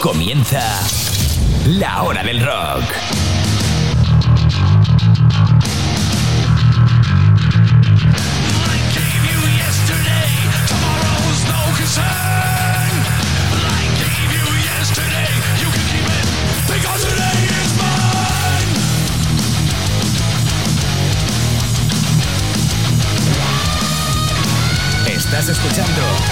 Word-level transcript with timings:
Comienza 0.00 0.62
la 1.66 2.02
hora 2.02 2.22
del 2.22 2.42
rock. 2.42 2.84
Estás 25.06 25.48
escuchando 25.50 26.29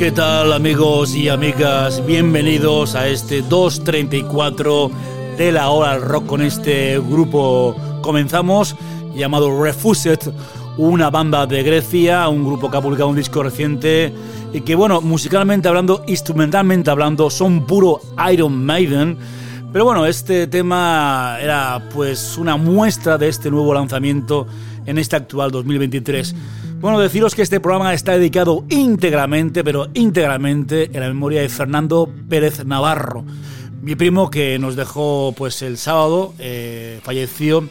¿Qué 0.00 0.12
tal 0.12 0.54
amigos 0.54 1.14
y 1.14 1.28
amigas? 1.28 2.02
Bienvenidos 2.06 2.94
a 2.94 3.06
este 3.06 3.42
234 3.42 4.90
de 5.36 5.52
la 5.52 5.68
hora 5.68 5.98
rock 5.98 6.24
con 6.24 6.40
este 6.40 6.98
grupo. 6.98 7.76
Comenzamos 8.00 8.76
llamado 9.14 9.62
Refused, 9.62 10.20
una 10.78 11.10
banda 11.10 11.46
de 11.46 11.62
Grecia, 11.62 12.26
un 12.30 12.46
grupo 12.46 12.70
que 12.70 12.78
ha 12.78 12.80
publicado 12.80 13.10
un 13.10 13.16
disco 13.16 13.42
reciente 13.42 14.10
y 14.54 14.62
que 14.62 14.74
bueno, 14.74 15.02
musicalmente 15.02 15.68
hablando, 15.68 16.02
instrumentalmente 16.06 16.90
hablando, 16.90 17.28
son 17.28 17.66
puro 17.66 18.00
Iron 18.32 18.64
Maiden. 18.64 19.18
Pero 19.70 19.84
bueno, 19.84 20.06
este 20.06 20.46
tema 20.46 21.36
era 21.42 21.90
pues 21.92 22.38
una 22.38 22.56
muestra 22.56 23.18
de 23.18 23.28
este 23.28 23.50
nuevo 23.50 23.74
lanzamiento 23.74 24.46
en 24.86 24.96
este 24.96 25.16
actual 25.16 25.50
2023. 25.50 26.34
Bueno, 26.80 26.98
deciros 26.98 27.34
que 27.34 27.42
este 27.42 27.60
programa 27.60 27.92
está 27.92 28.12
dedicado 28.12 28.64
íntegramente, 28.70 29.62
pero 29.62 29.88
íntegramente 29.92 30.88
en 30.90 31.00
la 31.00 31.08
memoria 31.08 31.42
de 31.42 31.50
Fernando 31.50 32.10
Pérez 32.26 32.64
Navarro, 32.64 33.22
mi 33.82 33.96
primo 33.96 34.30
que 34.30 34.58
nos 34.58 34.76
dejó 34.76 35.34
pues 35.36 35.60
el 35.60 35.76
sábado, 35.76 36.32
eh, 36.38 36.98
falleció 37.02 37.68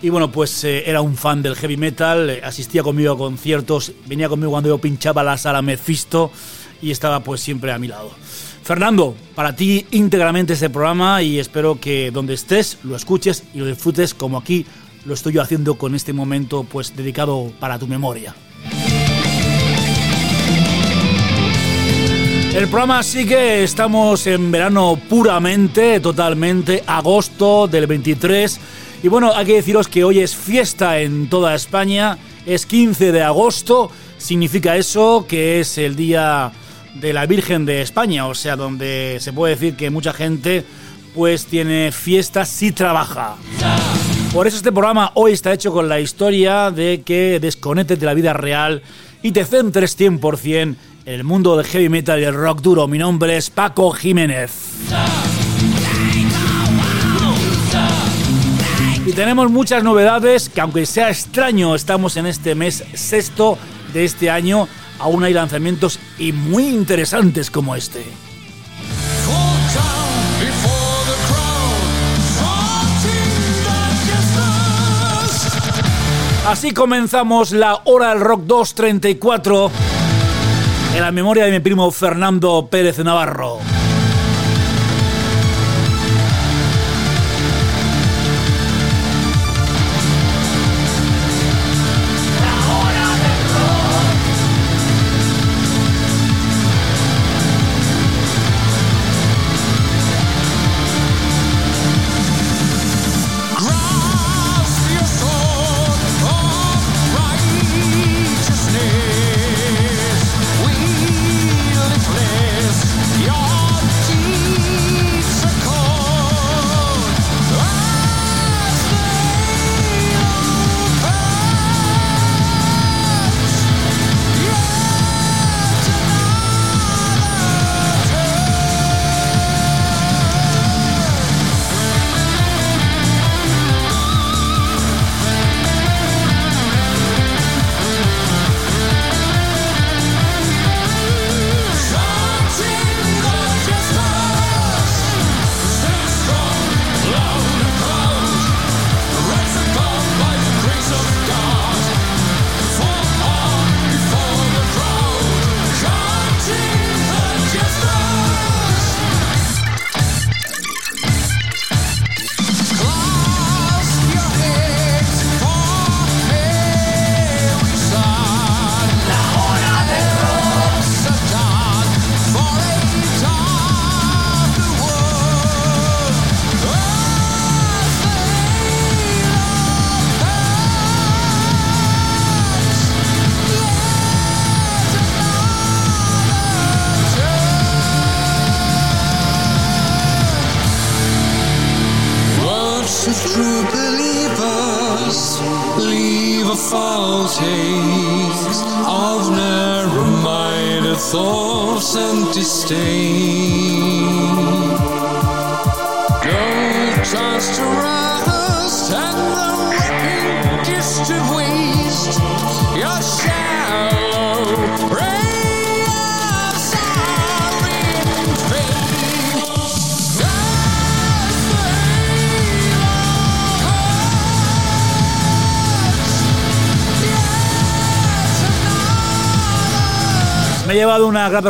y 0.00 0.08
bueno, 0.08 0.32
pues 0.32 0.64
eh, 0.64 0.84
era 0.86 1.02
un 1.02 1.14
fan 1.14 1.42
del 1.42 1.56
heavy 1.56 1.76
metal, 1.76 2.40
asistía 2.42 2.82
conmigo 2.82 3.12
a 3.12 3.18
conciertos, 3.18 3.92
venía 4.06 4.30
conmigo 4.30 4.52
cuando 4.52 4.70
yo 4.70 4.78
pinchaba 4.78 5.22
la 5.22 5.36
sala 5.36 5.60
Mephisto 5.60 6.30
y 6.80 6.90
estaba 6.90 7.20
pues 7.20 7.42
siempre 7.42 7.70
a 7.70 7.78
mi 7.78 7.88
lado. 7.88 8.12
Fernando, 8.62 9.14
para 9.34 9.54
ti 9.54 9.84
íntegramente 9.90 10.54
este 10.54 10.70
programa 10.70 11.20
y 11.22 11.38
espero 11.38 11.78
que 11.78 12.10
donde 12.10 12.32
estés 12.32 12.78
lo 12.82 12.96
escuches 12.96 13.44
y 13.52 13.58
lo 13.58 13.66
disfrutes 13.66 14.14
como 14.14 14.38
aquí 14.38 14.64
lo 15.04 15.14
estoy 15.14 15.32
yo 15.34 15.42
haciendo 15.42 15.76
con 15.76 15.94
este 15.94 16.12
momento 16.12 16.64
pues 16.64 16.96
dedicado 16.96 17.52
para 17.58 17.78
tu 17.78 17.86
memoria. 17.86 18.34
El 22.54 22.68
programa 22.68 23.02
sigue, 23.02 23.62
estamos 23.62 24.26
en 24.26 24.52
verano 24.52 24.98
puramente, 25.08 26.00
totalmente, 26.00 26.84
agosto 26.86 27.66
del 27.66 27.86
23 27.86 28.60
y 29.02 29.08
bueno, 29.08 29.32
hay 29.34 29.46
que 29.46 29.54
deciros 29.54 29.88
que 29.88 30.04
hoy 30.04 30.20
es 30.20 30.36
fiesta 30.36 31.00
en 31.00 31.28
toda 31.28 31.54
España, 31.54 32.18
es 32.44 32.66
15 32.66 33.10
de 33.10 33.22
agosto, 33.22 33.90
significa 34.18 34.76
eso 34.76 35.24
que 35.26 35.60
es 35.60 35.78
el 35.78 35.96
día 35.96 36.52
de 36.94 37.12
la 37.12 37.24
Virgen 37.26 37.64
de 37.64 37.80
España, 37.80 38.26
o 38.26 38.34
sea, 38.34 38.54
donde 38.54 39.16
se 39.20 39.32
puede 39.32 39.54
decir 39.54 39.74
que 39.74 39.88
mucha 39.88 40.12
gente 40.12 40.64
pues 41.14 41.46
tiene 41.46 41.90
fiestas 41.90 42.48
si 42.50 42.70
trabaja. 42.70 43.36
Por 44.32 44.46
eso 44.46 44.56
este 44.56 44.72
programa 44.72 45.12
hoy 45.14 45.32
está 45.32 45.52
hecho 45.52 45.74
con 45.74 45.90
la 45.90 46.00
historia 46.00 46.70
de 46.70 47.02
que 47.04 47.38
desconectes 47.38 48.00
de 48.00 48.06
la 48.06 48.14
vida 48.14 48.32
real 48.32 48.82
y 49.22 49.32
te 49.32 49.44
centres 49.44 49.98
100% 49.98 50.54
en 50.54 50.76
el 51.04 51.22
mundo 51.22 51.54
del 51.54 51.66
heavy 51.66 51.90
metal 51.90 52.18
y 52.18 52.24
el 52.24 52.32
rock 52.32 52.62
duro. 52.62 52.88
Mi 52.88 52.96
nombre 52.96 53.36
es 53.36 53.50
Paco 53.50 53.90
Jiménez. 53.92 54.50
Y 59.04 59.12
tenemos 59.12 59.50
muchas 59.50 59.84
novedades 59.84 60.48
que 60.48 60.62
aunque 60.62 60.86
sea 60.86 61.10
extraño, 61.10 61.74
estamos 61.74 62.16
en 62.16 62.24
este 62.24 62.54
mes 62.54 62.84
sexto 62.94 63.58
de 63.92 64.06
este 64.06 64.30
año, 64.30 64.66
aún 64.98 65.24
hay 65.24 65.34
lanzamientos 65.34 65.98
y 66.18 66.32
muy 66.32 66.68
interesantes 66.68 67.50
como 67.50 67.76
este. 67.76 68.21
Así 76.46 76.72
comenzamos 76.72 77.52
la 77.52 77.82
hora 77.84 78.08
del 78.08 78.20
rock 78.20 78.42
234 78.42 79.70
en 80.96 81.00
la 81.00 81.12
memoria 81.12 81.44
de 81.44 81.52
mi 81.52 81.60
primo 81.60 81.88
Fernando 81.92 82.66
Pérez 82.68 82.98
Navarro. 82.98 83.71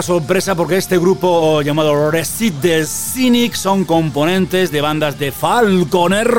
Sorpresa 0.01 0.55
porque 0.55 0.79
este 0.79 0.97
grupo 0.97 1.61
llamado 1.61 2.11
Recit 2.11 2.55
the 2.63 2.87
Cynic 2.87 3.55
son 3.55 3.85
componentes 3.85 4.73
de 4.73 4.81
bandas 4.81 5.19
de 5.19 5.33
Falconer. 5.33 6.33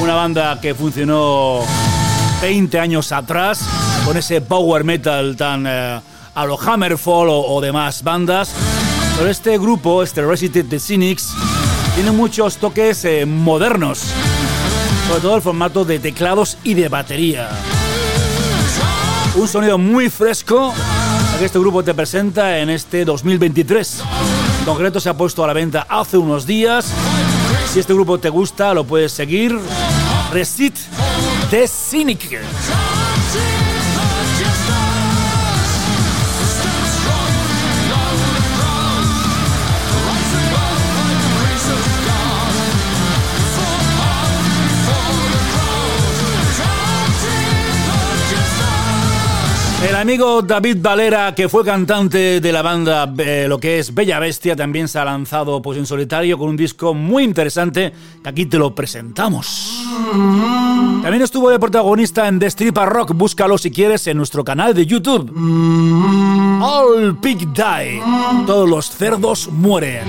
Una 0.00 0.14
banda 0.14 0.58
que 0.60 0.74
funcionó 0.74 1.60
20 2.40 2.80
años 2.80 3.12
atrás 3.12 3.60
con 4.06 4.16
ese 4.16 4.40
power 4.40 4.84
metal 4.84 5.36
tan 5.36 5.66
eh, 5.66 6.00
a 6.34 6.46
lo 6.46 6.58
Hammerfall 6.58 7.28
o, 7.30 7.60
demás 7.60 8.02
bandas. 8.02 8.52
Pero 9.18 9.28
este 9.28 9.58
grupo, 9.58 10.02
este 10.02 10.24
Recit 10.24 10.70
the 10.70 10.80
Cynics, 10.80 11.34
tiene 11.94 12.12
muchos 12.12 12.56
toques 12.56 13.04
eh, 13.04 13.26
modernos. 13.26 14.00
Sobre 15.08 15.20
todo 15.20 15.36
el 15.36 15.42
formato 15.42 15.84
de 15.84 15.98
teclados 15.98 16.56
y 16.64 16.72
de 16.72 16.88
batería. 16.88 17.50
Un 19.34 19.46
sonido 19.46 19.76
muy 19.76 20.08
fresco 20.08 20.72
que 21.38 21.44
este 21.44 21.58
grupo 21.58 21.82
te 21.82 21.92
presenta 21.92 22.58
en 22.58 22.70
este 22.70 23.04
2023. 23.04 24.02
En 24.60 24.64
concreto 24.64 25.00
se 25.00 25.10
ha 25.10 25.14
puesto 25.16 25.44
a 25.44 25.46
la 25.46 25.52
venta 25.52 25.86
hace 25.88 26.16
unos 26.16 26.46
días. 26.46 26.86
Si 27.72 27.80
este 27.80 27.92
grupo 27.92 28.18
te 28.18 28.30
gusta, 28.30 28.72
lo 28.72 28.84
puedes 28.84 29.12
seguir 29.12 29.58
Recit 30.32 30.76
de 31.50 31.68
Cynic. 31.68 32.40
El 49.88 49.94
amigo 49.94 50.42
David 50.42 50.78
Valera, 50.80 51.32
que 51.32 51.48
fue 51.48 51.64
cantante 51.64 52.40
de 52.40 52.52
la 52.52 52.60
banda 52.60 53.12
eh, 53.18 53.46
lo 53.48 53.58
que 53.58 53.78
es 53.78 53.94
Bella 53.94 54.18
Bestia, 54.18 54.56
también 54.56 54.88
se 54.88 54.98
ha 54.98 55.04
lanzado 55.04 55.62
pues, 55.62 55.78
en 55.78 55.86
solitario 55.86 56.36
con 56.36 56.48
un 56.48 56.56
disco 56.56 56.92
muy 56.92 57.22
interesante 57.22 57.92
que 58.20 58.28
aquí 58.28 58.46
te 58.46 58.58
lo 58.58 58.74
presentamos. 58.74 59.86
También 61.02 61.22
estuvo 61.22 61.50
de 61.50 61.60
protagonista 61.60 62.26
en 62.26 62.40
The 62.40 62.46
Stripper 62.46 62.88
Rock, 62.88 63.12
búscalo 63.14 63.58
si 63.58 63.70
quieres 63.70 64.04
en 64.08 64.16
nuestro 64.16 64.42
canal 64.42 64.74
de 64.74 64.86
YouTube. 64.86 65.32
All 66.60 67.16
Pig 67.18 67.46
Die, 67.52 68.02
todos 68.44 68.68
los 68.68 68.90
cerdos 68.90 69.48
mueren. 69.52 70.04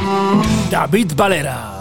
David 0.72 1.12
Valera. 1.16 1.77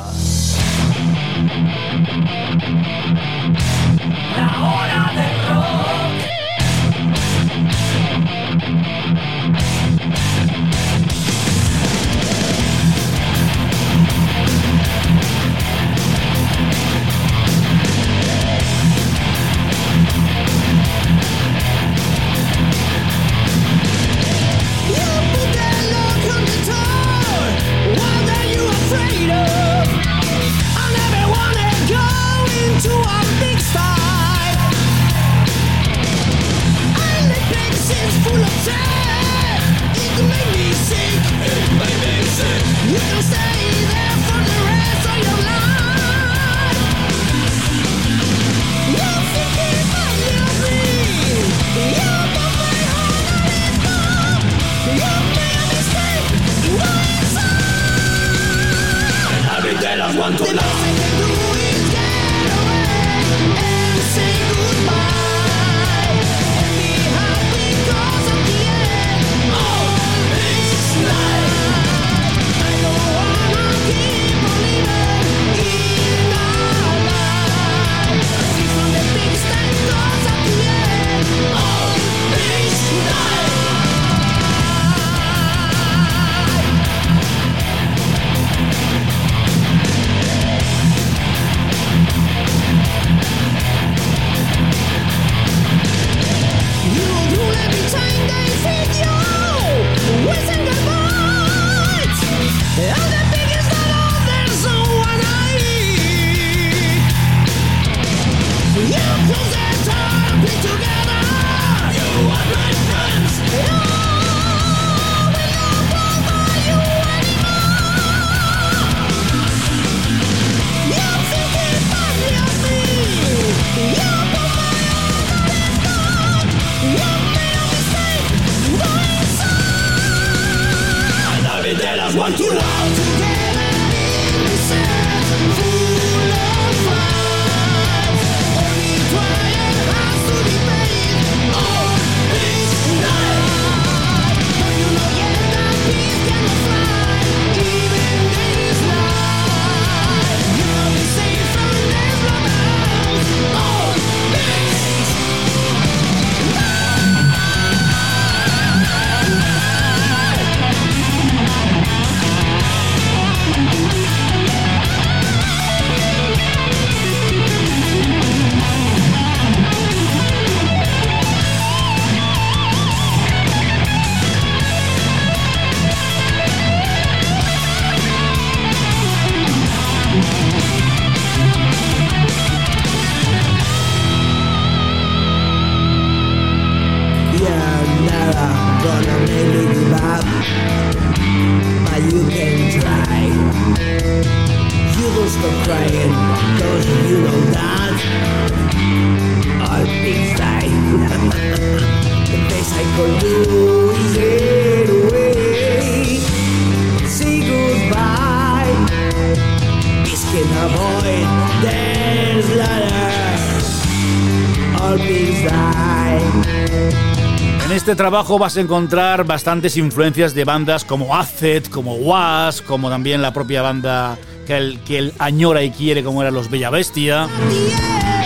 Trabajo 217.96 218.38
vas 218.38 218.56
a 218.56 218.60
encontrar 218.60 219.24
bastantes 219.24 219.76
influencias 219.76 220.34
de 220.34 220.44
bandas 220.44 220.84
como 220.84 221.16
Acid, 221.16 221.64
como 221.64 221.94
Was, 221.94 222.60
como 222.60 222.90
también 222.90 223.22
la 223.22 223.32
propia 223.32 223.62
banda 223.62 224.18
que 224.46 224.56
él, 224.56 224.80
que 224.86 225.12
añora 225.18 225.62
y 225.62 225.70
quiere, 225.70 226.04
como 226.04 226.20
eran 226.20 226.34
los 226.34 226.50
Bella 226.50 226.68
Bestia. 226.68 227.26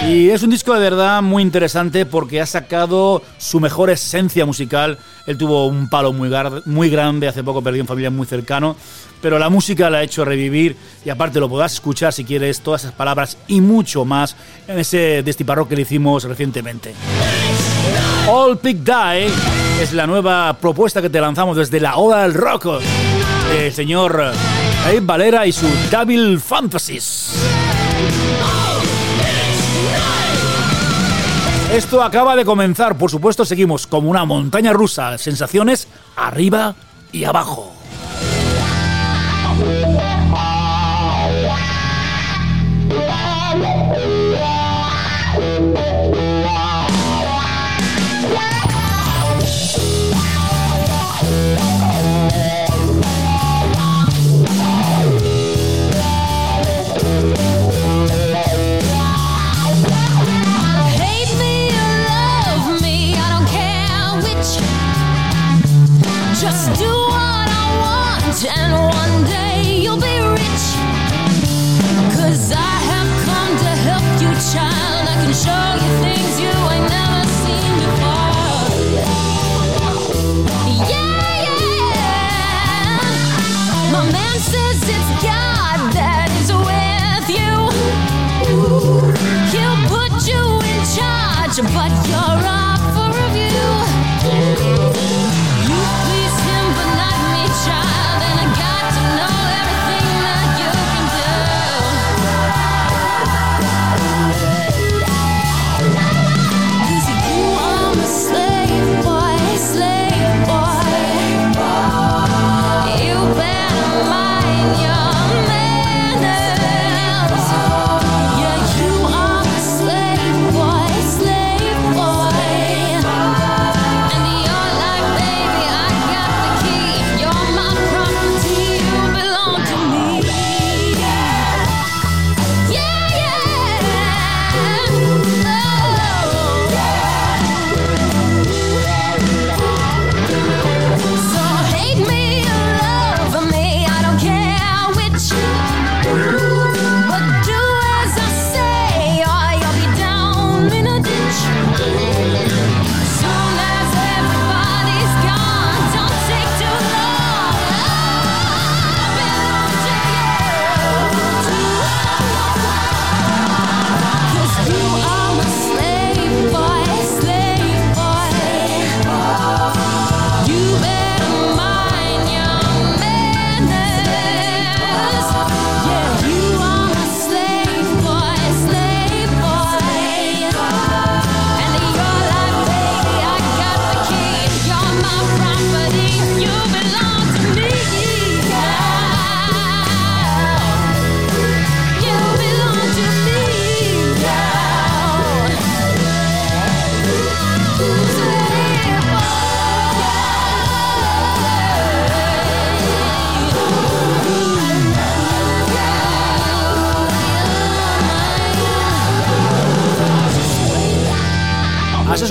Y 0.08 0.30
es 0.30 0.42
un 0.42 0.50
disco 0.50 0.74
de 0.74 0.80
verdad 0.80 1.22
muy 1.22 1.42
interesante 1.42 2.04
porque 2.04 2.40
ha 2.40 2.46
sacado 2.46 3.22
su 3.38 3.60
mejor 3.60 3.90
esencia 3.90 4.44
musical. 4.44 4.98
Él 5.26 5.38
tuvo 5.38 5.66
un 5.66 5.88
palo 5.88 6.12
muy, 6.12 6.30
muy 6.64 6.90
grande, 6.90 7.28
hace 7.28 7.44
poco 7.44 7.62
perdió 7.62 7.82
un 7.82 7.88
familiar 7.88 8.12
muy 8.12 8.26
cercano, 8.26 8.74
pero 9.22 9.38
la 9.38 9.50
música 9.50 9.88
la 9.88 9.98
ha 9.98 10.02
hecho 10.02 10.24
revivir 10.24 10.76
y 11.04 11.10
aparte 11.10 11.38
lo 11.38 11.48
podrás 11.48 11.74
escuchar 11.74 12.12
si 12.12 12.24
quieres 12.24 12.60
todas 12.60 12.82
esas 12.82 12.94
palabras 12.94 13.36
y 13.46 13.60
mucho 13.60 14.04
más 14.04 14.34
en 14.66 14.78
ese 14.78 15.22
destiparro 15.22 15.68
que 15.68 15.76
le 15.76 15.82
hicimos 15.82 16.24
recientemente. 16.24 16.94
All 18.26 18.58
Pick 18.58 18.78
Die 18.78 19.59
es 19.80 19.94
la 19.94 20.06
nueva 20.06 20.58
propuesta 20.60 21.00
que 21.00 21.08
te 21.08 21.20
lanzamos 21.22 21.56
desde 21.56 21.80
la 21.80 21.96
Oda 21.96 22.22
del 22.22 22.34
Rock. 22.34 22.66
El 23.56 23.72
señor 23.72 24.32
Abe 24.84 25.00
Valera 25.00 25.46
y 25.46 25.52
su 25.52 25.66
Double 25.90 26.38
Fantasies. 26.38 27.34
Esto 31.72 32.02
acaba 32.02 32.36
de 32.36 32.44
comenzar, 32.44 32.98
por 32.98 33.10
supuesto 33.10 33.46
seguimos 33.46 33.86
como 33.86 34.10
una 34.10 34.26
montaña 34.26 34.74
rusa, 34.74 35.16
sensaciones 35.16 35.88
arriba 36.14 36.74
y 37.10 37.24
abajo. 37.24 37.72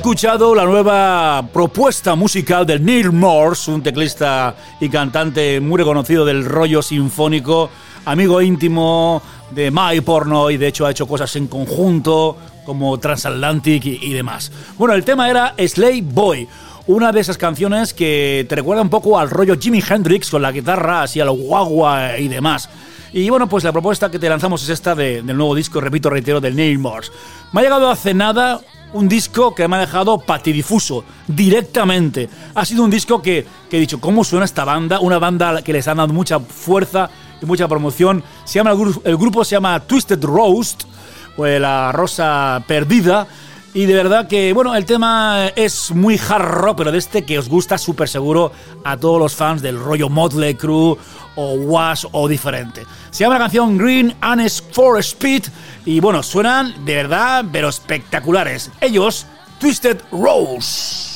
Escuchado 0.10 0.56
la 0.56 0.66
nueva 0.66 1.50
propuesta 1.54 2.16
musical 2.16 2.66
de 2.66 2.80
Neil 2.80 3.12
Morse, 3.12 3.70
un 3.70 3.84
teclista 3.84 4.56
y 4.80 4.90
cantante 4.90 5.60
muy 5.60 5.78
reconocido 5.78 6.26
del 6.26 6.46
rollo 6.46 6.82
sinfónico, 6.82 7.70
amigo 8.06 8.42
íntimo 8.42 9.22
de 9.52 9.70
My 9.70 10.02
Porno 10.02 10.50
y 10.50 10.58
de 10.58 10.66
hecho 10.66 10.88
ha 10.88 10.92
hecho 10.92 11.06
cosas 11.06 11.36
en 11.36 11.46
conjunto 11.46 12.36
como 12.66 12.98
Transatlantic 13.00 13.86
y, 13.86 14.12
demás. 14.12 14.52
Bueno, 14.80 14.96
el 14.96 15.06
tema 15.06 15.30
era 15.30 15.54
Slave 15.60 16.02
Boy, 16.02 16.48
una 16.88 17.12
de 17.12 17.20
esas 17.20 17.38
canciones 17.38 17.94
que 17.94 18.48
te 18.50 18.56
recuerda 18.56 18.82
un 18.82 18.90
poco 18.90 19.20
al 19.20 19.30
rollo 19.30 19.60
Jimi 19.60 19.84
Hendrix 19.88 20.32
con 20.32 20.42
la 20.42 20.52
guitarra, 20.52 21.04
así 21.04 21.20
a 21.20 21.26
lo 21.26 21.34
guagua 21.34 22.18
y 22.18 22.28
demás. 22.30 22.68
Y 23.14 23.30
bueno, 23.30 23.48
pues 23.48 23.64
la 23.64 23.72
propuesta 23.72 24.10
que 24.10 24.18
te 24.18 24.28
lanzamos 24.28 24.64
es 24.64 24.70
esta 24.70 24.96
del 24.96 25.26
nuevo 25.28 25.54
disco, 25.54 25.80
repito, 25.80 26.10
reitero, 26.10 26.42
del 26.42 26.56
Neil 26.56 26.80
Morse. 26.80 27.12
Me 27.52 27.62
ha 27.62 27.64
llegado 27.64 27.92
hace 27.92 28.16
nada 28.16 28.60
un 28.94 29.08
disco 29.08 29.54
que 29.54 29.68
me 29.68 29.76
ha 29.76 29.80
dejado 29.80 30.18
patidifuso 30.20 31.04
directamente. 31.28 32.30
Ha 32.56 32.66
sido 32.66 32.84
un 32.84 32.90
disco 32.90 33.22
que, 33.22 33.46
he 33.72 33.80
dicho, 33.80 34.00
¿cómo 34.00 34.24
suena 34.24 34.46
esta 34.46 34.66
banda? 34.66 35.00
Una 35.00 35.20
banda 35.20 35.62
que 35.62 35.74
les 35.74 35.88
ha 35.88 35.96
dado 35.96 36.14
mucha 36.14 36.40
fuerza 36.40 37.10
y 37.42 37.46
mucha 37.46 37.68
promoción. 37.68 38.24
Se 38.46 38.60
llama, 38.60 38.72
el, 38.72 39.18
grupo 39.18 39.44
se 39.44 39.56
llama 39.56 39.80
Twisted 39.82 40.24
Roast, 40.24 40.84
o 41.38 41.46
la 41.46 41.92
rosa 41.92 42.64
perdida. 42.68 43.28
Y 43.74 43.86
de 43.86 43.94
verdad 43.94 44.28
que, 44.28 44.52
bueno, 44.54 44.76
el 44.76 44.86
tema 44.86 45.48
es 45.56 45.92
muy 45.92 46.18
hard 46.18 46.44
rock, 46.44 46.78
pero 46.78 46.92
de 46.92 46.98
este 46.98 47.24
que 47.24 47.38
os 47.38 47.48
gusta 47.48 47.78
súper 47.78 48.10
seguro 48.10 48.52
a 48.84 48.98
todos 48.98 49.20
los 49.20 49.36
fans 49.36 49.62
del 49.62 49.80
rollo 49.80 50.10
Motley 50.10 50.56
Crue 50.56 50.98
o 51.36 51.54
Wash 51.54 52.06
o 52.12 52.28
diferente. 52.28 52.86
Se 53.12 53.24
llama 53.24 53.36
la 53.36 53.42
canción 53.42 53.78
Green 53.78 54.16
Honest 54.24 54.74
for 54.74 54.98
Speed 55.00 55.44
y 55.86 56.00
bueno, 56.00 56.24
suenan 56.24 56.84
de 56.84 56.96
verdad, 56.96 57.46
pero 57.52 57.70
espectaculares. 57.70 58.72
Ellos, 58.82 59.28
Twisted 59.60 60.00
Rose. 60.12 61.09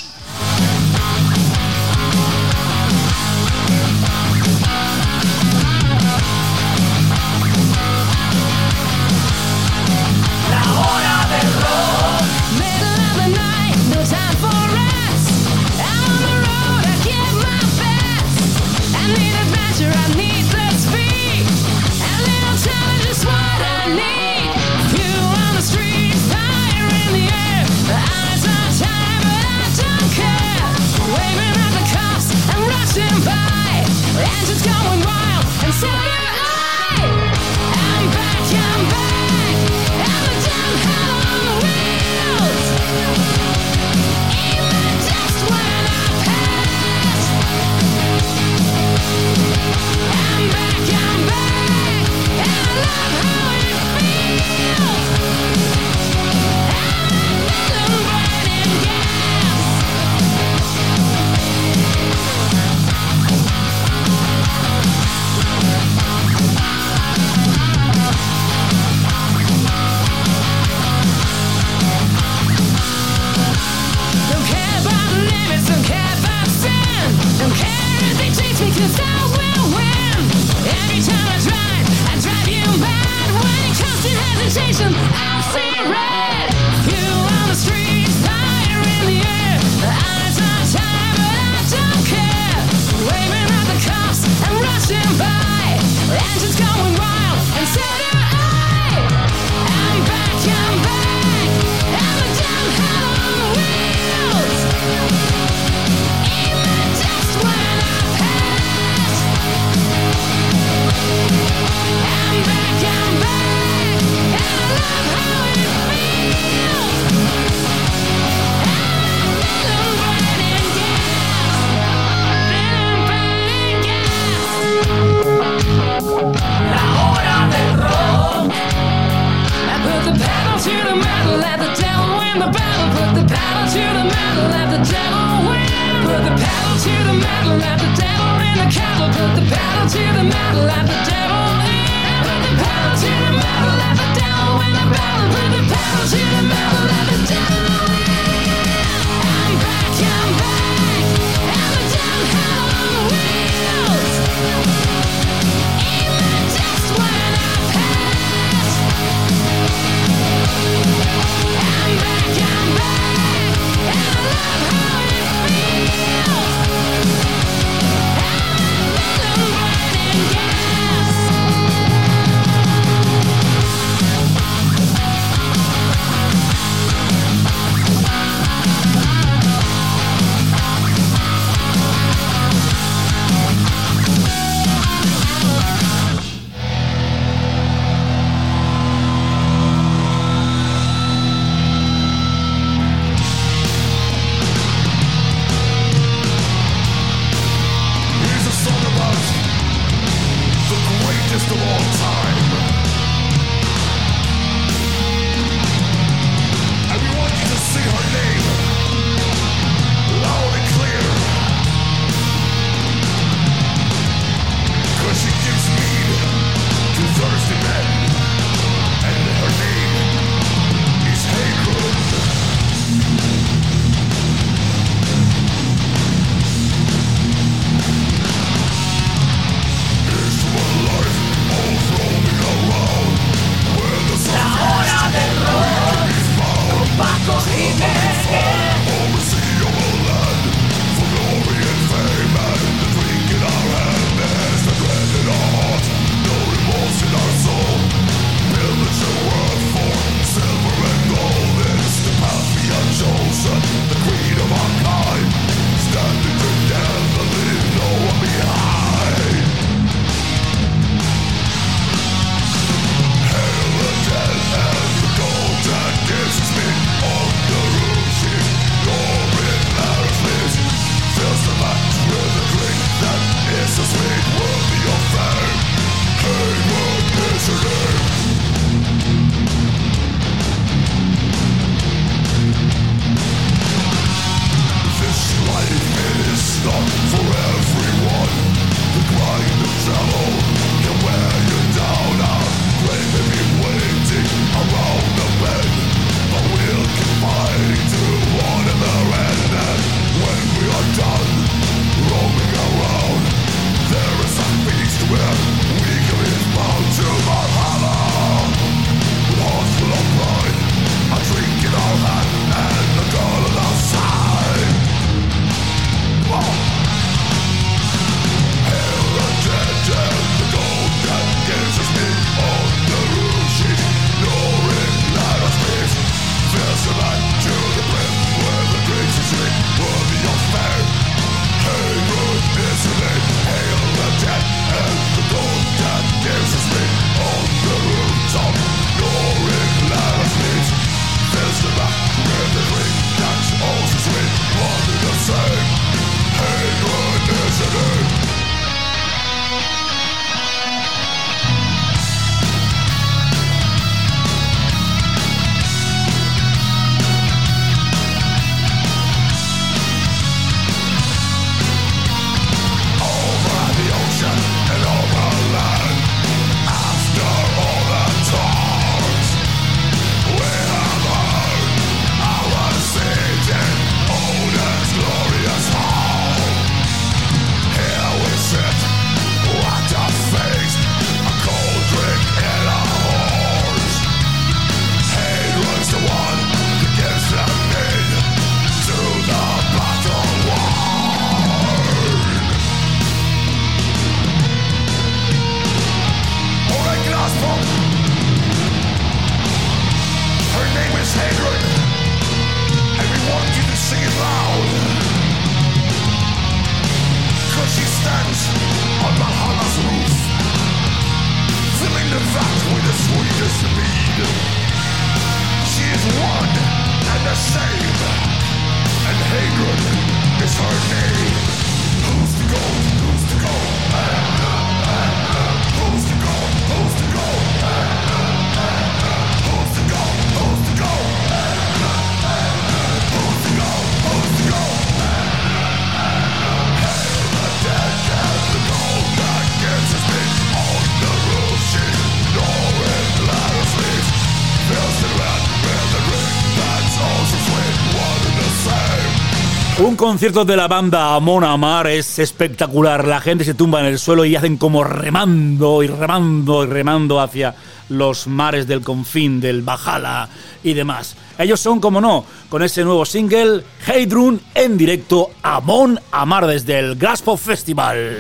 Un 449.84 449.98
concierto 449.98 450.46
de 450.46 450.56
la 450.56 450.70
banda 450.70 451.14
Amon 451.14 451.44
Amar 451.44 451.88
es 451.88 452.18
espectacular. 452.18 453.06
La 453.06 453.20
gente 453.20 453.44
se 453.44 453.54
tumba 453.54 453.82
en 453.82 453.88
el 453.88 454.00
suelo 454.00 454.24
y 454.24 454.34
hacen 454.34 454.56
como 454.56 454.82
remando 454.86 455.84
y 455.84 455.88
remando 455.88 456.64
y 456.64 456.68
remando 456.68 457.20
hacia 457.20 457.54
los 457.90 458.28
mares 458.28 458.66
del 458.66 458.80
confín, 458.80 459.42
del 459.42 459.62
Bajala 459.62 460.30
y 460.64 460.74
demás. 460.74 461.18
Ellos 461.38 461.60
son, 461.60 461.82
como 461.82 462.00
no, 462.00 462.24
con 462.48 462.64
ese 462.64 462.86
nuevo 462.86 463.04
single, 463.04 463.62
Heydrun, 463.86 464.40
en 464.56 464.78
directo 464.78 465.32
Amon 465.44 466.00
Amar 466.14 466.48
desde 466.48 466.80
el 466.80 466.96
Graspo 466.96 467.36
Festival. 467.36 468.20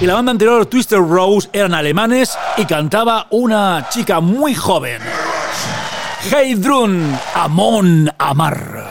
Y 0.00 0.06
la 0.06 0.14
banda 0.14 0.32
anterior, 0.32 0.66
Twister 0.66 0.98
Rose, 0.98 1.48
eran 1.52 1.74
alemanes 1.74 2.36
y 2.56 2.64
cantaba 2.64 3.28
una 3.30 3.86
chica 3.88 4.18
muy 4.18 4.56
joven. 4.56 5.00
Heidrun 6.20 7.16
Amon 7.34 8.10
Amar. 8.18 8.84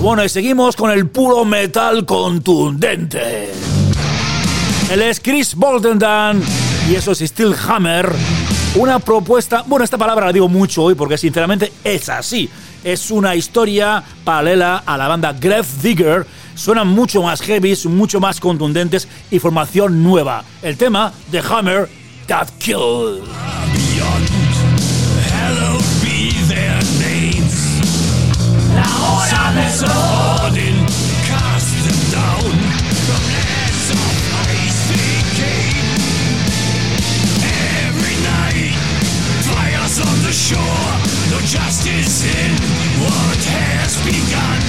Bueno, 0.00 0.22
y 0.22 0.28
seguimos 0.28 0.76
con 0.76 0.90
el 0.90 1.08
puro 1.08 1.44
metal 1.44 2.04
contundente. 2.04 3.50
Él 4.90 5.02
es 5.02 5.18
Chris 5.20 5.54
Boldendan 5.54 6.42
y 6.90 6.94
eso 6.94 7.12
es 7.12 7.20
Steel 7.20 7.56
Hammer. 7.66 8.12
Una 8.74 8.98
propuesta, 8.98 9.64
bueno, 9.66 9.84
esta 9.84 9.98
palabra 9.98 10.26
la 10.26 10.32
digo 10.32 10.48
mucho 10.48 10.84
hoy 10.84 10.94
porque 10.94 11.16
sinceramente 11.16 11.72
es 11.82 12.08
así. 12.10 12.48
Es 12.84 13.10
una 13.10 13.34
historia 13.34 14.02
paralela 14.24 14.82
a 14.84 14.98
la 14.98 15.08
banda 15.08 15.32
Grave 15.32 15.66
Digger. 15.82 16.26
Suenan 16.54 16.88
mucho 16.88 17.22
más 17.22 17.40
heavy, 17.40 17.76
mucho 17.86 18.20
más 18.20 18.38
contundentes 18.40 19.08
y 19.30 19.38
formación 19.38 20.02
nueva. 20.02 20.44
El 20.60 20.76
tema 20.76 21.12
de 21.30 21.38
Hammer 21.40 22.01
got 22.26 22.50
killed. 22.58 23.22
Beyond, 23.22 24.28
hallowed 25.32 25.86
be 26.02 26.30
their 26.46 26.78
names. 27.00 27.80
La 28.74 28.84
hora 28.84 29.52
del 29.54 29.84
Odin 30.46 30.78
cast 31.26 31.72
them 31.84 32.00
down 32.12 32.52
from 33.06 33.22
lands 33.32 33.86
of 33.90 34.10
icy 34.48 35.08
came. 35.38 35.90
Every 37.86 38.16
night, 38.22 38.74
fires 39.48 39.98
on 40.00 40.16
the 40.22 40.32
shore, 40.32 40.90
no 41.30 41.38
justice 41.46 42.24
in 42.24 42.52
what 43.02 43.40
has 43.56 43.96
begun. 44.04 44.60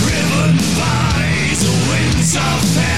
Driven 0.00 0.56
by 0.76 1.54
the 1.62 1.72
winds 1.90 2.36
of 2.36 2.76
hell, 2.76 2.97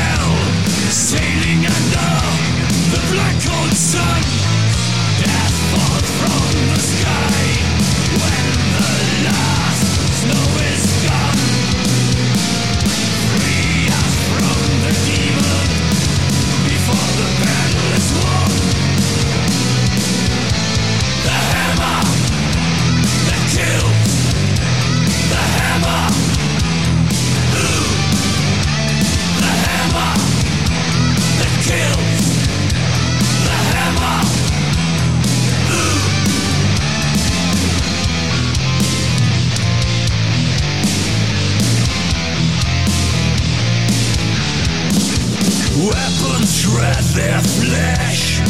shred 46.71 47.05
their 47.19 47.41
flesh. 47.59 48.41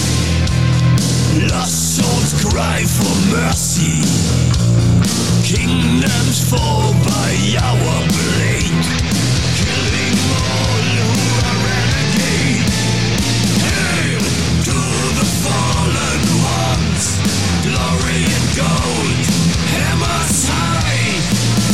Lost 1.50 1.96
souls 1.96 2.32
cry 2.44 2.84
for 2.84 3.16
mercy. 3.32 4.04
Kingdoms 5.42 6.38
fall 6.50 6.92
by 7.08 7.32
our 7.68 8.00
blade. 8.16 8.86
Killing 9.60 10.18
all 10.36 10.84
who 11.00 11.28
are 11.48 11.58
renegade. 11.68 12.68
Hail 13.64 14.24
to 14.68 14.78
the 15.18 15.26
fallen 15.42 16.22
ones. 16.60 17.04
Glory 17.64 18.22
and 18.36 18.48
gold. 18.60 19.20
Hammers 19.72 20.38
high. 20.52 21.08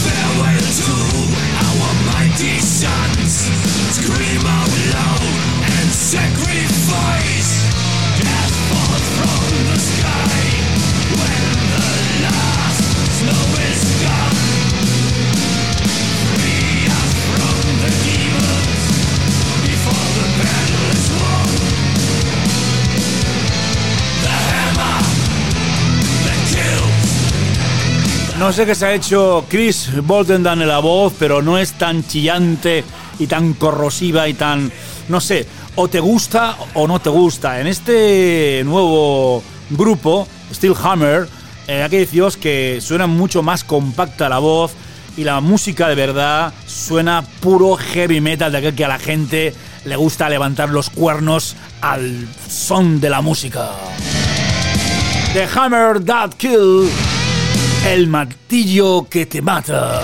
Farewell 0.04 0.66
to 0.82 0.94
our 1.66 1.90
mighty 2.12 2.58
sons. 2.60 3.50
Scream 3.98 4.35
No 28.38 28.52
sé 28.52 28.66
qué 28.66 28.74
se 28.74 28.86
ha 28.86 28.92
hecho 28.92 29.46
Chris 29.48 29.90
Bolton 30.02 30.46
en 30.46 30.68
la 30.68 30.78
voz, 30.78 31.14
pero 31.18 31.40
no 31.40 31.56
es 31.56 31.72
tan 31.72 32.06
chillante 32.06 32.84
y 33.18 33.26
tan 33.26 33.54
corrosiva 33.54 34.28
y 34.28 34.34
tan, 34.34 34.70
no 35.08 35.22
sé, 35.22 35.46
o 35.74 35.88
te 35.88 36.00
gusta 36.00 36.56
o 36.74 36.86
no 36.86 36.98
te 37.00 37.08
gusta. 37.08 37.60
En 37.60 37.66
este 37.66 38.62
nuevo 38.64 39.42
grupo, 39.70 40.28
Steel 40.52 40.74
Hammer, 40.82 41.26
eh, 41.66 41.82
hay 41.82 41.88
que 41.88 42.00
deciros 42.00 42.36
que 42.36 42.78
suena 42.82 43.06
mucho 43.06 43.42
más 43.42 43.64
compacta 43.64 44.28
la 44.28 44.38
voz 44.38 44.72
y 45.16 45.24
la 45.24 45.40
música 45.40 45.88
de 45.88 45.94
verdad 45.94 46.52
suena 46.66 47.24
puro 47.40 47.76
heavy 47.76 48.20
metal 48.20 48.52
de 48.52 48.58
aquel 48.58 48.74
que 48.74 48.84
a 48.84 48.88
la 48.88 48.98
gente 48.98 49.54
le 49.86 49.96
gusta 49.96 50.28
levantar 50.28 50.68
los 50.68 50.90
cuernos 50.90 51.56
al 51.80 52.28
son 52.48 53.00
de 53.00 53.08
la 53.08 53.22
música. 53.22 53.70
The 55.32 55.48
Hammer 55.54 56.04
That 56.04 56.34
Kill, 56.34 56.88
el 57.92 58.08
martillo 58.08 59.06
que 59.08 59.26
te 59.26 59.40
mata. 59.40 60.00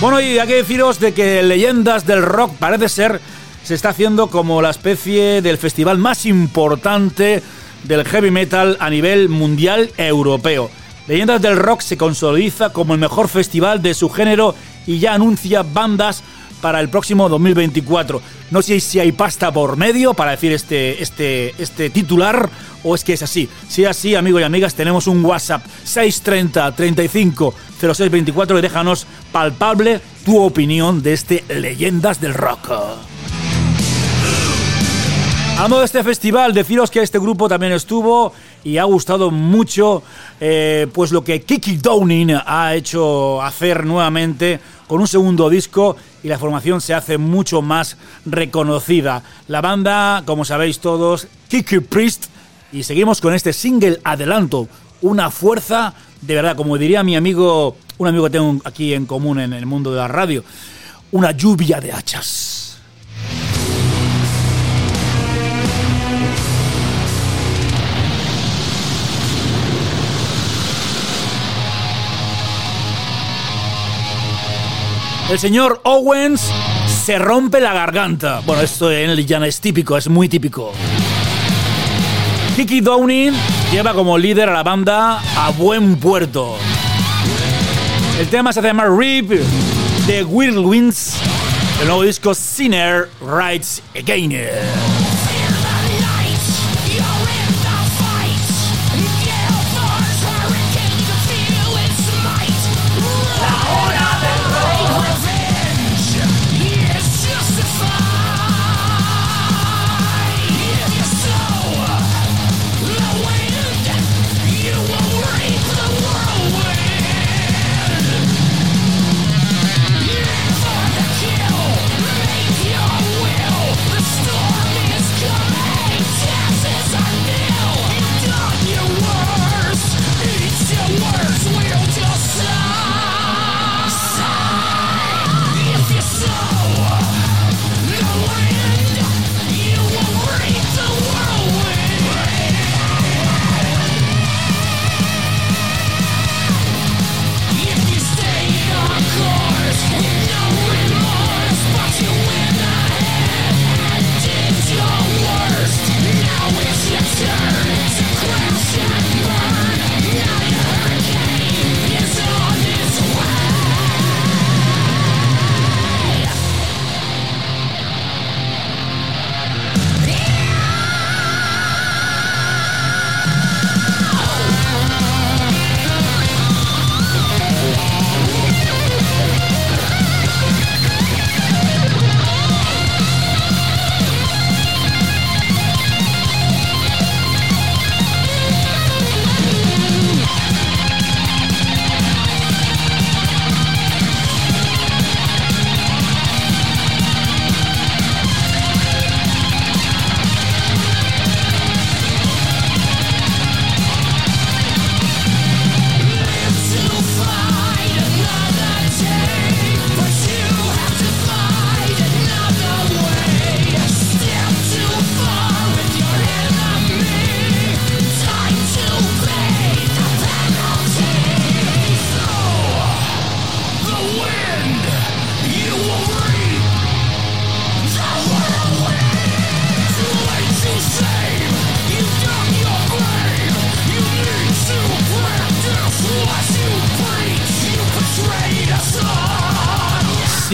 Bueno, 0.00 0.20
y 0.20 0.38
hay 0.38 0.48
que 0.48 0.54
deciros 0.54 0.98
de 0.98 1.12
que 1.12 1.42
Leyendas 1.42 2.06
del 2.06 2.22
Rock 2.22 2.54
parece 2.58 2.88
ser 2.88 3.20
se 3.62 3.74
está 3.74 3.90
haciendo 3.90 4.28
como 4.28 4.62
la 4.62 4.70
especie 4.70 5.42
del 5.42 5.58
festival 5.58 5.98
más 5.98 6.24
importante 6.24 7.42
del 7.84 8.04
heavy 8.04 8.30
metal 8.30 8.78
a 8.80 8.88
nivel 8.88 9.28
mundial 9.28 9.90
europeo. 9.98 10.70
Leyendas 11.06 11.42
del 11.42 11.56
Rock 11.56 11.82
se 11.82 11.98
consoliza 11.98 12.72
como 12.72 12.94
el 12.94 13.00
mejor 13.00 13.28
festival 13.28 13.82
de 13.82 13.92
su 13.92 14.08
género 14.08 14.54
y 14.86 14.98
ya 14.98 15.12
anuncia 15.12 15.62
bandas 15.62 16.22
para 16.62 16.80
el 16.80 16.88
próximo 16.88 17.28
2024. 17.28 18.22
No 18.50 18.62
sé 18.62 18.80
si 18.80 19.00
hay 19.00 19.12
pasta 19.12 19.52
por 19.52 19.76
medio 19.76 20.14
para 20.14 20.30
decir 20.30 20.52
este, 20.52 21.02
este, 21.02 21.54
este 21.58 21.90
titular 21.90 22.48
o 22.84 22.94
es 22.94 23.04
que 23.04 23.14
es 23.14 23.22
así. 23.22 23.48
Si 23.68 23.84
es 23.84 23.90
así, 23.90 24.14
amigos 24.14 24.40
y 24.40 24.44
amigas, 24.44 24.74
tenemos 24.74 25.06
un 25.06 25.24
WhatsApp 25.24 25.64
630 25.84 26.74
35 26.74 27.54
0624 27.80 28.58
y 28.58 28.62
déjanos 28.62 29.06
palpable 29.32 30.00
tu 30.24 30.38
opinión 30.40 31.02
de 31.02 31.12
este 31.12 31.44
Leyendas 31.48 32.20
del 32.20 32.34
Rock. 32.34 32.70
De 35.68 35.84
este 35.84 36.02
festival, 36.02 36.54
deciros 36.54 36.90
que 36.90 37.02
este 37.02 37.18
grupo 37.18 37.46
también 37.46 37.72
estuvo 37.72 38.32
y 38.64 38.78
ha 38.78 38.84
gustado 38.84 39.30
mucho 39.30 40.02
eh, 40.40 40.86
pues 40.94 41.12
lo 41.12 41.22
que 41.22 41.42
Kiki 41.42 41.76
Downing 41.76 42.36
ha 42.46 42.74
hecho 42.74 43.42
hacer 43.42 43.84
nuevamente 43.84 44.60
con 44.86 45.00
un 45.00 45.06
segundo 45.06 45.50
disco 45.50 45.94
y 46.22 46.28
la 46.28 46.38
formación 46.38 46.80
se 46.80 46.94
hace 46.94 47.18
mucho 47.18 47.60
más 47.60 47.98
reconocida. 48.24 49.22
La 49.46 49.60
banda, 49.60 50.22
como 50.24 50.46
sabéis 50.46 50.78
todos, 50.78 51.28
Kiki 51.48 51.80
Priest 51.80 52.26
y 52.72 52.82
seguimos 52.82 53.20
con 53.20 53.34
este 53.34 53.52
single 53.52 53.98
adelanto, 54.04 54.68
una 55.00 55.30
fuerza 55.30 55.94
de 56.20 56.34
verdad, 56.34 56.56
como 56.56 56.76
diría 56.76 57.02
mi 57.02 57.16
amigo, 57.16 57.76
un 57.98 58.08
amigo 58.08 58.24
que 58.24 58.30
tengo 58.30 58.60
aquí 58.64 58.94
en 58.94 59.06
común 59.06 59.40
en 59.40 59.52
el 59.52 59.66
mundo 59.66 59.92
de 59.92 59.98
la 59.98 60.08
radio, 60.08 60.44
una 61.12 61.30
lluvia 61.32 61.80
de 61.80 61.92
hachas. 61.92 62.78
El 75.30 75.38
señor 75.38 75.82
Owens 75.84 76.50
se 77.04 77.18
rompe 77.18 77.60
la 77.60 77.74
garganta. 77.74 78.40
Bueno, 78.46 78.62
esto 78.62 78.90
en 78.90 79.10
el 79.10 79.26
llano 79.26 79.44
es 79.44 79.60
típico, 79.60 79.96
es 79.98 80.08
muy 80.08 80.26
típico. 80.26 80.72
Kiki 82.58 82.80
Downing 82.80 83.34
lleva 83.70 83.94
como 83.94 84.18
líder 84.18 84.48
a 84.48 84.52
la 84.52 84.64
banda 84.64 85.20
a 85.36 85.50
buen 85.52 85.94
puerto. 85.94 86.56
El 88.18 88.26
tema 88.26 88.52
se 88.52 88.60
llama 88.60 88.84
Rip 88.86 89.30
de 90.08 90.24
Whirlwinds, 90.24 91.14
el 91.80 91.86
nuevo 91.86 92.02
disco 92.02 92.34
Sinner 92.34 93.08
Rides 93.20 93.80
Again. 93.96 94.32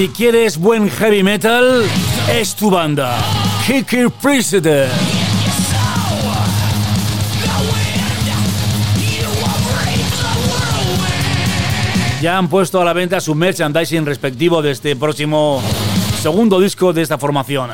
Si 0.04 0.10
quieres 0.10 0.58
buen 0.58 0.90
heavy 0.90 1.22
metal, 1.22 1.82
es 2.30 2.54
tu 2.54 2.68
banda. 2.68 3.16
Kicker 3.66 4.10
President. 4.10 4.92
Ya 12.20 12.36
han 12.36 12.48
puesto 12.48 12.82
a 12.82 12.84
la 12.84 12.92
venta 12.92 13.18
su 13.18 13.34
merchandising 13.34 14.04
respectivo 14.04 14.60
de 14.60 14.72
este 14.72 14.94
próximo 14.94 15.62
segundo 16.20 16.60
disco 16.60 16.92
de 16.92 17.00
esta 17.00 17.16
formación. 17.16 17.70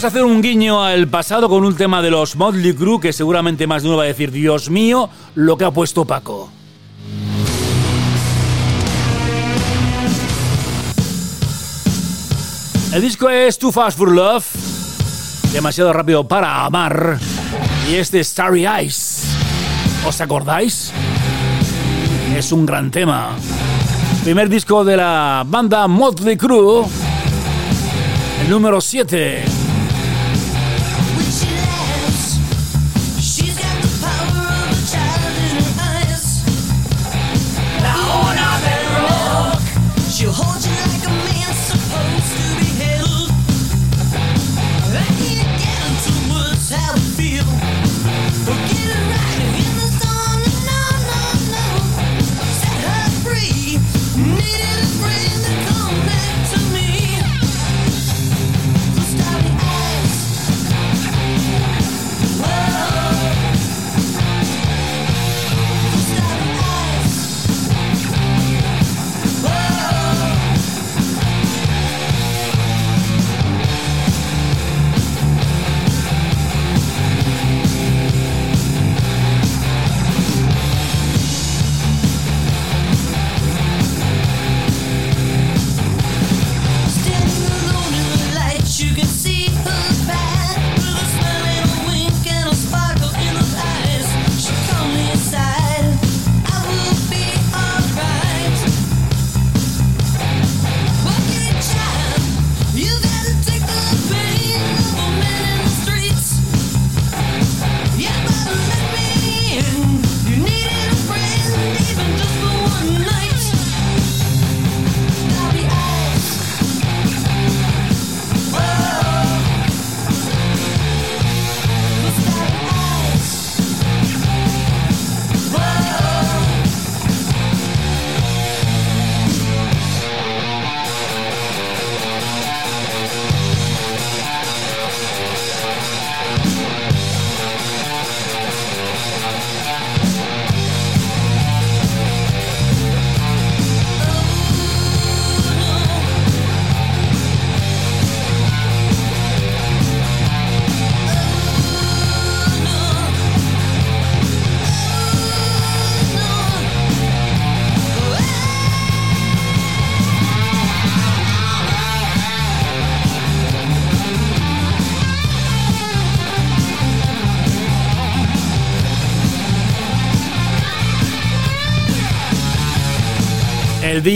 Vamos 0.00 0.14
a 0.14 0.16
hacer 0.16 0.24
un 0.24 0.40
guiño 0.40 0.82
al 0.82 1.08
pasado 1.08 1.46
con 1.50 1.62
un 1.62 1.76
tema 1.76 2.00
de 2.00 2.10
los 2.10 2.34
Motley 2.34 2.72
Crue 2.72 2.98
que 3.00 3.12
seguramente 3.12 3.66
más 3.66 3.82
de 3.82 3.88
uno 3.88 3.98
va 3.98 4.04
a 4.04 4.06
decir, 4.06 4.30
Dios 4.30 4.70
mío, 4.70 5.10
lo 5.34 5.58
que 5.58 5.66
ha 5.66 5.70
puesto 5.70 6.06
Paco. 6.06 6.50
El 12.94 13.02
disco 13.02 13.28
es 13.28 13.58
Too 13.58 13.70
Fast 13.70 13.98
for 13.98 14.10
Love, 14.10 14.46
demasiado 15.52 15.92
rápido 15.92 16.26
para 16.26 16.64
amar, 16.64 17.18
y 17.90 17.96
este 17.96 18.24
Starry 18.24 18.64
Eyes. 18.64 19.36
¿Os 20.06 20.18
acordáis? 20.22 20.94
Es 22.34 22.52
un 22.52 22.64
gran 22.64 22.90
tema. 22.90 23.36
Primer 24.24 24.48
disco 24.48 24.82
de 24.82 24.96
la 24.96 25.44
banda 25.46 25.86
Motley 25.88 26.38
Crue, 26.38 26.86
el 28.42 28.48
número 28.48 28.80
7. 28.80 29.59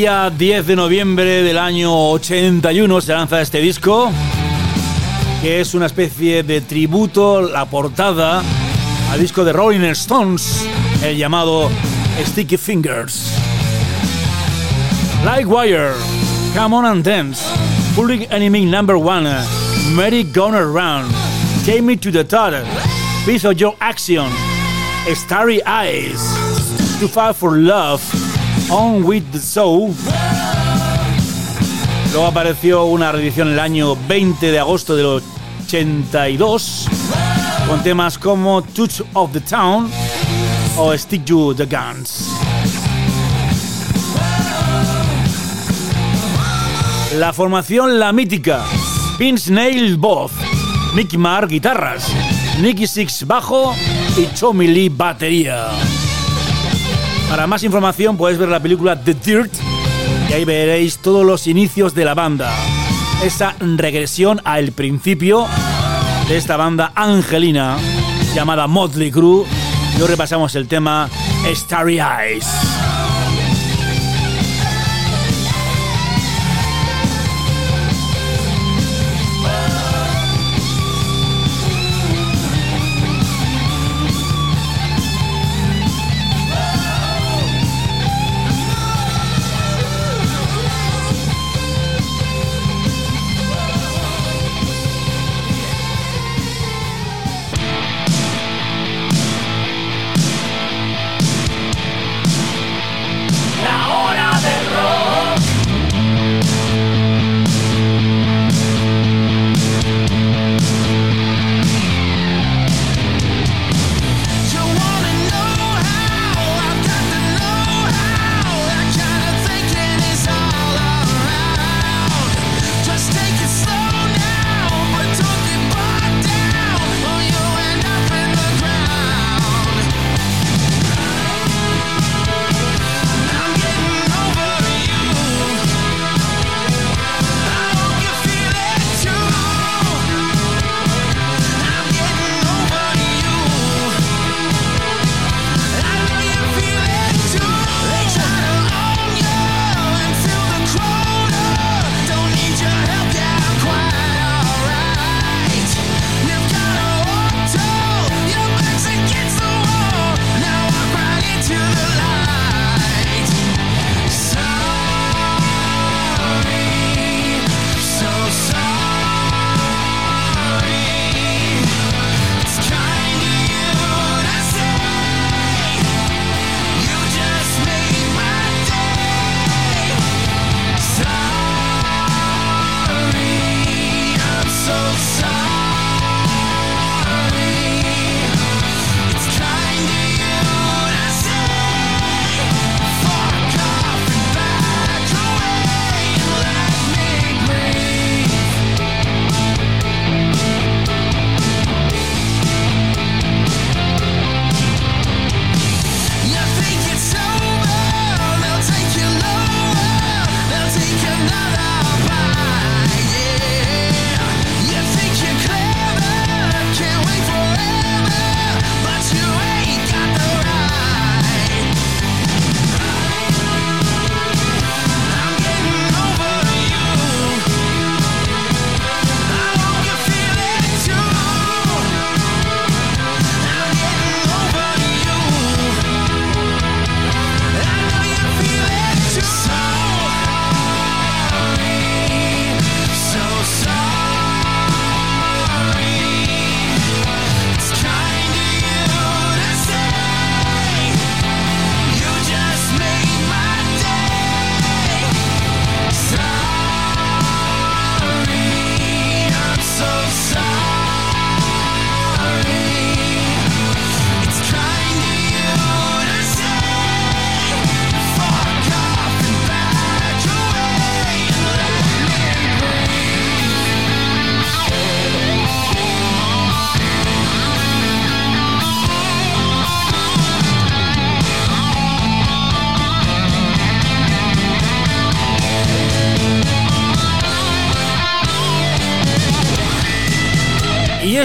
Día 0.04 0.28
10 0.28 0.66
de 0.66 0.76
noviembre 0.76 1.42
del 1.42 1.56
año 1.56 2.10
81 2.10 3.00
se 3.00 3.12
lanza 3.14 3.40
este 3.40 3.58
disco, 3.60 4.12
que 5.40 5.62
es 5.62 5.72
una 5.72 5.86
especie 5.86 6.42
de 6.42 6.60
tributo, 6.60 7.40
la 7.40 7.64
portada, 7.64 8.42
al 9.10 9.18
disco 9.18 9.46
de 9.46 9.54
Rolling 9.54 9.80
Stones, 9.92 10.66
el 11.02 11.16
llamado 11.16 11.70
Sticky 12.22 12.58
Fingers. 12.58 13.30
Like 15.24 15.46
Wire, 15.46 15.94
Come 16.54 16.76
On 16.76 16.84
and 16.84 17.02
Dance, 17.02 17.42
Public 17.96 18.30
Enemy 18.30 18.66
Number 18.66 18.96
One, 18.96 19.34
Mary 19.94 20.24
Gone 20.24 20.54
Around, 20.54 21.14
Take 21.64 21.80
Me 21.80 21.96
to 21.96 22.12
the 22.12 22.24
Top, 22.24 22.52
Piece 23.24 23.46
of 23.46 23.56
Your 23.56 23.74
Action, 23.80 24.26
Starry 25.14 25.62
Eyes, 25.64 26.20
Too 27.00 27.08
Far 27.08 27.32
for 27.32 27.56
Love, 27.56 28.02
On 28.70 29.04
With 29.04 29.24
the 29.32 29.38
Soul. 29.38 29.94
Luego 32.12 32.26
apareció 32.26 32.84
una 32.84 33.12
reedición 33.12 33.48
el 33.48 33.58
año 33.58 33.96
20 34.08 34.50
de 34.50 34.58
agosto 34.58 34.96
del 34.96 35.06
82 35.06 36.86
con 37.66 37.82
temas 37.82 38.18
como 38.18 38.62
Touch 38.62 39.00
of 39.14 39.32
the 39.32 39.40
Town 39.40 39.90
o 40.76 40.96
Stick 40.96 41.24
to 41.24 41.54
the 41.54 41.66
Guns. 41.66 42.28
La 47.18 47.32
formación 47.32 47.98
La 47.98 48.12
Mítica, 48.12 48.64
Vince 49.18 49.52
Nail 49.52 49.96
voz, 49.96 50.32
Mickey 50.94 51.18
Marr 51.18 51.48
guitarras, 51.48 52.08
Nicky 52.60 52.86
Six 52.86 53.26
bajo 53.26 53.74
y 54.16 54.24
Tommy 54.38 54.66
Lee 54.66 54.88
batería. 54.88 55.68
Para 57.28 57.46
más 57.46 57.62
información 57.62 58.16
puedes 58.16 58.38
ver 58.38 58.48
la 58.48 58.60
película 58.60 59.00
The 59.00 59.14
Dirt 59.14 59.52
y 60.28 60.32
ahí 60.32 60.44
veréis 60.44 60.98
todos 60.98 61.24
los 61.24 61.46
inicios 61.46 61.94
de 61.94 62.04
la 62.04 62.14
banda. 62.14 62.52
Esa 63.22 63.54
regresión 63.58 64.40
al 64.44 64.72
principio 64.72 65.46
de 66.28 66.36
esta 66.36 66.56
banda 66.56 66.92
angelina 66.94 67.76
llamada 68.34 68.66
Motley 68.66 69.10
Crue. 69.10 69.44
Y 69.96 70.02
repasamos 70.02 70.54
el 70.56 70.66
tema 70.66 71.08
Starry 71.54 72.00
Eyes. 72.00 72.46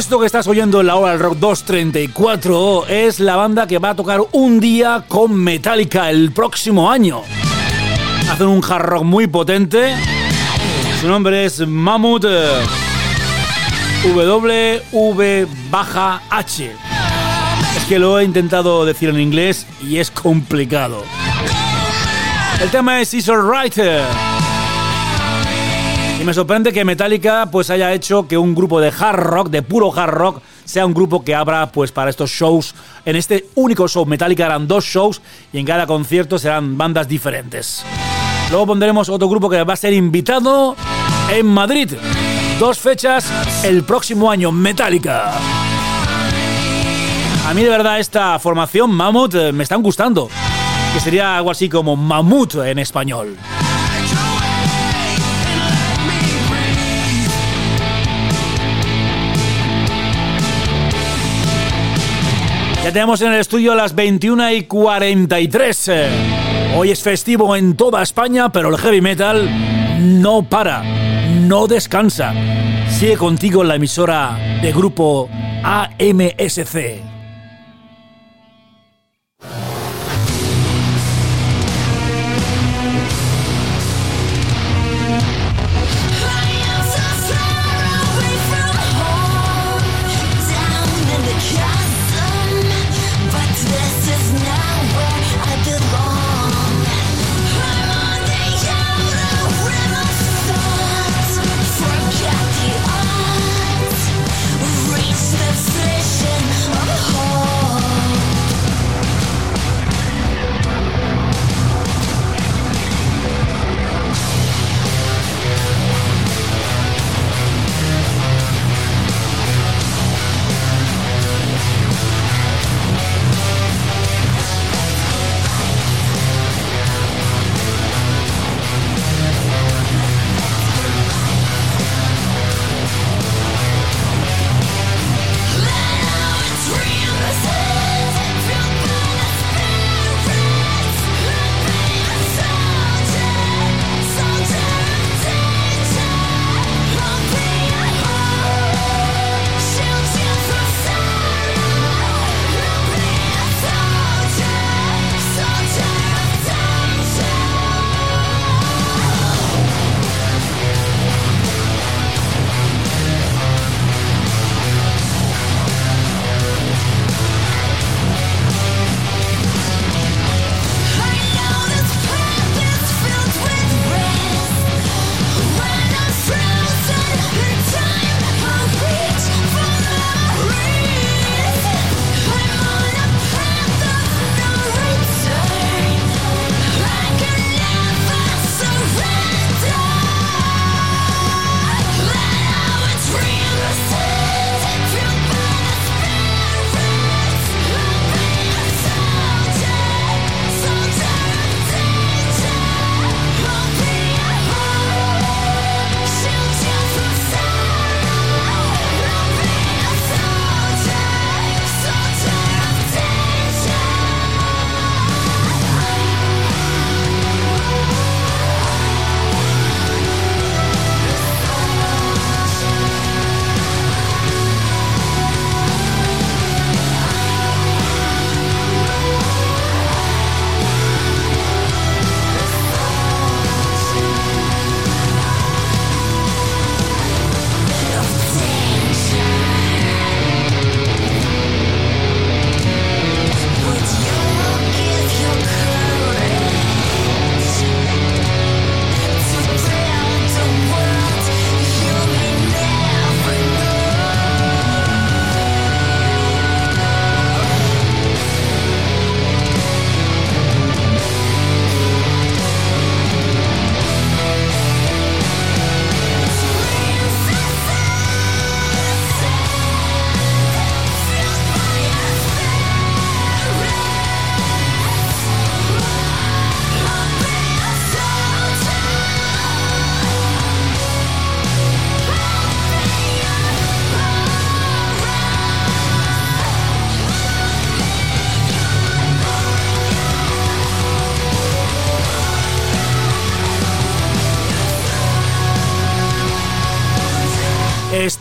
Esto 0.10 0.20
que 0.20 0.26
estás 0.26 0.48
oyendo 0.48 0.82
en 0.82 0.88
la 0.88 0.96
hora 0.96 1.12
del 1.12 1.20
rock 1.20 1.38
234 1.38 2.88
es 2.88 3.20
la 3.20 3.36
banda 3.36 3.68
que 3.68 3.78
va 3.78 3.92
a 3.92 3.96
tocar 3.96 4.22
un 4.32 4.60
día 4.60 5.04
con 5.08 5.36
Metallica 5.36 6.10
el 6.10 6.32
próximo 6.32 6.90
año. 6.90 7.22
Hacen 8.28 8.48
un 8.48 8.64
hard 8.68 8.86
rock 8.86 9.04
muy 9.04 9.28
potente. 9.28 9.94
Su 11.00 11.08
nombre 11.08 11.46
es 11.46 11.60
Mammoth 11.60 12.26
W-V-H. 14.04 15.52
Es 17.78 17.84
que 17.88 18.00
lo 18.00 18.20
he 18.20 18.24
intentado 18.24 18.86
decir 18.86 19.10
en 19.10 19.20
inglés 19.20 19.68
y 19.80 19.98
es 19.98 20.10
complicado. 20.10 21.04
El 22.60 22.72
tema 22.72 23.00
es 23.00 23.14
Is 23.14 23.30
Alright. 23.30 23.78
Y 26.20 26.26
me 26.26 26.34
sorprende 26.34 26.74
que 26.74 26.84
Metallica 26.84 27.48
pues 27.50 27.70
haya 27.70 27.94
hecho 27.94 28.28
que 28.28 28.38
un 28.38 28.54
grupo 28.54 28.82
de 28.82 28.90
hard 28.90 29.20
rock, 29.20 29.50
de 29.50 29.62
puro 29.62 29.98
hard 29.98 30.12
rock, 30.12 30.42
sea 30.66 30.86
un 30.86 30.94
grupo 30.94 31.24
que 31.24 31.34
abra 31.34 31.72
pues 31.72 31.94
para 31.94 32.10
estos 32.10 32.30
shows. 32.30 32.76
En 33.06 33.16
este 33.16 33.48
único 33.56 33.88
show 33.88 34.06
Metallica 34.06 34.46
eran 34.46 34.68
dos 34.68 34.84
shows 34.84 35.22
y 35.54 35.60
en 35.60 35.66
cada 35.66 35.88
concierto 35.88 36.38
serán 36.38 36.78
bandas 36.78 37.08
diferentes. 37.08 37.86
Luego 38.50 38.68
pondremos 38.68 39.08
otro 39.08 39.30
grupo 39.30 39.50
que 39.50 39.64
va 39.64 39.74
a 39.74 39.78
ser 39.78 39.94
invitado 39.94 40.76
en 41.32 41.46
Madrid. 41.46 41.94
Dos 42.60 42.80
fechas 42.80 43.32
el 43.64 43.84
próximo 43.84 44.30
año, 44.30 44.52
Metallica. 44.52 45.32
A 47.48 47.54
mí 47.54 47.64
de 47.64 47.70
verdad 47.70 47.98
esta 47.98 48.38
formación 48.40 48.92
Mammoth 48.92 49.36
eh, 49.36 49.52
me 49.54 49.64
están 49.64 49.82
gustando. 49.82 50.28
Que 50.94 51.00
sería 51.00 51.38
algo 51.38 51.52
así 51.52 51.70
como 51.70 51.96
Mamut 51.96 52.56
en 52.56 52.80
español. 52.80 53.38
Ya 62.84 62.94
tenemos 62.94 63.22
en 63.22 63.34
el 63.34 63.40
estudio 63.40 63.76
las 63.76 63.94
21 63.94 64.52
y 64.54 64.64
43. 64.64 65.92
Hoy 66.78 66.92
es 66.92 67.04
festivo 67.04 67.56
en 67.56 67.76
toda 67.76 68.02
España, 68.02 68.52
pero 68.52 68.70
el 68.70 68.78
heavy 68.78 69.02
metal 69.02 69.50
no 70.00 70.44
para, 70.44 70.82
no 71.42 71.68
descansa. 71.68 72.34
Sigue 72.90 73.18
contigo 73.18 73.64
la 73.66 73.76
emisora 73.76 74.38
de 74.62 74.72
grupo 74.72 75.30
AMSC. 75.64 77.09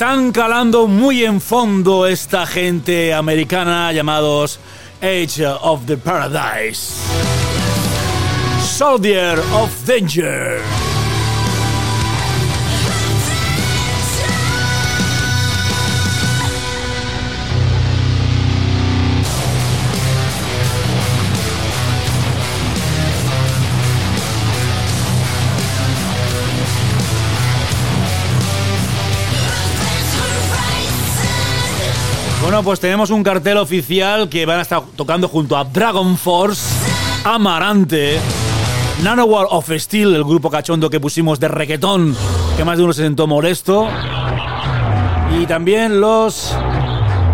Están 0.08 0.32
calando 0.32 0.86
muy 0.86 1.22
en 1.22 1.38
fondo 1.38 2.06
esta 2.06 2.46
gente 2.46 3.12
americana 3.12 3.92
llamados 3.92 4.58
Age 5.02 5.46
of 5.46 5.84
the 5.84 5.98
Paradise. 5.98 6.94
Soldier 8.58 9.38
of 9.52 9.70
Danger. 9.84 10.77
Bueno, 32.48 32.62
pues 32.62 32.80
tenemos 32.80 33.10
un 33.10 33.22
cartel 33.22 33.58
oficial 33.58 34.30
que 34.30 34.46
van 34.46 34.60
a 34.60 34.62
estar 34.62 34.80
tocando 34.96 35.28
junto 35.28 35.54
a 35.54 35.64
Dragon 35.64 36.16
Force, 36.16 36.74
Amarante, 37.22 38.18
Nanowar 39.02 39.48
of 39.50 39.70
Steel, 39.76 40.14
el 40.14 40.24
grupo 40.24 40.48
cachondo 40.48 40.88
que 40.88 40.98
pusimos 40.98 41.38
de 41.40 41.48
reggaetón, 41.48 42.16
que 42.56 42.64
más 42.64 42.78
de 42.78 42.84
uno 42.84 42.94
se 42.94 43.02
sentó 43.02 43.26
molesto, 43.26 43.86
y 45.38 45.44
también 45.44 46.00
los 46.00 46.56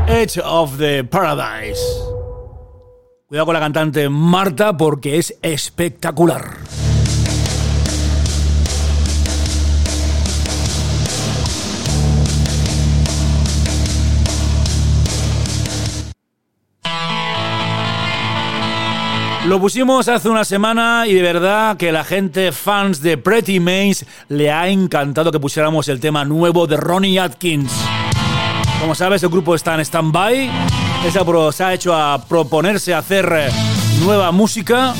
Edge 0.08 0.40
of 0.44 0.78
the 0.78 1.04
Paradise. 1.04 1.80
Cuidado 3.28 3.46
con 3.46 3.54
la 3.54 3.60
cantante 3.60 4.08
Marta 4.08 4.76
porque 4.76 5.18
es 5.18 5.38
espectacular. 5.42 6.56
Lo 19.46 19.60
pusimos 19.60 20.08
hace 20.08 20.30
una 20.30 20.42
semana 20.42 21.04
y 21.06 21.12
de 21.12 21.20
verdad 21.20 21.76
que 21.76 21.92
la 21.92 22.02
gente 22.02 22.50
fans 22.50 23.02
de 23.02 23.18
Pretty 23.18 23.60
Maze 23.60 24.06
le 24.28 24.50
ha 24.50 24.68
encantado 24.68 25.30
que 25.30 25.38
pusiéramos 25.38 25.86
el 25.88 26.00
tema 26.00 26.24
nuevo 26.24 26.66
de 26.66 26.78
Ronnie 26.78 27.20
Atkins. 27.20 27.70
Como 28.80 28.94
sabes, 28.94 29.22
el 29.22 29.28
grupo 29.28 29.54
está 29.54 29.74
en 29.74 29.80
stand-by. 29.80 30.50
Se 31.52 31.62
ha 31.62 31.74
hecho 31.74 31.94
a 31.94 32.24
proponerse 32.26 32.94
hacer 32.94 33.30
eh, 33.36 33.50
nueva 34.02 34.32
música. 34.32 34.94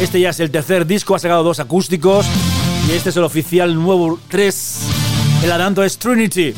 Este 0.00 0.20
ya 0.20 0.30
es 0.30 0.40
el 0.40 0.50
tercer 0.50 0.86
disco, 0.86 1.14
ha 1.14 1.18
sacado 1.18 1.42
dos 1.42 1.60
acústicos. 1.60 2.24
Y 2.88 2.92
este 2.92 3.10
es 3.10 3.16
el 3.18 3.24
oficial 3.24 3.74
nuevo 3.74 4.18
3. 4.28 4.80
El 5.44 5.52
adelanto 5.52 5.84
es 5.84 5.98
Trinity. 5.98 6.54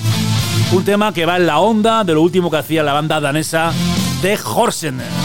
Un 0.72 0.84
tema 0.84 1.12
que 1.12 1.26
va 1.26 1.36
en 1.36 1.46
la 1.46 1.58
onda 1.58 2.04
de 2.04 2.14
lo 2.14 2.22
último 2.22 2.48
que 2.48 2.58
hacía 2.58 2.84
la 2.84 2.92
banda 2.92 3.20
danesa 3.20 3.72
de 4.22 4.38
Horsen. 4.42 5.23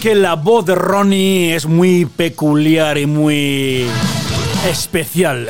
Que 0.00 0.14
la 0.14 0.34
voz 0.34 0.64
de 0.64 0.74
Ronnie 0.74 1.54
es 1.54 1.66
muy 1.66 2.06
peculiar 2.06 2.96
y 2.96 3.04
muy 3.04 3.84
especial. 4.66 5.46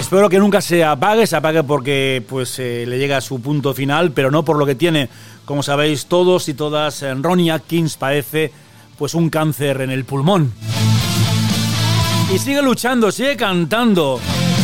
Espero 0.00 0.30
que 0.30 0.38
nunca 0.38 0.62
se 0.62 0.82
apague, 0.82 1.26
se 1.26 1.36
apague 1.36 1.62
porque 1.62 2.24
pues 2.26 2.58
eh, 2.58 2.84
le 2.88 2.98
llega 2.98 3.18
a 3.18 3.20
su 3.20 3.42
punto 3.42 3.74
final, 3.74 4.12
pero 4.12 4.30
no 4.30 4.46
por 4.46 4.56
lo 4.56 4.64
que 4.64 4.74
tiene. 4.74 5.10
Como 5.44 5.62
sabéis 5.62 6.06
todos 6.06 6.48
y 6.48 6.54
todas, 6.54 7.02
eh, 7.02 7.12
Ronnie 7.14 7.50
Atkins 7.50 7.98
padece 7.98 8.50
pues 8.96 9.14
un 9.14 9.28
cáncer 9.28 9.82
en 9.82 9.90
el 9.90 10.06
pulmón. 10.06 10.50
Y 12.34 12.38
sigue 12.38 12.62
luchando, 12.62 13.12
sigue 13.12 13.36
cantando. 13.36 14.20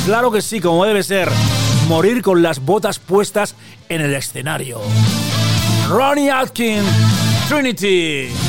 Claro 0.07 0.31
que 0.31 0.41
sí, 0.41 0.59
como 0.59 0.87
debe 0.87 1.03
ser. 1.03 1.29
Morir 1.87 2.23
con 2.23 2.43
las 2.43 2.61
botas 2.61 2.99
puestas 2.99 3.55
en 3.91 4.01
el 4.01 4.15
escenario. 4.15 4.81
Ronnie 5.91 6.31
Atkins 6.31 7.28
Trinity. 7.49 8.48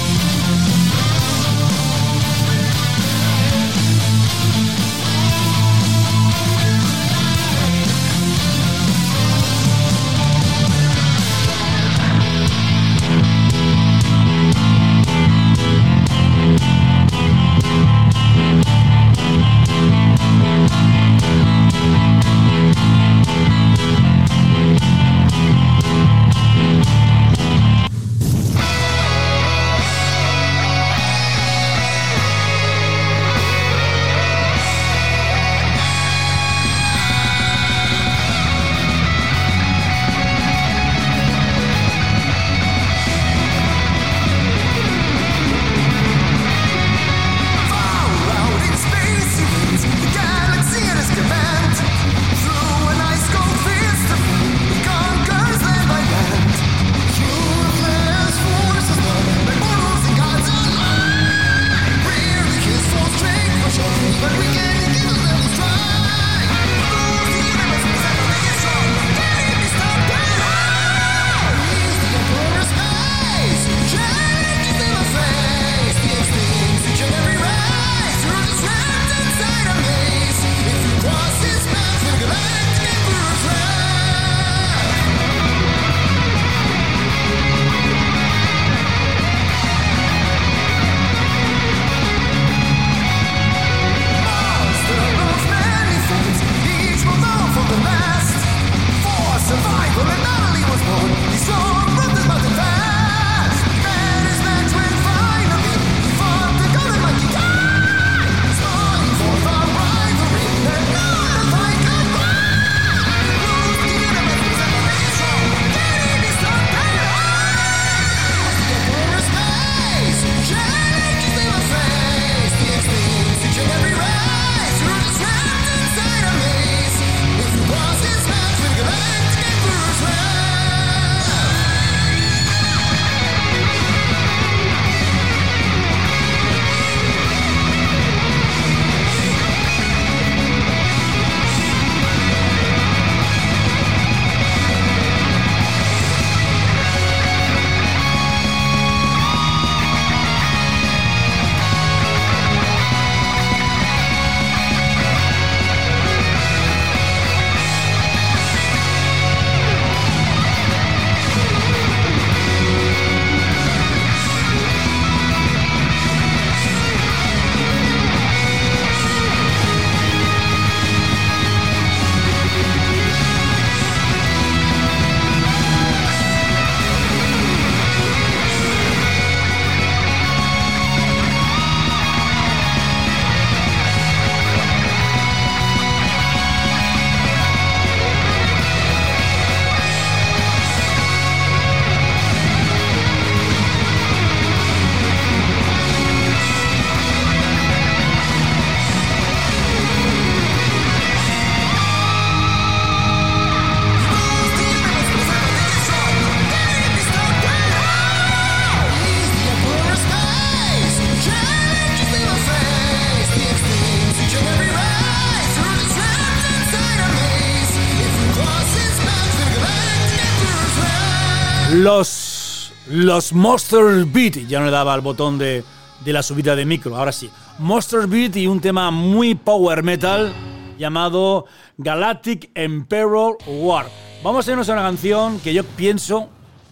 Los, 223.19 223.33
Monster 223.33 224.05
Beat, 224.05 224.47
ya 224.47 224.59
no 224.59 224.65
le 224.67 224.71
daba 224.71 224.93
al 224.93 225.01
botón 225.01 225.37
de, 225.37 225.61
de 226.05 226.13
la 226.13 226.23
subida 226.23 226.55
de 226.55 226.63
micro, 226.63 226.95
ahora 226.95 227.11
sí. 227.11 227.29
Monster 227.57 228.07
Beat 228.07 228.37
y 228.37 228.47
un 228.47 228.61
tema 228.61 228.91
muy 228.91 229.35
power 229.35 229.83
metal 229.83 230.31
llamado 230.77 231.43
Galactic 231.77 232.49
Emperor 232.55 233.37
War. 233.45 233.87
Vamos 234.23 234.47
a 234.47 234.51
irnos 234.51 234.69
a 234.69 234.71
una 234.71 234.83
canción 234.83 235.37
que 235.41 235.53
yo 235.53 235.65
pienso 235.65 236.29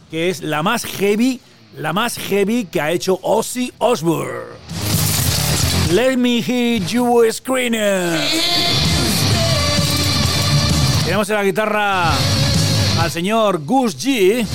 que 0.09 0.29
es 0.29 0.41
la 0.41 0.63
más 0.63 0.85
heavy, 0.85 1.41
la 1.75 1.91
más 1.91 2.17
heavy 2.17 2.63
que 2.63 2.79
ha 2.79 2.91
hecho 2.91 3.19
Ozzy 3.23 3.73
Osbourne. 3.79 4.55
Let 5.91 6.15
me 6.15 6.41
hear 6.41 6.79
you 6.87 7.29
screaming. 7.29 8.21
Tenemos 11.03 11.29
en 11.29 11.35
la 11.35 11.43
guitarra 11.43 12.13
al 13.01 13.11
señor 13.11 13.65
Gus 13.65 13.97
G. 13.97 14.47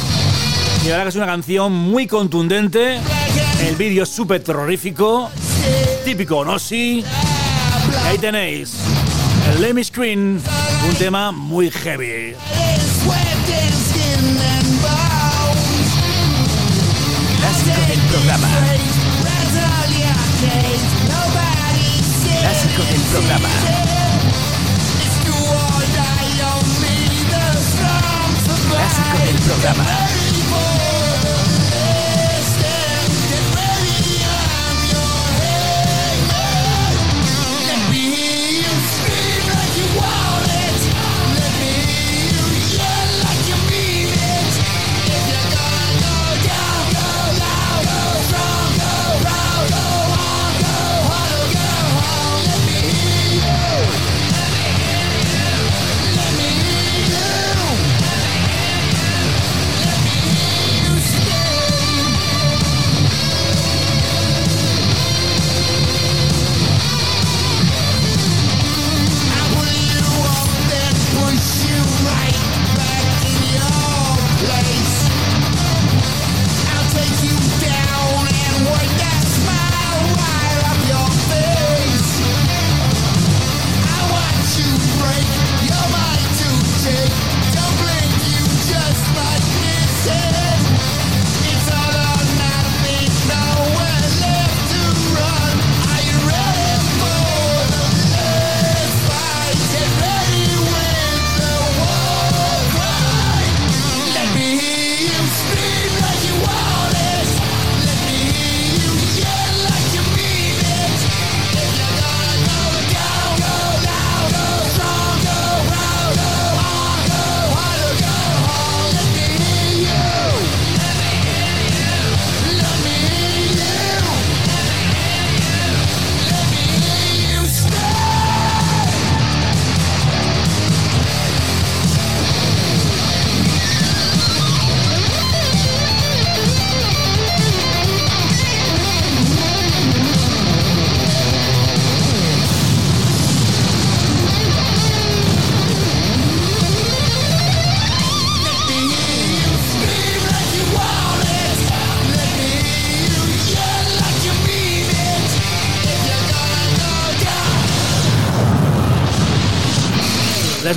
Y 0.85 0.89
la 0.89 0.97
verdad 0.97 1.05
que 1.05 1.09
es 1.11 1.17
una 1.17 1.27
canción 1.27 1.73
muy 1.73 2.07
contundente. 2.09 2.99
El 3.61 3.77
vídeo 3.77 4.03
es 4.03 4.09
súper 4.09 4.43
terrorífico. 4.43 5.31
Típico 6.05 6.39
Ozzy. 6.39 7.05
Y 7.05 7.05
ahí 8.07 8.19
tenéis 8.19 8.75
el 9.51 9.63
Let 9.63 9.75
Me 9.75 9.85
Screen, 9.85 10.41
un 10.89 10.95
tema 10.97 11.31
muy 11.31 11.71
heavy. 11.71 12.35
Clásico 17.39 17.81
del 17.89 18.01
programa. 18.01 18.49
Clásico 22.41 22.83
del 22.83 23.01
programa. 23.03 23.49
Clásico 28.71 29.19
del 29.27 29.37
programa. 29.37 30.12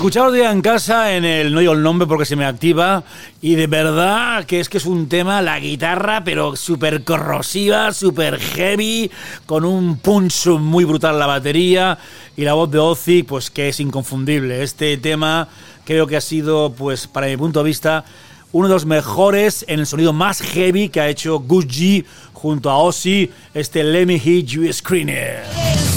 Escuchado 0.06 0.32
día 0.32 0.52
en 0.52 0.62
casa 0.62 1.16
en 1.16 1.26
el 1.26 1.52
no 1.52 1.62
digo 1.62 1.74
el 1.74 1.82
nombre 1.82 2.06
porque 2.06 2.26
se 2.26 2.36
me 2.36 2.46
activa 2.46 3.04
y 3.42 3.56
de 3.56 3.66
verdad 3.66 4.46
que 4.46 4.60
es 4.60 4.70
que 4.70 4.78
es 4.78 4.86
un 4.86 5.10
tema 5.10 5.42
la 5.42 5.60
guitarra 5.60 6.24
pero 6.24 6.56
súper 6.56 7.04
corrosiva, 7.04 7.92
súper 7.92 8.40
heavy 8.40 9.10
con 9.48 9.66
un 9.66 9.98
punch 9.98 10.46
muy 10.60 10.86
brutal 10.86 11.18
la 11.18 11.26
batería 11.26 11.98
y 12.38 12.44
la 12.44 12.54
voz 12.54 12.70
de 12.70 12.78
Ozzy 12.78 13.24
pues 13.24 13.50
que 13.50 13.70
es 13.70 13.80
inconfundible. 13.80 14.62
Este 14.62 14.96
tema 14.98 15.48
creo 15.86 16.06
que 16.06 16.18
ha 16.18 16.22
sido 16.22 16.72
pues 16.78 17.08
para 17.08 17.26
mi 17.26 17.36
punto 17.36 17.64
de 17.64 17.66
vista 17.66 18.06
uno 18.52 18.68
de 18.68 18.76
los 18.76 18.86
mejores 18.86 19.66
en 19.68 19.80
el 19.80 19.88
sonido 19.88 20.14
más 20.14 20.40
heavy 20.40 20.90
que 20.90 21.02
ha 21.02 21.10
hecho 21.10 21.40
Gucci 21.40 22.06
junto 22.32 22.70
a 22.70 22.78
Ozzy, 22.78 23.32
este 23.56 23.84
Let 23.84 24.06
Me 24.06 24.22
Hear 24.24 24.44
You 24.44 24.72
Screaming. 24.72 25.95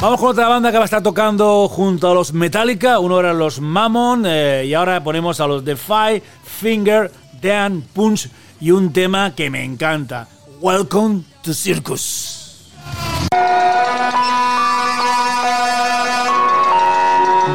Vamos 0.00 0.18
con 0.18 0.30
otra 0.30 0.48
banda 0.48 0.72
que 0.72 0.78
va 0.78 0.84
a 0.84 0.86
estar 0.86 1.02
tocando 1.02 1.68
junto 1.68 2.10
a 2.10 2.14
los 2.14 2.32
Metallica. 2.32 2.98
Uno 3.00 3.20
era 3.20 3.34
los 3.34 3.60
Mammon 3.60 4.24
eh, 4.26 4.64
y 4.64 4.72
ahora 4.72 5.04
ponemos 5.04 5.40
a 5.40 5.46
los 5.46 5.62
The 5.62 5.76
Five 5.76 6.22
Finger 6.42 7.12
Dan 7.42 7.82
Punch 7.92 8.30
y 8.62 8.70
un 8.70 8.94
tema 8.94 9.34
que 9.34 9.50
me 9.50 9.62
encanta. 9.62 10.26
Welcome 10.62 11.24
to 11.42 11.52
Circus. 11.52 12.70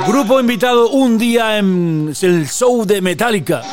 Grupo 0.07 0.39
invitado 0.39 0.89
un 0.89 1.17
día 1.17 1.57
en 1.57 2.13
el 2.21 2.47
show 2.47 2.85
de 2.85 3.01
Metallica. 3.01 3.63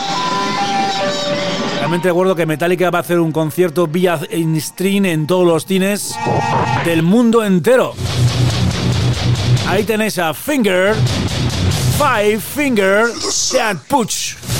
Realmente 1.79 2.09
recuerdo 2.09 2.35
que 2.35 2.47
Metallica 2.47 2.91
va 2.91 3.01
a 3.01 3.03
hacer 3.03 3.21
un 3.21 3.33
concierto 3.33 3.87
vía 3.87 4.19
stream 4.61 5.05
en 5.05 5.27
todos 5.27 5.47
los 5.47 5.67
cines 5.67 6.15
del 6.87 7.03
mundo 7.03 7.45
entero. 7.45 7.93
Ahí 9.73 9.85
tenéis 9.85 10.19
a 10.19 10.35
Finger, 10.35 10.95
Five 11.97 12.43
Finger, 12.43 13.07
Dad 13.55 13.79
Puch. 13.89 14.52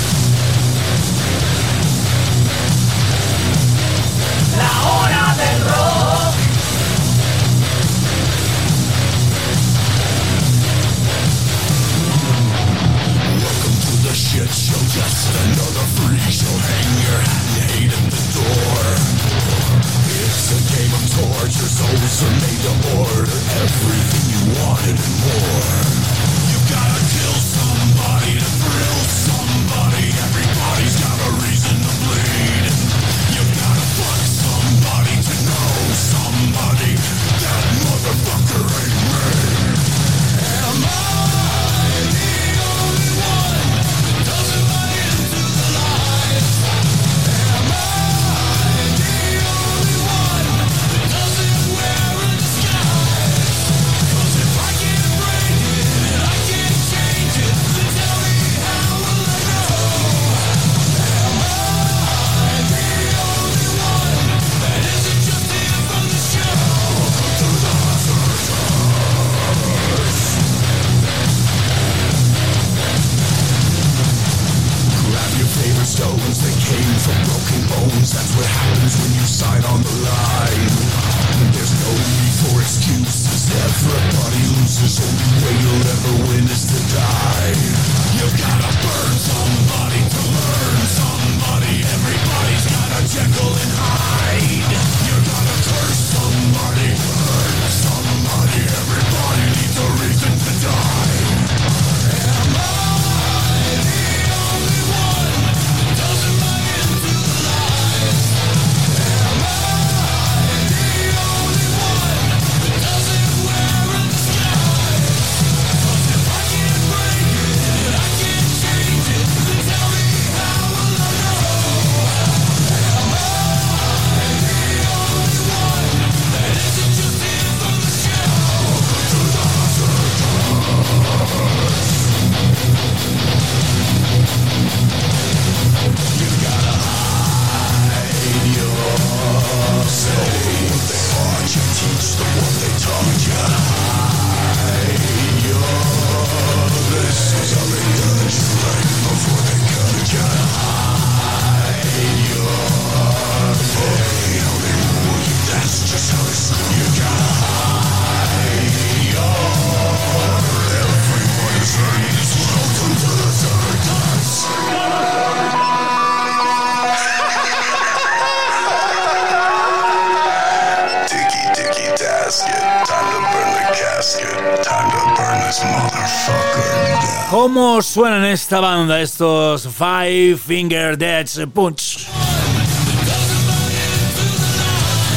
¿Cómo 177.73 177.81
suenan 177.81 178.27
esta 178.27 178.61
banda, 178.61 179.01
estos 179.01 179.67
Five 179.67 180.37
Finger 180.37 180.99
Death 180.99 181.49
Punch? 181.55 182.07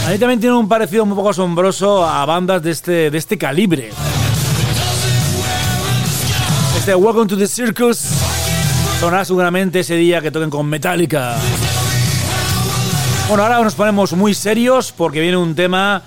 A 0.08 0.10
mí 0.10 0.18
también 0.18 0.40
tiene 0.40 0.56
un 0.56 0.66
parecido 0.66 1.04
un 1.04 1.14
poco 1.14 1.32
asombroso 1.32 2.08
a 2.08 2.26
bandas 2.26 2.64
de 2.64 2.72
este, 2.72 3.12
de 3.12 3.18
este 3.18 3.38
calibre. 3.38 3.90
Este 6.78 6.96
Welcome 6.96 7.28
to 7.28 7.36
the 7.38 7.46
Circus 7.46 7.98
sonará 9.02 9.26
seguramente 9.26 9.82
ese 9.82 9.98
día 9.98 10.22
que 10.22 10.32
toquen 10.32 10.50
con 10.50 10.66
Metallica. 10.66 11.36
Bueno, 13.28 13.44
ahora 13.44 13.62
nos 13.62 13.76
ponemos 13.76 14.14
muy 14.14 14.34
serios 14.34 14.94
porque 14.94 15.20
viene 15.20 15.36
un 15.36 15.56
tema 15.56 16.02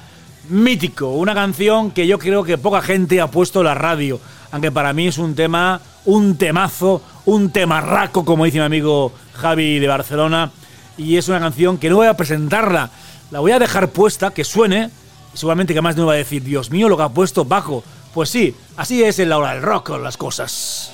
mítico, 0.49 1.11
una 1.11 1.35
canción 1.35 1.91
que 1.91 2.07
yo 2.07 2.19
creo 2.19 2.43
que 2.43 2.57
poca 2.57 2.81
gente 2.81 3.21
ha 3.21 3.31
puesto 3.31 3.61
en 3.61 3.67
la 3.67 3.75
radio, 3.75 4.19
aunque 4.51 4.73
para 4.73 4.93
mí 4.93 5.09
es 5.09 5.19
un 5.19 5.35
tema, 5.35 5.81
un 6.05 6.37
temazo, 6.37 7.03
un 7.27 7.51
temarraco, 7.51 8.25
como 8.25 8.45
dice 8.45 8.59
mi 8.59 8.65
amigo 8.65 9.13
Javi 9.35 9.79
de 9.79 9.89
Barcelona, 9.89 10.51
y 10.97 11.17
es 11.17 11.29
una 11.29 11.41
canción 11.41 11.79
que 11.79 11.91
no 11.91 11.97
voy 11.97 12.07
a 12.07 12.17
presentarla, 12.17 12.91
la 13.31 13.41
voy 13.41 13.53
a 13.53 13.59
dejar 13.59 13.91
puesta, 13.91 14.31
que 14.31 14.45
suene, 14.45 14.91
y 15.35 15.37
seguramente 15.37 15.75
que 15.75 15.83
más 15.83 15.97
no 15.97 16.07
va 16.07 16.15
a 16.15 16.17
decir, 16.17 16.43
Dios 16.43 16.71
mío, 16.71 16.89
lo 16.89 16.97
que 16.97 17.03
ha 17.03 17.09
puesto 17.09 17.45
bajo. 17.45 17.85
Pues 18.15 18.31
sí, 18.31 18.55
así 18.77 19.03
es 19.05 19.19
en 19.19 19.29
la 19.29 19.39
hora 19.39 19.55
del 19.55 19.63
rock 19.63 19.91
las 19.99 20.17
cosas. 20.17 20.91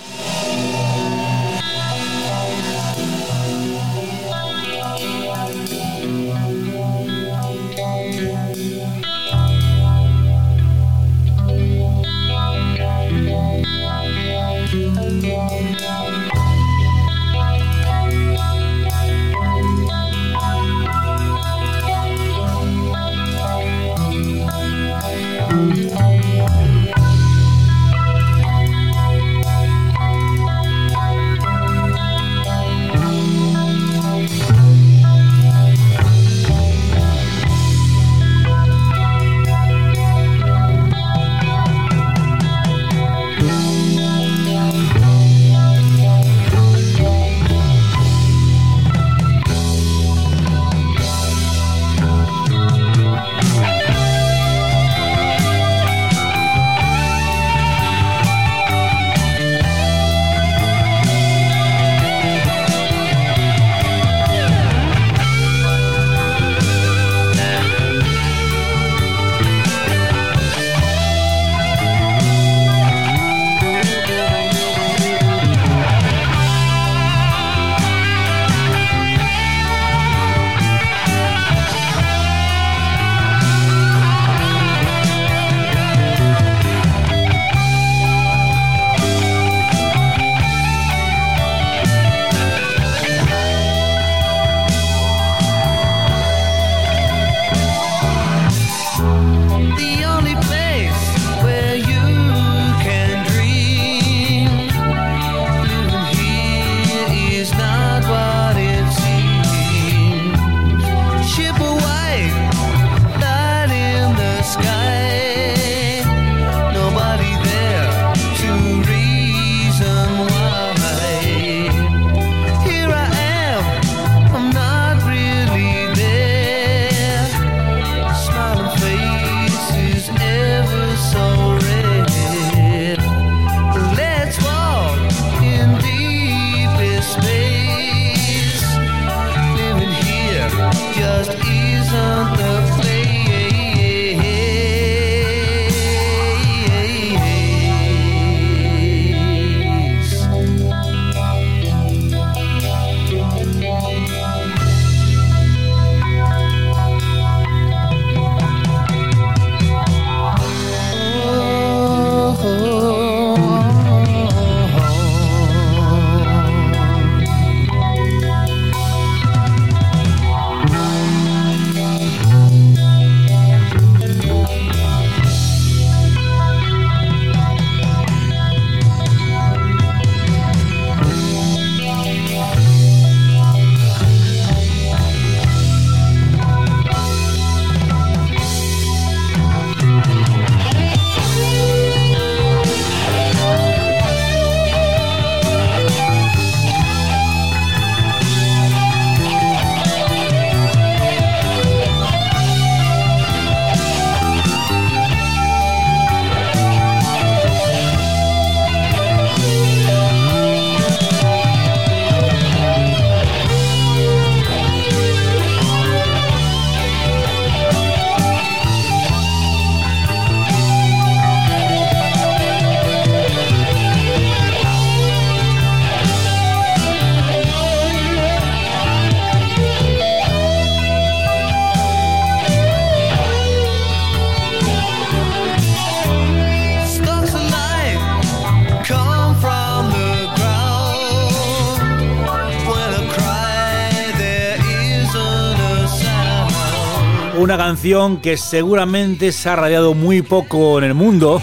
Canción 247.67 248.19
que 248.19 248.37
seguramente 248.37 249.33
se 249.33 249.49
ha 249.49 249.57
radiado 249.57 249.95
muy 249.95 250.21
poco 250.21 250.77
en 250.77 250.85
el 250.85 250.93
mundo. 250.93 251.41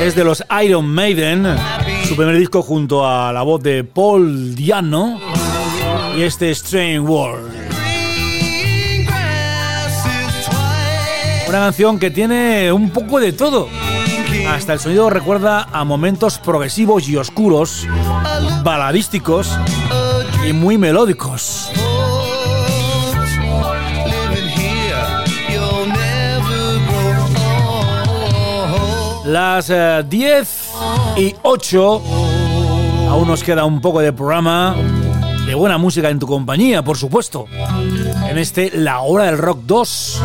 Es 0.00 0.14
de 0.14 0.22
los 0.22 0.44
Iron 0.62 0.86
Maiden, 0.86 1.44
su 2.04 2.14
primer 2.14 2.38
disco 2.38 2.62
junto 2.62 3.04
a 3.04 3.32
la 3.32 3.42
voz 3.42 3.60
de 3.60 3.82
Paul 3.82 4.54
Diano 4.54 5.18
y 6.16 6.22
este 6.22 6.52
Strange 6.52 7.00
World. 7.00 7.52
Una 11.48 11.58
canción 11.58 11.98
que 11.98 12.12
tiene 12.12 12.70
un 12.70 12.90
poco 12.90 13.18
de 13.18 13.32
todo. 13.32 13.68
Hasta 14.48 14.74
el 14.74 14.78
sonido 14.78 15.10
recuerda 15.10 15.66
a 15.72 15.82
momentos 15.82 16.38
progresivos 16.38 17.08
y 17.08 17.16
oscuros, 17.16 17.88
baladísticos 18.62 19.50
y 20.48 20.52
muy 20.52 20.78
melódicos. 20.78 21.72
Las 29.28 29.68
10 29.68 30.08
eh, 30.10 31.20
y 31.20 31.34
8. 31.42 32.02
Aún 33.10 33.28
nos 33.28 33.44
queda 33.44 33.66
un 33.66 33.82
poco 33.82 34.00
de 34.00 34.10
programa. 34.14 34.74
De 35.46 35.54
buena 35.54 35.76
música 35.76 36.08
en 36.08 36.18
tu 36.18 36.26
compañía, 36.26 36.82
por 36.82 36.96
supuesto. 36.96 37.44
En 38.26 38.38
este 38.38 38.70
La 38.74 39.00
Hora 39.00 39.24
del 39.24 39.36
Rock 39.36 39.60
2 39.66 40.22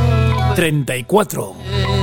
34. 0.56 2.03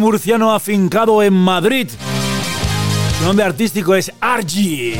Murciano 0.00 0.52
afincado 0.52 1.22
en 1.22 1.34
Madrid. 1.34 1.88
Su 3.18 3.24
nombre 3.24 3.44
artístico 3.44 3.94
es 3.94 4.10
Argy. 4.20 4.94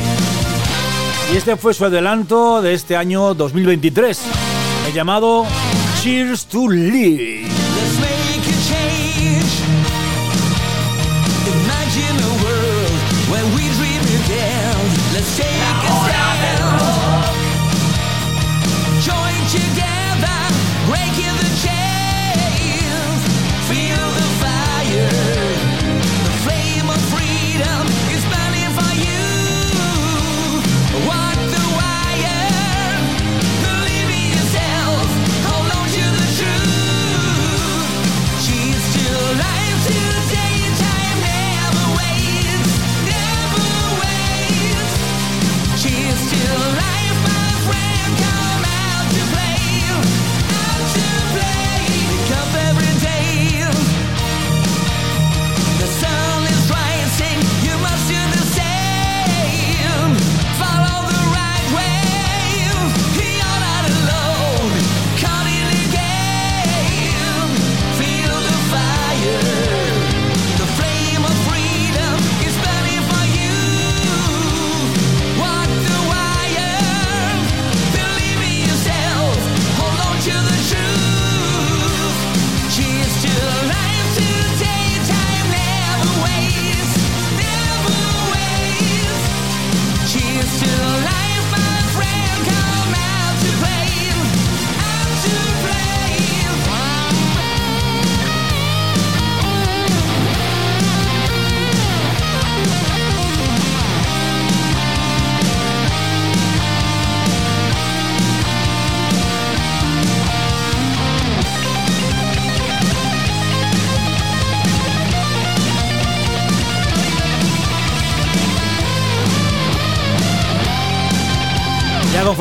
Y 1.33 1.37
este 1.37 1.57
fue 1.57 1.73
su 1.73 1.83
adelanto 1.83 2.61
de 2.61 2.73
este 2.73 2.95
año 2.95 3.33
2023, 3.33 4.21
el 4.87 4.93
llamado 4.93 5.45
Cheers 6.01 6.45
to 6.45 6.69
Live. 6.69 7.60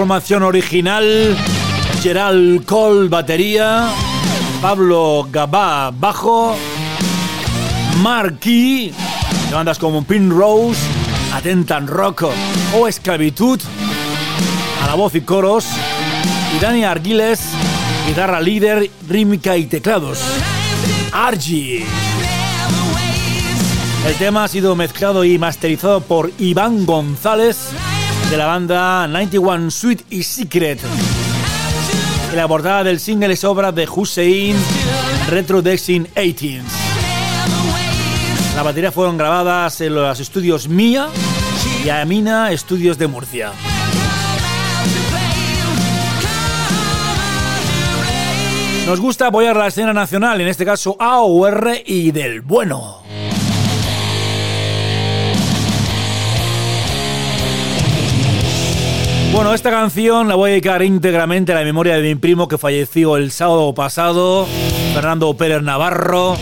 Formación 0.00 0.42
original, 0.44 1.36
Gerald 2.02 2.64
Cole 2.64 3.10
batería, 3.10 3.90
Pablo 4.62 5.28
Gabá 5.30 5.90
bajo, 5.90 6.56
Marquis 7.98 8.94
de 9.50 9.54
bandas 9.54 9.78
como 9.78 10.02
Pin 10.02 10.30
Rose, 10.30 10.80
Atentan 11.34 11.86
Rock 11.86 12.24
o 12.74 12.88
Esclavitud, 12.88 13.60
a 14.82 14.86
la 14.86 14.94
voz 14.94 15.14
y 15.16 15.20
coros, 15.20 15.66
y 16.56 16.60
Dani 16.60 16.82
Arguiles, 16.82 17.42
guitarra 18.08 18.40
líder, 18.40 18.90
rítmica 19.06 19.58
y 19.58 19.66
teclados. 19.66 20.18
Argy. 21.12 21.84
El 24.06 24.14
tema 24.14 24.44
ha 24.44 24.48
sido 24.48 24.74
mezclado 24.74 25.26
y 25.26 25.38
masterizado 25.38 26.00
por 26.00 26.32
Iván 26.38 26.86
González 26.86 27.74
de 28.30 28.36
la 28.36 28.46
banda 28.46 29.08
91 29.08 29.72
Sweet 29.72 30.04
y 30.10 30.22
Secret. 30.22 30.80
la 32.32 32.46
portada 32.46 32.84
del 32.84 33.00
single 33.00 33.32
es 33.32 33.42
obra 33.42 33.72
de 33.72 33.88
Hussein 33.88 34.56
Retro 35.28 35.60
Dexing 35.60 36.06
18. 36.14 36.62
Las 38.54 38.64
baterías 38.64 38.94
fueron 38.94 39.18
grabadas 39.18 39.80
en 39.80 39.96
los 39.96 40.20
estudios 40.20 40.68
Mía 40.68 41.08
y 41.84 41.88
Amina 41.88 42.52
Estudios 42.52 42.98
de 42.98 43.08
Murcia. 43.08 43.50
Nos 48.86 49.00
gusta 49.00 49.26
apoyar 49.26 49.56
la 49.56 49.66
escena 49.66 49.92
nacional, 49.92 50.40
en 50.40 50.46
este 50.46 50.64
caso 50.64 50.96
AOR 51.00 51.78
y 51.84 52.12
del 52.12 52.42
bueno. 52.42 53.02
Bueno, 59.32 59.54
esta 59.54 59.70
canción 59.70 60.26
la 60.26 60.34
voy 60.34 60.50
a 60.50 60.52
dedicar 60.52 60.82
íntegramente 60.82 61.52
a 61.52 61.54
la 61.54 61.64
memoria 61.64 61.94
de 61.94 62.02
mi 62.02 62.14
primo 62.16 62.48
que 62.48 62.58
falleció 62.58 63.16
el 63.16 63.30
sábado 63.30 63.72
pasado, 63.74 64.46
Fernando 64.92 65.32
Pérez 65.36 65.62
Navarro. 65.62 66.36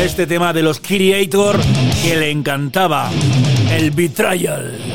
Este 0.00 0.26
tema 0.26 0.54
de 0.54 0.62
los 0.62 0.80
Creator 0.80 1.60
que 2.02 2.16
le 2.16 2.30
encantaba, 2.30 3.10
el 3.70 3.90
Betrayal. 3.90 4.89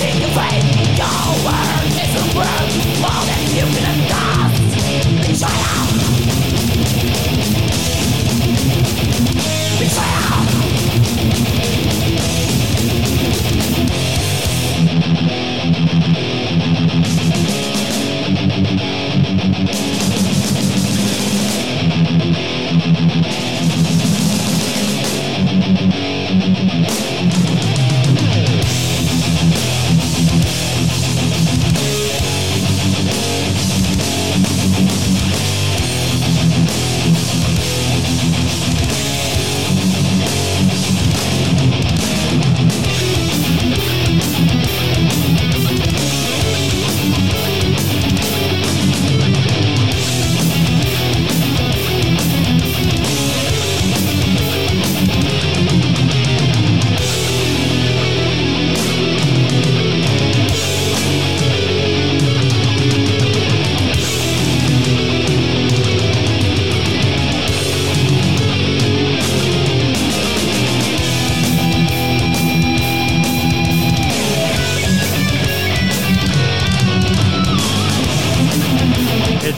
Sing 0.00 0.18
the 0.18 0.28
fate, 0.28 0.96
your 0.96 1.44
world 1.44 1.92
is 1.92 2.14
a 2.16 2.34
world 2.34 2.69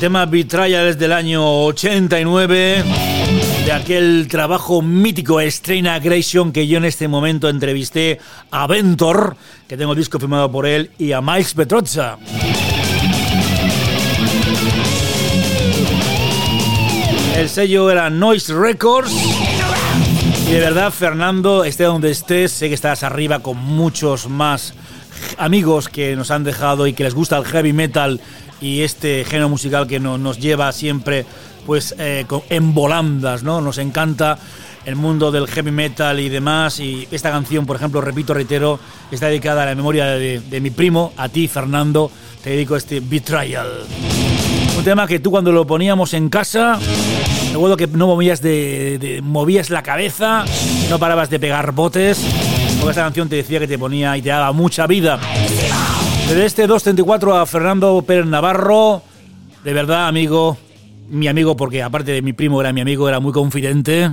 tema 0.03 0.27
Betrayal 0.27 0.99
del 0.99 1.13
año 1.13 1.63
89, 1.67 2.83
de 3.65 3.73
aquel 3.73 4.27
trabajo 4.29 4.83
mítico 4.83 5.41
Strain 5.41 5.87
Aggression 5.87 6.51
que 6.51 6.67
yo 6.67 6.79
en 6.79 6.87
este 6.87 7.07
momento 7.07 7.49
entrevisté 7.49 8.19
a 8.51 8.67
Ventor, 8.67 9.37
que 9.69 9.77
tengo 9.77 9.93
el 9.93 9.99
disco 9.99 10.19
firmado 10.19 10.51
por 10.51 10.67
él, 10.67 10.91
y 10.99 11.13
a 11.13 11.21
Miles 11.21 11.55
Petrozza. 11.55 12.19
El 17.37 17.49
sello 17.49 17.89
era 17.89 18.11
Noise 18.11 18.55
Records. 18.55 19.13
Y 20.49 20.51
de 20.51 20.59
verdad, 20.59 20.91
Fernando, 20.91 21.63
esté 21.63 21.85
donde 21.85 22.11
estés, 22.11 22.51
sé 22.51 22.67
que 22.67 22.75
estás 22.75 23.05
arriba 23.05 23.39
con 23.39 23.57
muchos 23.57 24.29
más 24.29 24.75
amigos 25.39 25.89
que 25.89 26.17
nos 26.17 26.33
han 26.33 26.43
dejado 26.43 26.89
y 26.89 26.93
que 26.93 27.05
les 27.05 27.15
gusta 27.15 27.39
el 27.39 27.45
heavy 27.45 27.73
metal 27.73 28.21
y 28.63 28.83
este 28.83 29.25
género 29.25 29.49
musical 29.49 29.87
que 29.87 30.01
nos 30.01 30.39
lleva 30.39 30.71
siempre 30.73 31.27
pues 31.67 31.95
eh, 31.99 32.25
en 32.49 32.75
volandas, 32.75 33.43
¿no? 33.43 33.61
Nos 33.61 33.79
encanta 33.79 34.39
el 34.85 34.97
mundo 34.97 35.31
del 35.31 35.47
heavy 35.47 35.71
metal 35.71 36.19
y 36.21 36.29
demás 36.29 36.81
y 36.81 37.07
esta 37.11 37.31
canción, 37.31 37.67
por 37.67 37.77
ejemplo, 37.77 38.01
repito, 38.01 38.35
reitero, 38.35 38.79
está 39.11 39.27
dedicada 39.27 39.65
a 39.65 39.67
la 39.67 39.75
memoria 39.75 40.07
de, 40.07 40.61
mi 40.61 40.71
primo, 40.71 41.13
a 41.17 41.29
ti, 41.29 41.49
Fernando, 41.49 42.11
te 42.43 42.51
dedico 42.51 42.77
este 42.77 43.01
Betrayal. 43.01 43.85
Un 44.77 44.85
tema 44.85 45.07
que 45.07 45.21
tú 45.21 45.31
cuando 45.31 45.53
lo 45.53 45.67
poníamos 45.67 46.15
en 46.15 46.29
casa, 46.29 46.79
recuerdo 47.53 47.77
que 47.77 47.87
no 47.87 48.07
movías, 48.07 48.41
de, 48.43 49.21
movías 49.23 49.71
la 49.71 49.83
cabeza, 49.83 50.45
no 50.89 50.99
parabas 50.99 51.31
de 51.31 51.39
pegar 51.39 51.73
botes, 51.73 52.19
porque 52.79 52.91
esta 52.91 53.03
canción 53.03 53.29
te 53.29 53.37
decía 53.37 53.61
que 53.61 53.69
te 53.69 53.79
ponía 53.79 54.17
y 54.17 54.23
te 54.23 54.31
daba 54.31 54.53
mucha 54.53 54.87
vida. 54.87 55.21
Desde 56.29 56.47
este 56.47 56.67
234 56.67 57.37
a 57.37 57.47
Fernando 57.47 58.03
Pérez 58.03 58.27
Navarro, 58.27 59.03
de 59.65 59.73
verdad, 59.73 60.09
amigo, 60.09 60.57
mi 61.09 61.29
amigo, 61.29 61.57
porque 61.57 61.83
aparte 61.83 62.13
de 62.13 62.23
mi 62.23 62.33
primo 62.33 62.61
era 62.61 62.73
mi 62.73 62.81
amigo, 62.81 63.09
era 63.09 63.21
muy 63.21 63.33
confidente. 63.33 64.11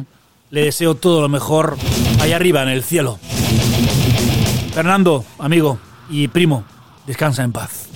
Le 0.51 0.65
deseo 0.65 0.95
todo 0.95 1.21
lo 1.21 1.29
mejor 1.29 1.77
allá 2.19 2.35
arriba 2.35 2.61
en 2.63 2.69
el 2.69 2.83
cielo. 2.83 3.19
Fernando, 4.73 5.23
amigo 5.37 5.79
y 6.09 6.27
primo, 6.27 6.63
descansa 7.05 7.43
en 7.43 7.51
paz. 7.51 7.88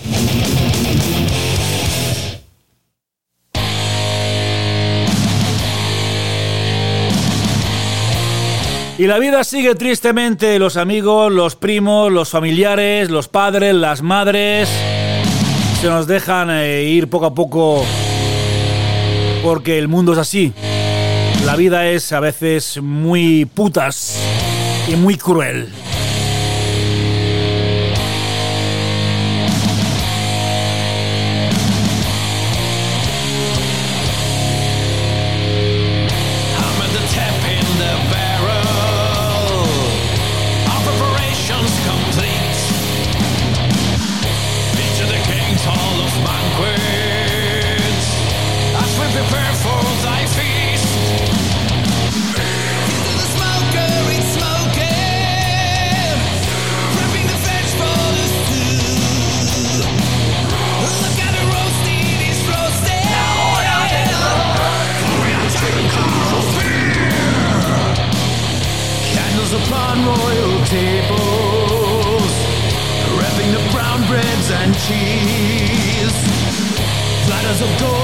Y 8.97 9.07
la 9.07 9.17
vida 9.17 9.43
sigue 9.43 9.73
tristemente, 9.73 10.59
los 10.59 10.77
amigos, 10.77 11.31
los 11.31 11.55
primos, 11.55 12.11
los 12.11 12.29
familiares, 12.29 13.09
los 13.09 13.27
padres, 13.27 13.73
las 13.73 14.03
madres, 14.03 14.69
se 15.81 15.87
nos 15.87 16.05
dejan 16.05 16.49
eh, 16.51 16.83
ir 16.83 17.09
poco 17.09 17.25
a 17.25 17.33
poco 17.33 17.83
porque 19.43 19.79
el 19.79 19.87
mundo 19.87 20.13
es 20.13 20.19
así. 20.19 20.53
La 21.43 21.55
vida 21.55 21.87
es 21.87 22.11
a 22.11 22.19
veces 22.19 22.79
muy 22.81 23.45
putas 23.45 24.15
y 24.87 24.95
muy 24.95 25.17
cruel. 25.17 25.69
so 77.63 77.77
go 77.79 78.02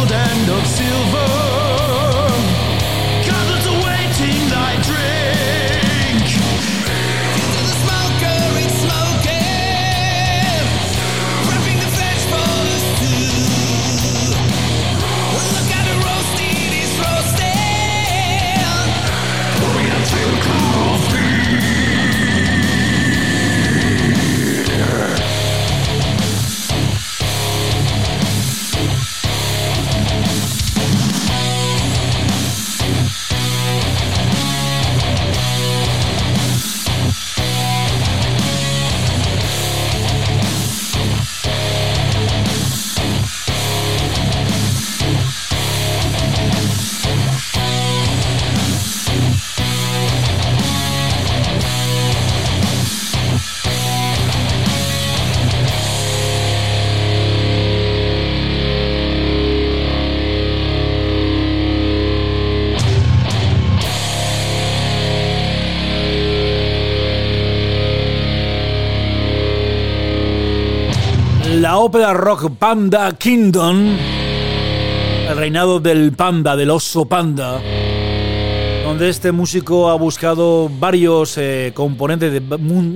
ópera 71.79 72.13
rock 72.13 72.51
Panda 72.59 73.09
Kingdom, 73.13 73.95
el 75.29 75.37
reinado 75.37 75.79
del 75.79 76.11
panda, 76.11 76.57
del 76.57 76.71
oso 76.71 77.05
panda, 77.05 77.61
donde 78.83 79.07
este 79.07 79.31
músico 79.31 79.89
ha 79.89 79.95
buscado 79.95 80.67
varios 80.67 81.37
eh, 81.37 81.71
componentes, 81.73 82.33
de, 82.33 82.41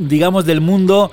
digamos, 0.09 0.43
del 0.43 0.59
mundo, 0.59 1.11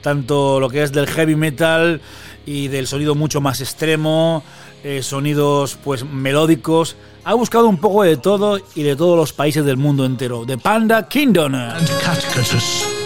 tanto 0.00 0.58
lo 0.58 0.68
que 0.68 0.82
es 0.82 0.90
del 0.90 1.06
heavy 1.06 1.36
metal 1.36 2.00
y 2.46 2.68
del 2.68 2.86
sonido 2.86 3.14
mucho 3.14 3.40
más 3.40 3.60
extremo, 3.60 4.42
eh, 4.84 5.02
sonidos 5.02 5.78
pues 5.82 6.04
melódicos. 6.04 6.96
Ha 7.24 7.34
buscado 7.34 7.68
un 7.68 7.78
poco 7.78 8.02
de 8.02 8.16
todo 8.16 8.58
y 8.74 8.82
de 8.82 8.96
todos 8.96 9.16
los 9.16 9.32
países 9.32 9.64
del 9.64 9.76
mundo 9.76 10.04
entero. 10.04 10.44
De 10.44 10.58
Panda 10.58 11.06
Kingdom. 11.06 11.54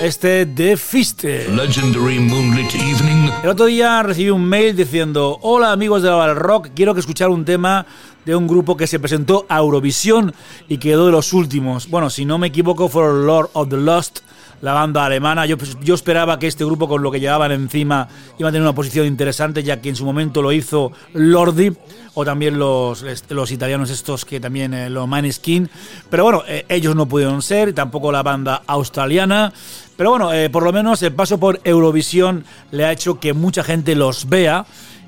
Este 0.01 0.47
de 0.47 0.77
Fiste. 0.79 1.49
Legendary 1.51 2.19
moonlit 2.19 2.75
evening. 2.75 3.31
El 3.43 3.51
otro 3.51 3.67
día 3.67 4.03
recibí 4.03 4.31
un 4.31 4.45
mail 4.45 4.75
diciendo: 4.75 5.39
Hola 5.43 5.71
amigos 5.73 6.03
de 6.03 6.09
la 6.09 6.33
Rock, 6.33 6.69
quiero 6.75 6.95
que 6.95 7.01
escuchar 7.01 7.29
un 7.29 7.45
tema 7.45 7.85
de 8.25 8.35
un 8.35 8.47
grupo 8.47 8.77
que 8.77 8.87
se 8.87 8.99
presentó 8.99 9.45
a 9.49 9.59
Eurovisión 9.59 10.35
y 10.69 10.79
quedó 10.79 11.07
de 11.07 11.13
los 11.13 11.35
últimos. 11.35 11.89
Bueno, 11.89 12.09
si 12.09 12.25
no 12.25 12.39
me 12.39 12.49
equivoco, 12.49 12.89
fueron 12.89 13.27
Lord 13.27 13.51
of 13.53 13.69
the 13.69 13.77
Lost 13.77 14.21
la 14.67 14.73
banda 14.73 15.05
alemana. 15.05 15.47
Yo, 15.47 15.57
yo 15.81 15.95
esperaba 15.95 16.41
que 16.41 16.49
este 16.49 16.65
grupo, 16.65 16.89
con 16.89 17.01
lo 17.01 17.13
que 17.13 17.21
llevaban 17.21 17.53
encima, 17.53 18.09
iba 18.37 18.49
a 18.49 18.53
tener 18.53 18.63
una 18.63 18.75
posición 18.75 19.07
interesante, 19.07 19.63
ya 19.63 19.81
que 19.81 19.89
en 19.89 19.95
su 19.95 20.05
momento 20.05 20.43
lo 20.43 20.51
hizo 20.51 20.91
Lordi, 21.15 21.73
o 22.15 22.25
también 22.25 22.59
los, 22.59 23.05
los 23.29 23.53
italianos 23.53 23.91
estos 23.91 24.25
que 24.25 24.41
también, 24.41 24.75
eh, 24.75 24.91
los 24.91 25.07
Maneskin. 25.07 25.71
Pero 26.11 26.25
bueno, 26.25 26.43
eh, 26.49 26.67
ellos 26.69 26.97
no 26.97 27.07
pudieron 27.07 27.43
ser, 27.43 27.75
tampoco 27.75 28.11
la 28.11 28.25
banda 28.25 28.63
australiana. 28.67 29.53
Pero 29.97 30.11
bueno, 30.11 30.33
eh, 30.33 30.51
por 30.51 30.65
lo 30.65 30.73
menos 30.73 31.01
el 31.05 31.13
paso 31.13 31.39
por 31.39 31.61
Eurovisión 31.63 32.45
le 32.73 32.87
ha 32.87 32.91
hecho 32.91 33.21
que 33.21 33.35
mucha 33.35 33.63
gente 33.63 33.95
los 33.95 34.29
vea 34.29 34.67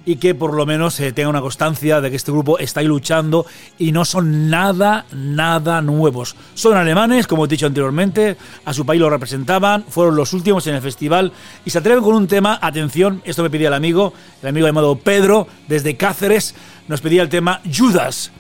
y 0.09 0.17
que 0.17 0.35
por 0.35 0.55
lo 0.55 0.65
menos 0.65 0.95
se 0.95 1.13
tenga 1.13 1.29
una 1.29 1.43
constancia 1.43 2.01
de 2.01 2.09
que 2.09 2.17
este 2.17 2.33
grupo 2.33 2.59
está 2.59 2.81
ahí 2.81 2.87
luchando 2.87 3.45
y 3.79 3.93
no 3.93 4.07
son 4.07 4.49
nada, 4.49 5.05
nada 5.13 5.83
nuevos. 5.83 6.35
Son 6.55 6.79
alemanes, 6.79 7.27
como 7.27 7.45
he 7.45 7.49
dicho 7.49 7.67
anteriormente, 7.67 8.39
a 8.65 8.73
su 8.73 8.87
país 8.87 9.03
lo 9.03 9.11
representaban, 9.11 9.85
fueron 9.87 10.17
los 10.17 10.33
últimos 10.33 10.67
en 10.67 10.77
el 10.77 10.81
festival 10.81 11.31
y 11.63 11.69
se 11.69 11.77
atreven 11.77 12.03
con 12.03 12.15
un 12.15 12.27
tema, 12.27 12.59
atención, 12.63 13.21
esto 13.27 13.43
me 13.43 13.51
pedía 13.51 13.69
el 13.69 13.75
amigo, 13.75 14.15
el 14.41 14.49
amigo 14.49 14.67
llamado 14.67 14.97
Pedro, 14.97 15.47
desde 15.69 15.99
Cáceres, 15.99 16.55
nos 16.89 17.03
pedía 17.03 17.21
el 17.21 17.29
tema 17.29 17.61
Judas. 17.71 18.33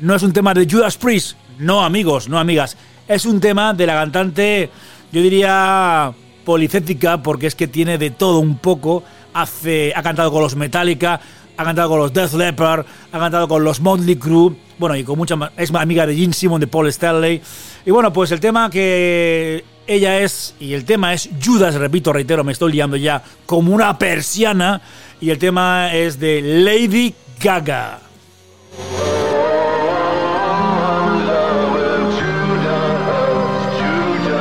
No 0.00 0.14
es 0.14 0.22
un 0.22 0.32
tema 0.32 0.54
de 0.54 0.66
Judas 0.70 0.96
Priest, 0.96 1.36
no 1.58 1.84
amigos, 1.84 2.30
no 2.30 2.38
amigas, 2.38 2.78
es 3.06 3.26
un 3.26 3.40
tema 3.40 3.74
de 3.74 3.86
la 3.86 3.92
cantante, 3.92 4.70
yo 5.12 5.20
diría 5.20 6.14
policética, 6.46 7.22
porque 7.22 7.46
es 7.46 7.54
que 7.54 7.68
tiene 7.68 7.98
de 7.98 8.10
todo 8.10 8.38
un 8.38 8.56
poco 8.56 9.04
ha 9.34 10.02
cantado 10.02 10.30
con 10.30 10.42
los 10.42 10.56
Metallica, 10.56 11.20
ha 11.56 11.64
cantado 11.64 11.90
con 11.90 11.98
los 11.98 12.12
Death 12.12 12.32
Leppard, 12.32 12.86
ha 13.12 13.18
cantado 13.18 13.46
con 13.46 13.62
los 13.62 13.80
Motley 13.80 14.16
Crue, 14.16 14.56
bueno, 14.78 14.96
y 14.96 15.04
con 15.04 15.18
mucha 15.18 15.36
es 15.56 15.74
amiga 15.74 16.06
de 16.06 16.16
Gene 16.16 16.32
Simon, 16.32 16.60
de 16.60 16.66
Paul 16.66 16.88
Stanley. 16.88 17.42
Y 17.84 17.90
bueno, 17.90 18.12
pues 18.12 18.30
el 18.32 18.40
tema 18.40 18.70
que 18.70 19.64
ella 19.86 20.20
es, 20.20 20.54
y 20.58 20.72
el 20.72 20.84
tema 20.84 21.12
es 21.12 21.28
Judas, 21.44 21.74
repito, 21.74 22.12
reitero, 22.12 22.44
me 22.44 22.52
estoy 22.52 22.72
liando 22.72 22.96
ya, 22.96 23.22
como 23.44 23.74
una 23.74 23.98
persiana, 23.98 24.80
y 25.20 25.30
el 25.30 25.38
tema 25.38 25.92
es 25.94 26.18
de 26.18 26.40
Lady 26.40 27.14
Gaga. 27.42 28.00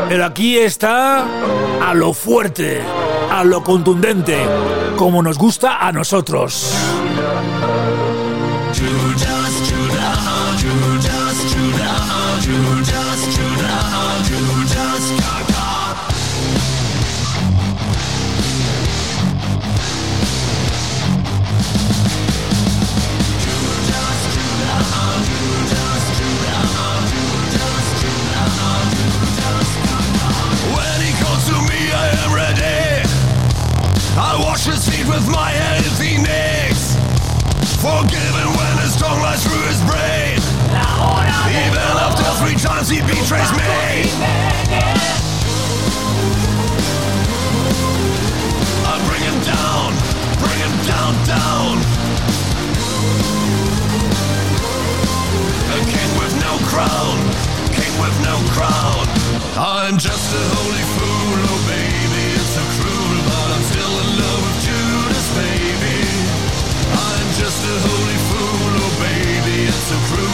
Pero 0.07 0.25
aquí 0.25 0.57
está 0.57 1.27
a 1.81 1.93
lo 1.93 2.13
fuerte 2.13 2.81
a 3.39 3.43
lo 3.45 3.63
contundente, 3.63 4.37
como 4.97 5.23
nos 5.23 5.37
gusta 5.37 5.77
a 5.79 5.93
nosotros. 5.93 6.75
With 35.19 35.29
my 35.31 35.51
healthiness. 35.51 36.95
Forgiven 37.81 38.47
when 38.55 38.73
his 38.79 38.95
tongue 38.95 39.19
lies 39.21 39.43
through 39.43 39.63
his 39.67 39.81
brain. 39.83 40.39
Even 41.49 41.87
after 42.05 42.23
three 42.39 42.55
times 42.55 42.89
he 42.89 43.01
betrays 43.01 43.51
me. 43.51 44.07
I 48.87 48.95
bring 49.07 49.23
him 49.23 49.39
down, 49.43 49.91
bring 50.39 50.59
him 50.63 50.75
down, 50.87 51.13
down. 51.27 51.75
A 55.75 55.79
king 55.93 56.11
with 56.19 56.33
no 56.39 56.53
crown, 56.71 57.17
king 57.75 57.93
with 57.99 58.15
no 58.23 58.35
crown. 58.55 59.05
I'm 59.57 59.97
just 59.97 60.33
a 60.33 60.43
holy 60.55 60.85
fool, 60.95 61.39
oh 61.51 61.98
a 67.69 67.79
holy 67.79 68.19
fool, 68.29 68.73
oh 68.81 68.93
baby, 68.99 69.67
it's 69.67 69.91
a 69.91 69.99
cruel, 70.07 70.28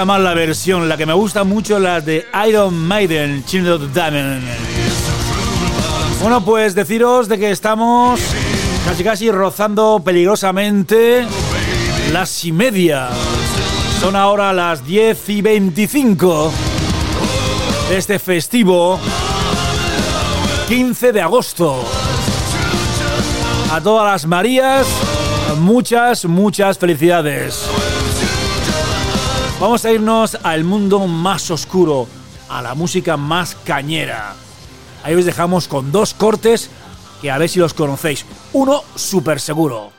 está 0.00 0.06
mal 0.06 0.24
la 0.24 0.32
versión, 0.32 0.88
la 0.88 0.96
que 0.96 1.04
me 1.04 1.12
gusta 1.12 1.44
mucho 1.44 1.78
la 1.78 2.00
de 2.00 2.26
Iron 2.48 2.74
Maiden, 2.74 3.44
Children 3.44 3.74
of 3.74 3.92
Diamond. 3.92 4.42
Bueno, 6.22 6.42
pues 6.42 6.74
deciros 6.74 7.28
de 7.28 7.38
que 7.38 7.50
estamos 7.50 8.18
casi 8.86 9.04
casi 9.04 9.30
rozando 9.30 10.00
peligrosamente 10.02 11.26
las 12.14 12.42
y 12.46 12.50
media. 12.50 13.10
Son 14.00 14.16
ahora 14.16 14.54
las 14.54 14.86
10 14.86 15.28
y 15.28 15.42
25 15.42 16.50
de 17.90 17.98
este 17.98 18.18
festivo 18.18 18.98
15 20.66 21.12
de 21.12 21.20
agosto. 21.20 21.84
A 23.70 23.82
todas 23.82 24.10
las 24.10 24.24
Marías, 24.24 24.86
muchas, 25.58 26.24
muchas 26.24 26.78
felicidades. 26.78 27.69
Vamos 29.60 29.84
a 29.84 29.92
irnos 29.92 30.38
al 30.42 30.64
mundo 30.64 31.06
más 31.06 31.50
oscuro, 31.50 32.08
a 32.48 32.62
la 32.62 32.74
música 32.74 33.18
más 33.18 33.54
cañera. 33.54 34.34
Ahí 35.04 35.14
os 35.14 35.26
dejamos 35.26 35.68
con 35.68 35.92
dos 35.92 36.14
cortes 36.14 36.70
que 37.20 37.30
a 37.30 37.36
ver 37.36 37.50
si 37.50 37.58
los 37.58 37.74
conocéis. 37.74 38.24
Uno 38.54 38.82
súper 38.94 39.38
seguro. 39.38 39.92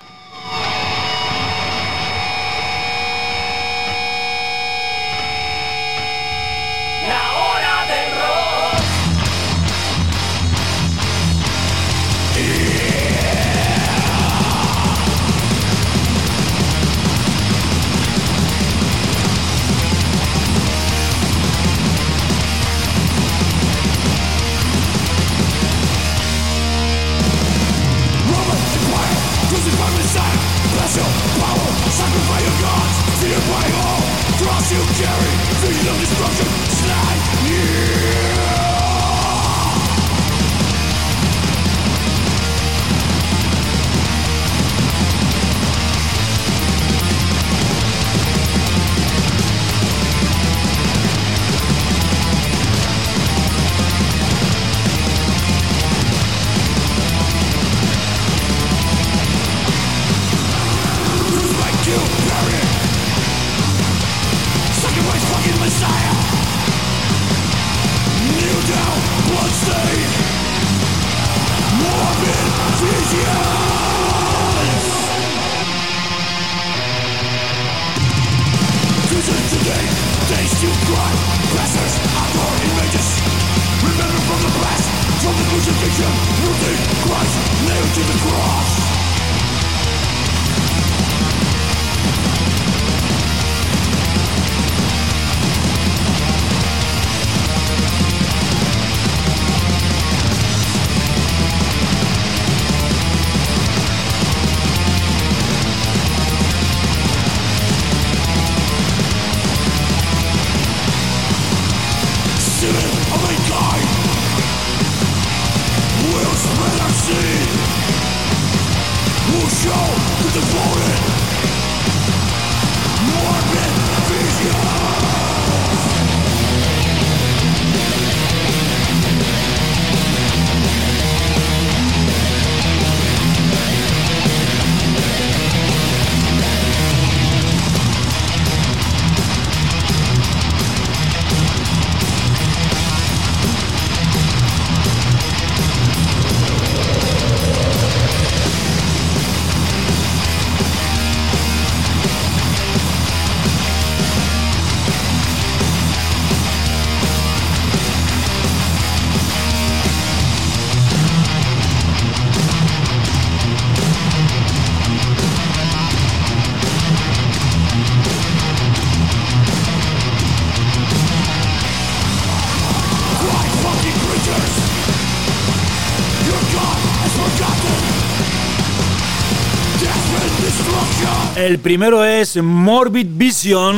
El 181.52 181.60
primero 181.60 182.06
es 182.06 182.42
Morbid 182.42 183.08
Vision, 183.10 183.76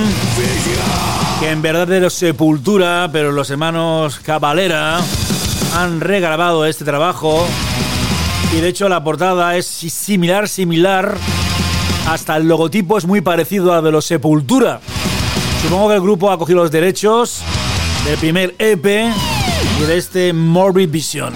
que 1.40 1.50
en 1.50 1.64
verdad 1.64 1.88
de 1.88 2.02
los 2.02 2.14
Sepultura, 2.14 3.10
pero 3.12 3.32
los 3.32 3.50
hermanos 3.50 4.20
Cavalera 4.20 5.00
han 5.76 6.00
regrabado 6.00 6.68
este 6.68 6.86
trabajo. 6.86 7.48
Y 8.56 8.62
de 8.62 8.68
hecho 8.68 8.88
la 8.90 9.04
portada 9.04 9.58
es 9.58 9.66
similar, 9.66 10.48
similar. 10.48 11.18
Hasta 12.08 12.38
el 12.38 12.48
logotipo 12.48 13.00
es 13.00 13.08
muy 13.08 13.22
parecido 13.22 13.74
al 13.74 13.84
de 13.84 13.92
los 13.92 14.06
Sepultura. 14.06 14.80
Supongo 15.64 15.90
que 15.90 15.96
el 15.96 16.02
grupo 16.02 16.30
ha 16.30 16.38
cogido 16.38 16.62
los 16.62 16.70
derechos 16.70 17.42
del 18.06 18.20
primer 18.20 18.54
EP 18.60 18.86
y 18.86 19.84
de 19.84 19.98
este 19.98 20.32
Morbid 20.32 20.92
Vision. 20.92 21.34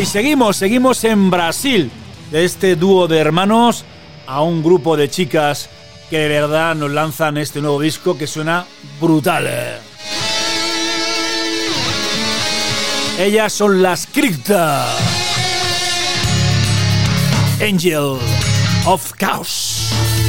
Y 0.00 0.06
seguimos, 0.06 0.56
seguimos 0.56 1.04
en 1.04 1.30
Brasil, 1.30 1.90
de 2.30 2.44
este 2.44 2.76
dúo 2.76 3.08
de 3.08 3.18
hermanos 3.18 3.84
a 4.26 4.40
un 4.40 4.62
grupo 4.62 4.96
de 4.96 5.10
chicas 5.10 5.68
que 6.08 6.18
de 6.18 6.28
verdad 6.28 6.74
nos 6.74 6.90
lanzan 6.90 7.36
este 7.36 7.60
nuevo 7.60 7.78
disco 7.78 8.16
que 8.16 8.26
suena 8.26 8.66
brutal. 9.00 9.48
Ellas 13.18 13.52
son 13.52 13.82
las 13.82 14.06
Cripta. 14.06 14.86
Angel 17.60 18.16
of 18.86 19.12
Chaos. 19.18 20.21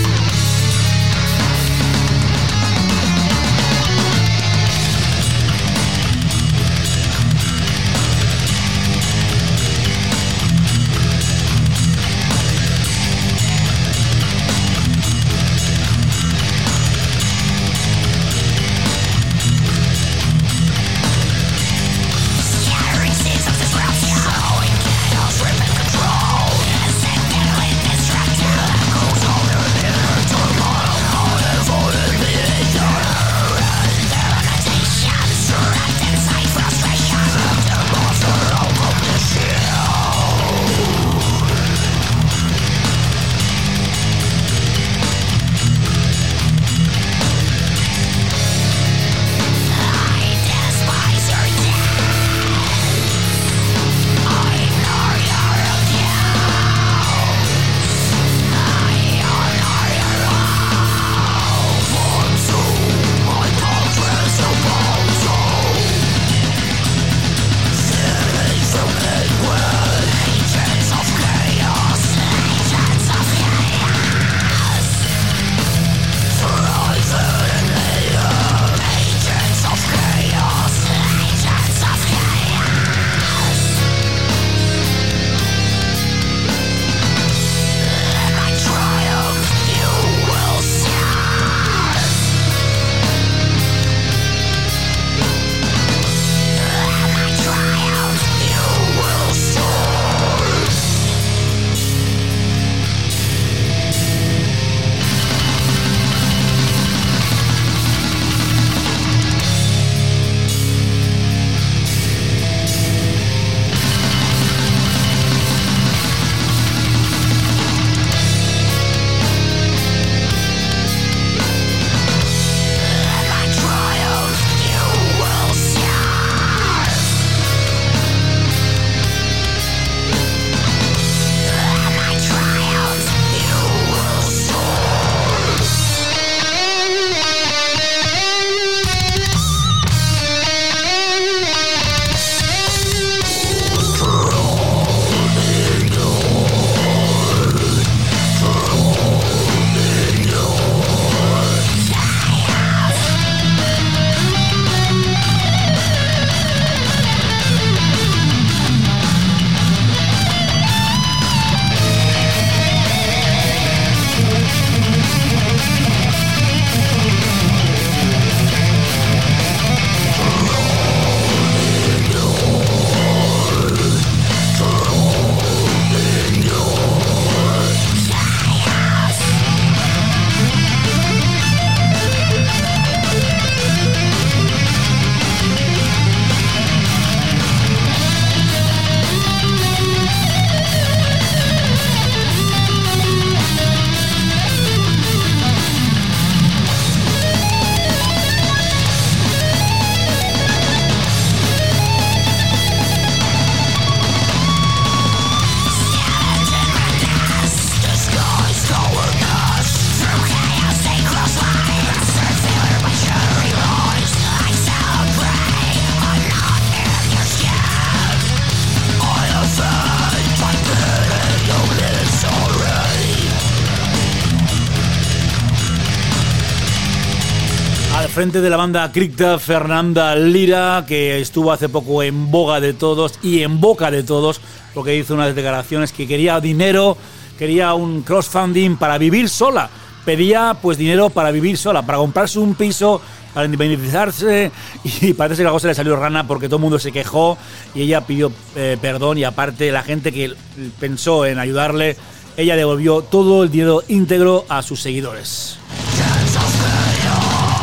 Frente 228.24 228.40
de 228.40 228.50
la 228.50 228.56
banda 228.56 228.90
Cripta, 228.90 229.38
Fernanda 229.38 230.16
Lira, 230.16 230.86
que 230.88 231.20
estuvo 231.20 231.52
hace 231.52 231.68
poco 231.68 232.02
en 232.04 232.32
boga 232.32 232.62
de 232.62 232.72
todos 232.72 233.20
y 233.22 233.44
en 233.44 233.60
boca 233.60 233.92
de 233.92 234.02
todos, 234.02 234.40
porque 234.74 234.96
hizo 234.96 235.14
unas 235.14 235.36
declaraciones 235.36 235.92
que 235.92 236.08
quería 236.08 236.40
dinero, 236.40 236.96
quería 237.38 237.74
un 237.74 238.02
crowdfunding 238.02 238.78
para 238.78 238.98
vivir 238.98 239.28
sola. 239.28 239.70
Pedía 240.06 240.56
pues 240.62 240.78
dinero 240.78 241.10
para 241.10 241.32
vivir 241.32 241.58
sola, 241.58 241.82
para 241.86 241.98
comprarse 241.98 242.40
un 242.40 242.56
piso, 242.56 243.02
para 243.34 243.44
independizarse 243.44 244.54
y 245.02 245.12
parece 245.12 245.40
que 245.42 245.46
la 245.46 245.52
cosa 245.52 245.68
le 245.68 245.76
salió 245.76 245.98
rana 245.98 246.26
porque 246.26 246.48
todo 246.48 246.56
el 246.56 246.62
mundo 246.62 246.80
se 246.80 246.94
quejó 246.94 247.38
y 247.76 247.82
ella 247.82 248.08
pidió 248.08 248.32
eh, 248.56 248.78
perdón 248.80 249.18
y 249.18 249.26
aparte 249.26 249.70
la 249.70 249.84
gente 249.84 250.14
que 250.14 250.34
pensó 250.80 251.26
en 251.26 251.40
ayudarle, 251.40 251.98
ella 252.38 252.56
devolvió 252.56 253.02
todo 253.02 253.44
el 253.44 253.52
dinero 253.52 253.84
íntegro 253.90 254.46
a 254.48 254.62
sus 254.62 254.80
seguidores. 254.80 255.58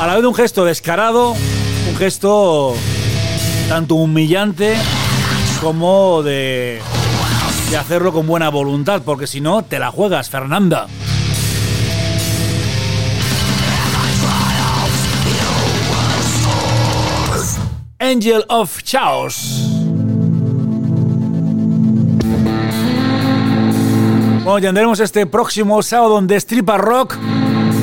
A 0.00 0.06
la 0.06 0.14
vez 0.14 0.22
de 0.22 0.28
un 0.28 0.34
gesto 0.34 0.64
descarado, 0.64 1.32
un 1.32 1.96
gesto 1.98 2.72
tanto 3.68 3.96
humillante 3.96 4.74
como 5.60 6.22
de, 6.22 6.80
hacerlo 7.78 8.10
con 8.10 8.26
buena 8.26 8.48
voluntad, 8.48 9.02
porque 9.04 9.26
si 9.26 9.42
no, 9.42 9.62
te 9.62 9.78
la 9.78 9.90
juegas, 9.90 10.30
Fernanda. 10.30 10.86
Angel 17.98 18.42
of 18.48 18.82
Chaos. 18.82 19.66
Bueno, 24.44 24.60
tendremos 24.62 24.98
este 24.98 25.26
próximo 25.26 25.82
sábado 25.82 26.18
en 26.18 26.26
Destripa 26.26 26.78
Rock 26.78 27.18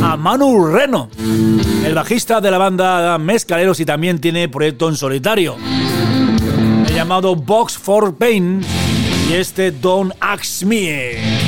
a 0.01 0.17
Manu 0.17 0.65
Reno, 0.67 1.09
el 1.85 1.93
bajista 1.93 2.41
de 2.41 2.51
la 2.51 2.57
banda 2.57 3.17
Mezcaleros 3.17 3.79
y 3.79 3.85
también 3.85 4.19
tiene 4.19 4.49
proyecto 4.49 4.89
en 4.89 4.95
solitario, 4.95 5.55
llamado 6.93 7.35
Box 7.35 7.77
for 7.77 8.15
Pain 8.15 8.61
y 9.29 9.33
este 9.33 9.71
Don't 9.71 10.13
Ask 10.19 10.63
Me. 10.63 11.46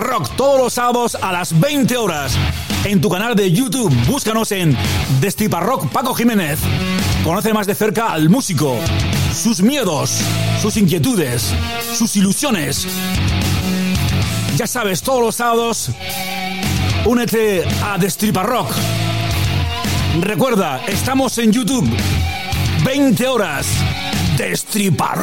Rock 0.00 0.28
todos 0.36 0.58
los 0.58 0.72
sábados 0.72 1.16
a 1.20 1.32
las 1.32 1.58
20 1.58 1.96
horas. 1.96 2.36
En 2.84 3.00
tu 3.00 3.08
canal 3.08 3.34
de 3.34 3.50
YouTube, 3.50 3.92
búscanos 4.06 4.52
en 4.52 4.76
Destripa 5.20 5.60
Rock 5.60 5.88
Paco 5.90 6.14
Jiménez. 6.14 6.58
Conoce 7.22 7.52
más 7.52 7.66
de 7.66 7.74
cerca 7.74 8.08
al 8.12 8.28
músico, 8.28 8.76
sus 9.32 9.62
miedos, 9.62 10.18
sus 10.60 10.76
inquietudes, 10.76 11.54
sus 11.96 12.16
ilusiones. 12.16 12.86
Ya 14.56 14.66
sabes, 14.66 15.02
todos 15.02 15.20
los 15.20 15.34
sábados, 15.36 15.90
únete 17.04 17.64
a 17.84 17.98
Destripa 17.98 18.42
Rock. 18.42 18.70
Recuerda, 20.20 20.84
estamos 20.86 21.38
en 21.38 21.52
YouTube. 21.52 21.88
20 22.84 23.26
horas. 23.26 23.66
Destripa 24.36 25.14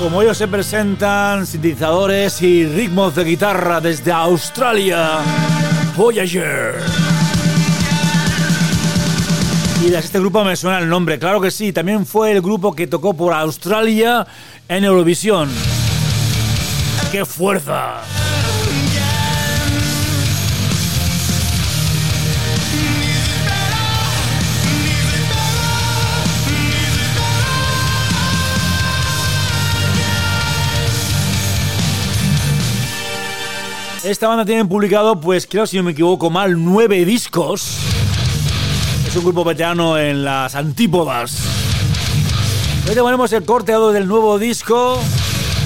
Como 0.00 0.22
ellos 0.22 0.38
se 0.38 0.48
presentan, 0.48 1.46
sintetizadores 1.46 2.40
y 2.40 2.64
ritmos 2.64 3.14
de 3.14 3.22
guitarra 3.22 3.82
desde 3.82 4.10
Australia, 4.10 5.18
Voyager. 5.94 6.76
Y 9.84 9.90
de 9.90 9.98
este 9.98 10.18
grupo 10.18 10.42
me 10.42 10.56
suena 10.56 10.78
el 10.78 10.88
nombre, 10.88 11.18
claro 11.18 11.38
que 11.38 11.50
sí, 11.50 11.74
también 11.74 12.06
fue 12.06 12.32
el 12.32 12.40
grupo 12.40 12.74
que 12.74 12.86
tocó 12.86 13.12
por 13.12 13.34
Australia 13.34 14.26
en 14.70 14.84
Eurovisión. 14.84 15.50
¡Qué 17.12 17.26
fuerza! 17.26 18.00
Esta 34.02 34.28
banda 34.28 34.46
tiene 34.46 34.64
publicado, 34.64 35.20
pues 35.20 35.46
creo 35.46 35.66
si 35.66 35.76
no 35.76 35.82
me 35.82 35.92
equivoco 35.92 36.30
mal, 36.30 36.64
nueve 36.64 37.04
discos. 37.04 37.80
Es 39.06 39.14
un 39.14 39.24
grupo 39.24 39.44
veterano 39.44 39.98
en 39.98 40.24
las 40.24 40.54
antípodas. 40.54 41.36
Hoy 42.88 42.94
te 42.94 43.02
ponemos 43.02 43.30
el 43.34 43.44
corteado 43.44 43.92
del 43.92 44.08
nuevo 44.08 44.38
disco 44.38 44.98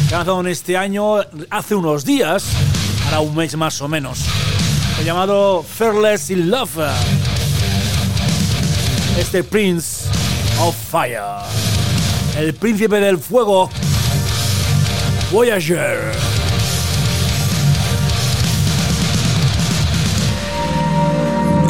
que 0.09 0.15
lanzado 0.17 0.41
en 0.41 0.49
este 0.49 0.77
año, 0.77 1.19
hace 1.49 1.77
unos 1.77 2.05
días, 2.05 2.45
ahora 3.05 3.21
un 3.21 3.37
mes 3.37 3.57
más 3.57 3.81
o 3.81 3.87
menos. 3.87 4.25
El 4.99 5.05
llamado 5.05 5.63
Fearless 5.63 6.31
in 6.31 6.51
Love. 6.51 6.79
Este 9.17 9.45
Prince 9.45 10.07
of 10.61 10.75
Fire. 10.91 11.21
El 12.37 12.53
príncipe 12.55 12.99
del 12.99 13.19
fuego. 13.19 13.71
Voyager. 15.31 16.34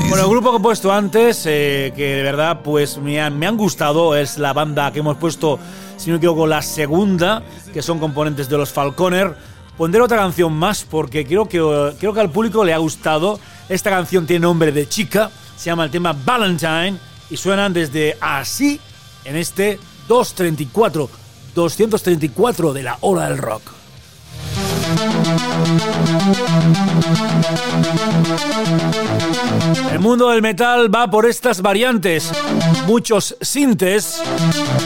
Bueno, 0.08 0.24
el 0.24 0.30
grupo 0.30 0.50
que 0.52 0.56
he 0.58 0.60
puesto 0.60 0.92
antes, 0.92 1.44
eh, 1.46 1.92
que 1.96 2.16
de 2.16 2.22
verdad 2.22 2.60
pues 2.62 2.98
me 2.98 3.20
han, 3.20 3.38
me 3.38 3.46
han 3.46 3.56
gustado, 3.56 4.14
es 4.16 4.38
la 4.38 4.52
banda 4.52 4.92
que 4.92 5.00
hemos 5.00 5.16
puesto, 5.16 5.58
si 5.96 6.10
no 6.10 6.14
me 6.14 6.18
equivoco, 6.18 6.46
la 6.46 6.62
segunda, 6.62 7.42
que 7.72 7.82
son 7.82 7.98
componentes 7.98 8.48
de 8.48 8.56
los 8.56 8.70
Falconer. 8.70 9.34
Pondré 9.76 10.00
otra 10.00 10.18
canción 10.18 10.52
más 10.52 10.84
porque 10.84 11.26
creo 11.26 11.48
que, 11.48 11.58
creo 11.98 12.14
que 12.14 12.20
al 12.20 12.30
público 12.30 12.64
le 12.64 12.72
ha 12.72 12.78
gustado. 12.78 13.40
Esta 13.68 13.90
canción 13.90 14.26
tiene 14.26 14.40
nombre 14.40 14.70
de 14.70 14.88
chica, 14.88 15.30
se 15.56 15.66
llama 15.66 15.84
el 15.84 15.90
tema 15.90 16.14
Valentine 16.24 16.96
y 17.30 17.36
suenan 17.36 17.72
desde 17.72 18.16
así 18.20 18.80
en 19.24 19.36
este 19.36 19.80
234, 20.06 21.08
234 21.54 22.72
de 22.72 22.82
la 22.82 22.98
hora 23.00 23.28
del 23.28 23.38
rock. 23.38 23.62
El 29.92 30.00
mundo 30.00 30.30
del 30.30 30.42
metal 30.42 30.92
va 30.94 31.10
por 31.10 31.26
estas 31.26 31.62
variantes. 31.62 32.30
Muchos 32.86 33.36
sintes, 33.40 34.22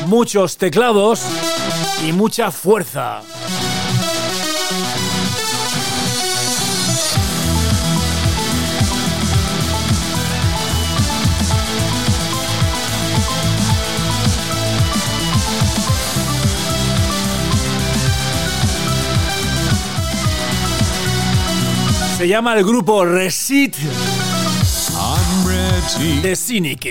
muchos 0.06 0.56
teclados 0.56 1.22
y 2.06 2.12
mucha 2.12 2.50
fuerza. 2.50 3.22
Se 22.18 22.26
llama 22.26 22.54
el 22.54 22.64
grupo 22.64 23.04
Resit 23.04 23.76
de 25.96 26.36
Cynic. 26.36 26.86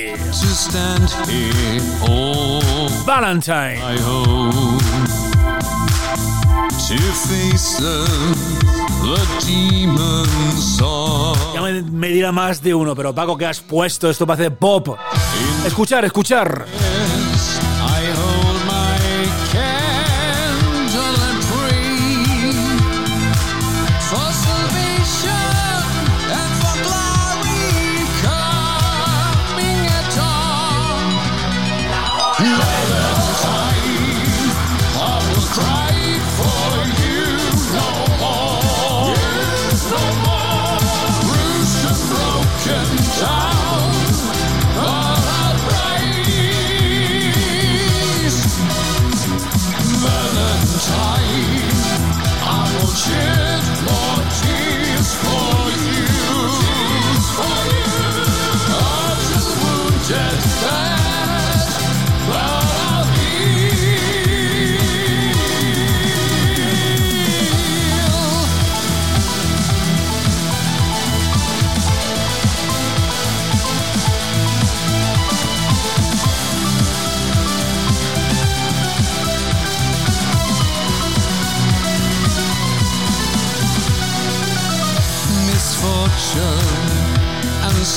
all 2.01 2.89
Valentine. 3.05 3.77
I 3.77 3.95
hope 4.01 4.81
to 6.87 6.97
face 6.97 7.77
the, 7.77 8.05
the 9.03 9.45
demons 9.45 10.81
of 10.81 11.37
Ya 11.53 11.61
me, 11.61 11.83
me 11.83 12.07
dirá 12.07 12.31
más 12.31 12.61
de 12.63 12.73
uno, 12.73 12.95
pero 12.95 13.13
Paco, 13.13 13.37
¿qué 13.37 13.45
has 13.45 13.59
puesto? 13.59 14.09
Esto 14.09 14.25
parece 14.25 14.49
pop. 14.49 14.97
Escuchar, 15.65 16.03
escuchar. 16.05 16.65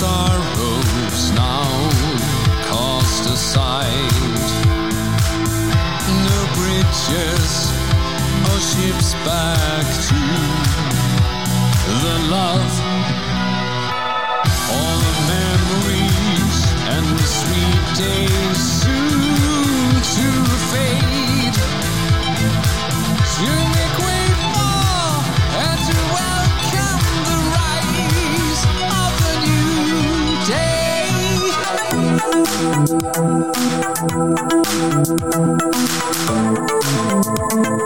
Sorrows 0.01 1.31
now 1.33 1.69
cast 2.69 3.25
aside. 3.37 4.49
No 6.27 6.39
bridges 6.57 7.53
or 8.49 8.59
ships 8.71 9.13
back 9.29 9.87
to 10.09 10.21
the 12.05 12.17
love. 12.37 12.73
All 14.75 14.97
the 15.07 15.17
memories 15.37 16.59
and 16.95 17.05
the 17.19 17.29
sweet 17.41 17.85
days 18.05 18.59
soon 18.81 19.93
to 20.17 20.29
fade 20.71 21.57
to 23.37 23.70
day. 32.71 33.01
Valentine, 37.51 37.80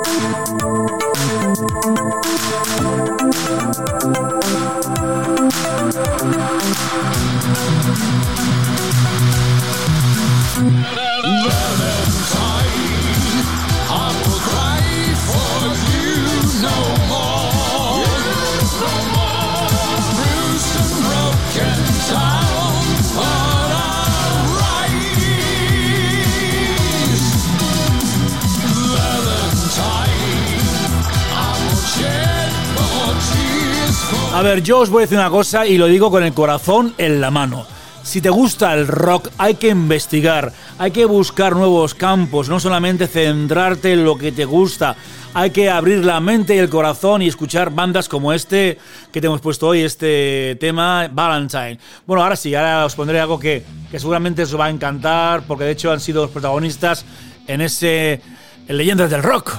A 34.34 34.42
ver, 34.42 34.64
yo 34.64 34.80
os 34.80 34.90
voy 34.90 34.98
a 34.98 35.06
decir 35.06 35.16
una 35.16 35.30
cosa 35.30 35.64
y 35.64 35.78
lo 35.78 35.86
digo 35.86 36.10
con 36.10 36.24
el 36.24 36.34
corazón 36.34 36.92
en 36.98 37.20
la 37.20 37.30
mano. 37.30 37.64
Si 38.02 38.20
te 38.20 38.30
gusta 38.30 38.74
el 38.74 38.88
rock, 38.88 39.28
hay 39.38 39.54
que 39.54 39.68
investigar, 39.68 40.52
hay 40.76 40.90
que 40.90 41.04
buscar 41.04 41.54
nuevos 41.54 41.94
campos, 41.94 42.48
no 42.48 42.58
solamente 42.58 43.06
centrarte 43.06 43.92
en 43.92 44.04
lo 44.04 44.18
que 44.18 44.32
te 44.32 44.44
gusta. 44.44 44.96
Hay 45.34 45.50
que 45.50 45.70
abrir 45.70 46.04
la 46.04 46.18
mente 46.18 46.56
y 46.56 46.58
el 46.58 46.68
corazón 46.68 47.22
y 47.22 47.28
escuchar 47.28 47.70
bandas 47.70 48.08
como 48.08 48.32
este 48.32 48.76
que 49.12 49.20
te 49.20 49.28
hemos 49.28 49.40
puesto 49.40 49.68
hoy, 49.68 49.82
este 49.82 50.56
tema, 50.58 51.08
Valentine. 51.12 51.78
Bueno, 52.04 52.24
ahora 52.24 52.34
sí, 52.34 52.56
ahora 52.56 52.86
os 52.86 52.96
pondré 52.96 53.20
algo 53.20 53.38
que, 53.38 53.62
que 53.88 54.00
seguramente 54.00 54.42
os 54.42 54.58
va 54.58 54.64
a 54.64 54.70
encantar, 54.70 55.44
porque 55.46 55.62
de 55.62 55.70
hecho 55.70 55.92
han 55.92 56.00
sido 56.00 56.22
los 56.22 56.32
protagonistas 56.32 57.04
en 57.46 57.60
ese 57.60 58.20
en 58.66 58.76
Leyendas 58.78 59.10
del 59.10 59.22
Rock. 59.22 59.52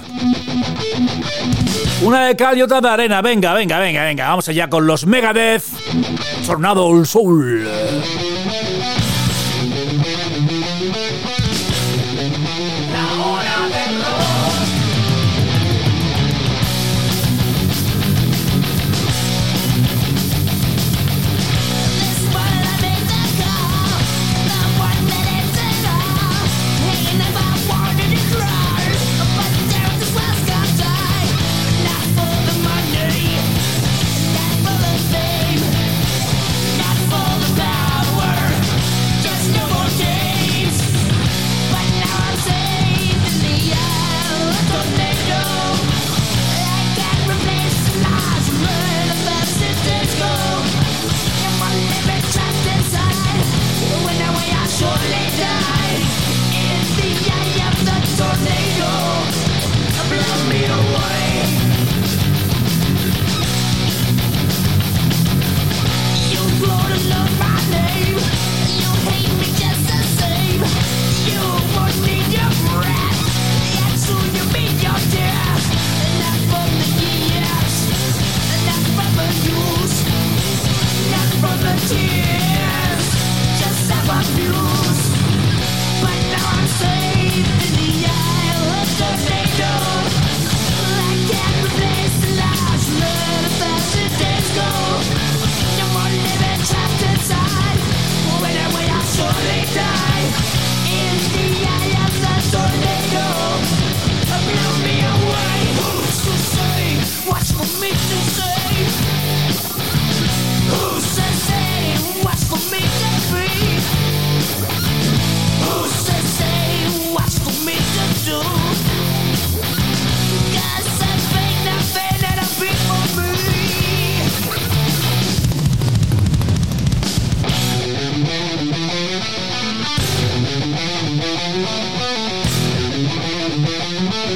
Una 2.04 2.26
de 2.28 2.36
cal 2.36 2.58
y 2.58 2.62
otra 2.62 2.82
de 2.82 2.90
arena. 2.90 3.22
Venga, 3.22 3.54
venga, 3.54 3.80
venga, 3.80 4.04
venga. 4.04 4.28
Vamos 4.28 4.48
allá 4.50 4.70
con 4.70 4.86
los 4.86 5.06
Megadeth. 5.06 5.64
Tornado 6.46 6.92
el 7.00 7.06
Soul. 7.06 7.68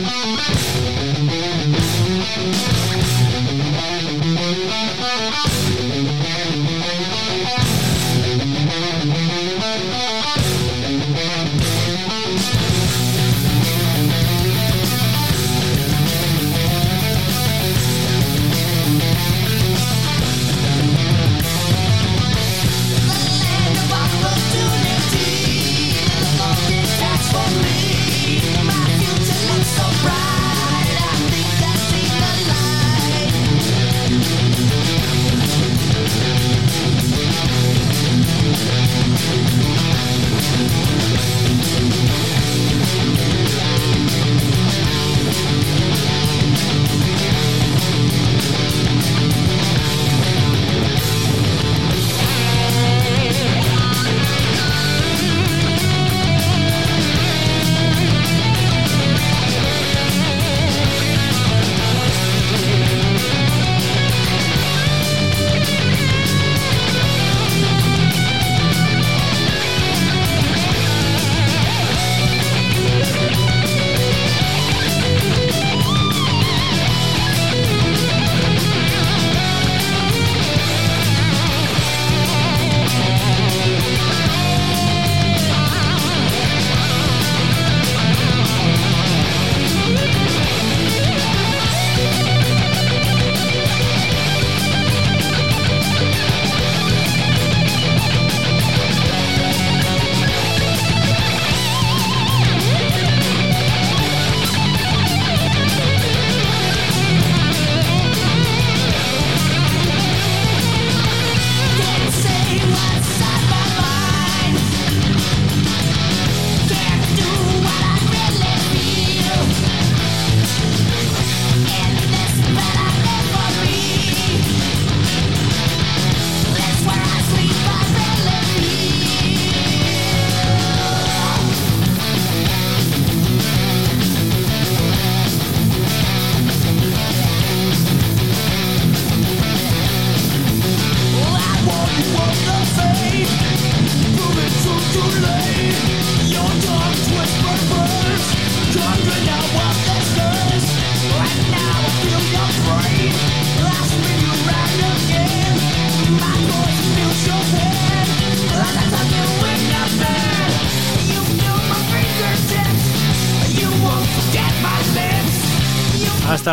we 0.01 0.88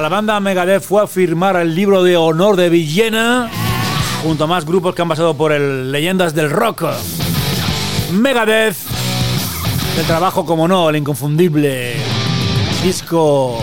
la 0.07 0.11
banda 0.11 0.39
Megadeth 0.39 0.85
fue 0.85 1.03
a 1.03 1.09
firmar 1.09 1.57
el 1.57 1.75
libro 1.75 2.05
de 2.05 2.17
honor 2.17 2.55
de 2.55 2.69
Villena 2.69 3.51
junto 4.23 4.45
a 4.45 4.47
más 4.47 4.65
grupos 4.65 4.95
que 4.95 5.03
han 5.03 5.09
pasado 5.09 5.37
por 5.37 5.51
el 5.51 5.91
Leyendas 5.91 6.33
del 6.33 6.49
Rock. 6.49 6.85
Megadeth, 8.13 8.77
el 9.99 10.07
trabajo 10.07 10.47
como 10.47 10.69
no, 10.69 10.91
el 10.91 10.95
inconfundible 10.95 11.97
disco 12.85 13.59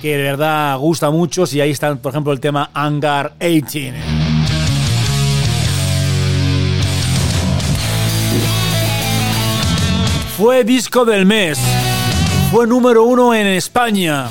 que 0.00 0.16
de 0.16 0.22
verdad 0.22 0.78
gusta 0.78 1.10
mucho 1.10 1.44
y 1.52 1.60
ahí 1.60 1.70
está 1.70 1.94
por 1.96 2.12
ejemplo 2.12 2.32
el 2.32 2.40
tema 2.40 2.70
Hangar 2.72 3.34
18. 3.38 3.92
Fue 10.38 10.64
disco 10.64 11.04
del 11.04 11.26
mes. 11.26 11.58
Fue 12.50 12.66
número 12.66 13.04
uno 13.04 13.34
en 13.34 13.48
España. 13.48 14.30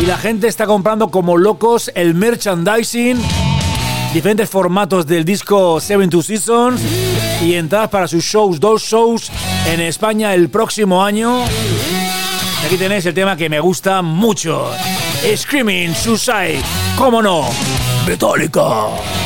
Y 0.00 0.06
la 0.06 0.16
gente 0.16 0.46
está 0.46 0.66
comprando 0.66 1.10
como 1.10 1.36
locos 1.36 1.90
el 1.94 2.14
merchandising, 2.14 3.20
diferentes 4.12 4.48
formatos 4.48 5.06
del 5.06 5.24
disco 5.24 5.80
Seven 5.80 6.08
Two 6.08 6.22
Seasons 6.22 6.80
y 7.42 7.54
entradas 7.54 7.88
para 7.88 8.08
sus 8.08 8.24
shows, 8.24 8.60
dos 8.60 8.82
shows 8.82 9.30
en 9.66 9.80
España 9.80 10.34
el 10.34 10.50
próximo 10.50 11.04
año. 11.04 11.44
Y 12.62 12.66
aquí 12.66 12.76
tenéis 12.76 13.06
el 13.06 13.14
tema 13.14 13.36
que 13.36 13.48
me 13.48 13.60
gusta 13.60 14.02
mucho. 14.02 14.70
Screaming 15.36 15.94
Suicide, 15.94 16.62
cómo 16.96 17.20
no, 17.20 17.48
Metallica. 18.06 19.17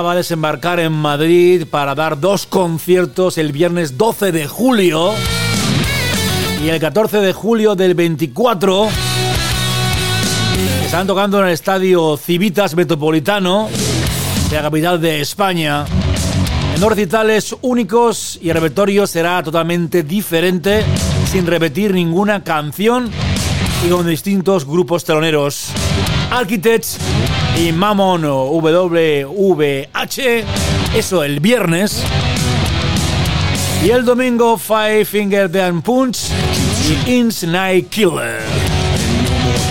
Va 0.00 0.12
a 0.12 0.16
desembarcar 0.16 0.80
en 0.80 0.90
Madrid 0.90 1.66
para 1.70 1.94
dar 1.94 2.18
dos 2.18 2.46
conciertos 2.46 3.36
el 3.36 3.52
viernes 3.52 3.98
12 3.98 4.32
de 4.32 4.48
julio 4.48 5.12
y 6.64 6.70
el 6.70 6.80
14 6.80 7.18
de 7.18 7.32
julio 7.34 7.74
del 7.74 7.94
24. 7.94 8.88
Están 10.84 11.06
tocando 11.06 11.40
en 11.40 11.46
el 11.46 11.52
estadio 11.52 12.16
Civitas 12.16 12.74
Metropolitano 12.74 13.68
de 14.48 14.56
la 14.56 14.62
capital 14.62 14.98
de 14.98 15.20
España. 15.20 15.84
En 16.74 16.80
dos 16.80 16.88
recitales 16.88 17.54
únicos 17.60 18.38
y 18.42 18.48
el 18.48 18.54
repertorio 18.54 19.06
será 19.06 19.42
totalmente 19.42 20.02
diferente, 20.02 20.84
sin 21.30 21.46
repetir 21.46 21.92
ninguna 21.92 22.42
canción 22.42 23.10
y 23.86 23.90
con 23.90 24.06
distintos 24.06 24.64
grupos 24.64 25.04
teloneros. 25.04 25.70
Architects 26.32 26.96
y 27.58 27.72
Mammon 27.72 28.24
WVH, 28.24 29.84
eso 30.96 31.24
el 31.24 31.40
viernes. 31.40 32.02
Y 33.84 33.90
el 33.90 34.06
domingo 34.06 34.56
Five 34.56 35.04
Finger 35.04 35.50
Death 35.50 35.82
Punch 35.82 36.28
y 37.06 37.16
Ins 37.16 37.44
Night 37.44 37.90
Killer. 37.90 38.40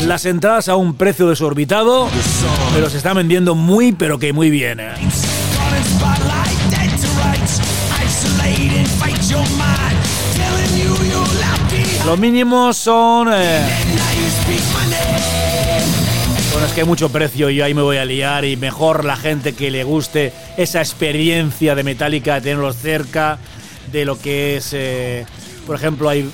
Las 0.06 0.26
entradas 0.26 0.70
a 0.70 0.76
un 0.76 0.94
precio 0.94 1.28
desorbitado, 1.28 2.08
pero 2.74 2.92
se 2.92 2.98
están 2.98 3.18
vendiendo 3.18 3.56
muy, 3.56 3.92
pero 3.92 4.20
que 4.20 4.32
muy 4.32 4.52
bien. 4.52 4.78
Dead 4.78 4.96
behind. 9.50 9.98
Los 12.06 12.20
mínimos 12.20 12.78
son... 12.78 13.30
eh, 13.32 13.66
Bueno, 16.52 16.68
es 16.68 16.74
que 16.74 16.82
hay 16.82 16.88
mucho 16.88 17.10
precio 17.10 17.50
y 17.50 17.56
yo 17.56 17.66
ahí 17.66 17.74
me 17.74 17.82
voy 17.82 17.96
a 17.98 18.04
liar 18.04 18.44
y 18.44 18.58
mejor 18.58 19.06
la 19.06 19.16
gente 19.16 19.54
que 19.54 19.72
le 19.72 19.86
guste 19.86 20.34
esa 20.58 20.80
experiencia 20.80 21.76
de 21.76 21.84
Metallica, 21.84 22.42
tenerlos 22.42 22.76
cerca, 22.76 23.38
de 23.92 24.04
lo 24.04 24.20
que 24.20 24.58
es, 24.58 24.74
eh, 24.74 25.26
por 25.66 25.78
ejemplo, 25.78 26.10
hay 26.10 26.30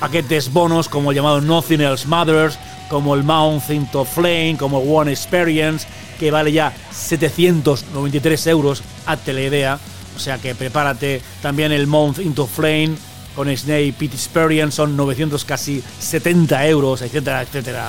paquetes 0.00 0.52
bonos 0.52 0.88
como 0.88 1.10
el 1.10 1.16
llamado 1.16 1.40
Nothing 1.40 1.80
Else 1.80 2.06
Matters, 2.06 2.58
como 2.90 3.14
el 3.14 3.22
Mount 3.22 3.70
into 3.70 4.04
Flame, 4.04 4.56
como 4.58 4.80
One 4.80 5.12
Experience, 5.12 5.86
que 6.18 6.30
vale 6.30 6.52
ya 6.52 6.74
793 6.90 8.46
euros, 8.48 8.82
hazte 9.06 9.32
la 9.32 9.42
idea. 9.42 9.78
O 10.14 10.20
sea 10.20 10.38
que 10.38 10.54
prepárate 10.54 11.22
también 11.40 11.72
el 11.72 11.86
Mount 11.86 12.18
into 12.18 12.46
Flame 12.46 12.90
con 13.34 13.48
Snake 13.56 13.94
Pit 13.96 14.12
Experience, 14.12 14.76
son 14.76 14.96
900 14.96 15.44
casi 15.44 15.82
70 16.00 16.66
euros, 16.66 17.02
etcétera, 17.02 17.42
etcétera. 17.42 17.88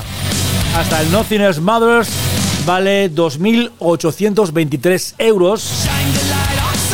Hasta 0.76 1.02
el 1.02 1.12
Nothing 1.12 1.42
Else 1.42 1.62
Matters 1.62 2.10
vale 2.66 3.12
2.823 3.12 5.16
euros, 5.18 5.86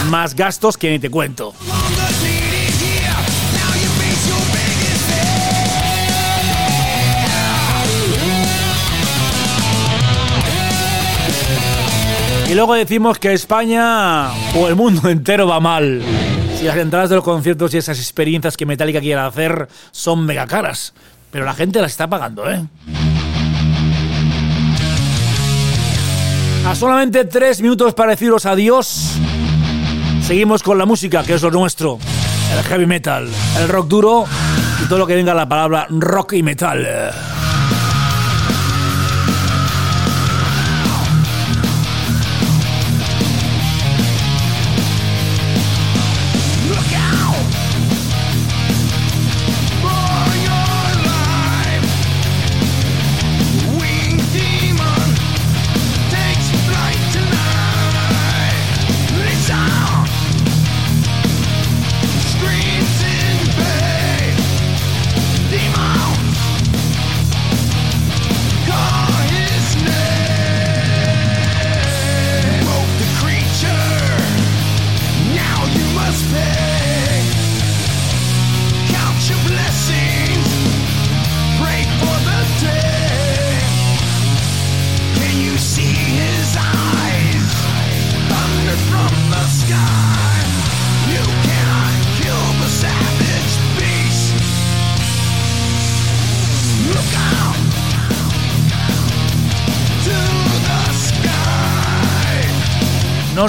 más 0.09 0.35
gastos 0.35 0.77
que 0.77 0.91
ni 0.91 0.99
te 0.99 1.09
cuento. 1.09 1.53
Y 12.49 12.53
luego 12.53 12.75
decimos 12.75 13.17
que 13.17 13.33
España 13.33 14.29
o 14.55 14.67
el 14.67 14.75
mundo 14.75 15.09
entero 15.09 15.47
va 15.47 15.59
mal. 15.59 16.01
Si 16.57 16.65
las 16.65 16.77
entradas 16.77 17.09
de 17.09 17.15
los 17.15 17.25
conciertos 17.25 17.73
y 17.73 17.77
esas 17.77 17.99
experiencias 17.99 18.55
que 18.55 18.65
Metallica 18.65 19.01
quiere 19.01 19.19
hacer 19.19 19.67
son 19.91 20.25
mega 20.25 20.47
caras. 20.47 20.93
Pero 21.31 21.43
la 21.43 21.53
gente 21.53 21.81
las 21.81 21.91
está 21.91 22.07
pagando, 22.07 22.49
¿eh? 22.49 22.63
A 26.67 26.73
solamente 26.73 27.25
tres 27.25 27.61
minutos 27.61 27.93
para 27.93 28.11
deciros 28.11 28.47
adiós. 28.47 29.13
Seguimos 30.23 30.63
con 30.63 30.79
la 30.79 30.87
música, 30.87 31.23
que 31.23 31.35
es 31.35 31.41
lo 31.43 31.51
nuestro. 31.51 31.99
El 32.57 32.63
heavy 32.63 32.87
metal, 32.87 33.29
el 33.59 33.67
rock 33.69 33.87
duro 33.87 34.25
y 34.83 34.87
todo 34.87 34.97
lo 34.97 35.05
que 35.05 35.13
venga 35.13 35.35
la 35.35 35.47
palabra 35.47 35.85
rock 35.89 36.33
y 36.33 36.41
metal. 36.41 37.13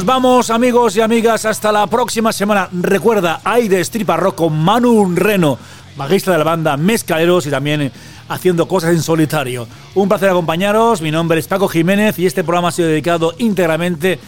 Vamos, 0.06 0.50
amigos 0.50 0.96
y 0.96 1.00
amigas, 1.00 1.44
hasta 1.44 1.72
la 1.72 1.86
próxima 1.88 2.32
semana. 2.32 2.68
Recuerda, 2.72 3.40
hay 3.42 3.66
de 3.66 3.84
Rock 4.16 4.36
con 4.36 4.56
Manu 4.56 5.12
Reno, 5.14 5.58
bajista 5.96 6.30
de 6.30 6.38
la 6.38 6.44
banda 6.44 6.76
Mezcaleros 6.76 7.44
y 7.46 7.50
también 7.50 7.82
eh, 7.82 7.92
haciendo 8.28 8.68
cosas 8.68 8.90
en 8.94 9.02
solitario. 9.02 9.66
Un 9.96 10.08
placer 10.08 10.30
acompañaros. 10.30 11.02
Mi 11.02 11.10
nombre 11.10 11.40
es 11.40 11.48
Paco 11.48 11.66
Jiménez 11.66 12.18
y 12.20 12.26
este 12.26 12.44
programa 12.44 12.68
ha 12.68 12.72
sido 12.72 12.88
dedicado 12.88 13.34
íntegramente 13.38 14.20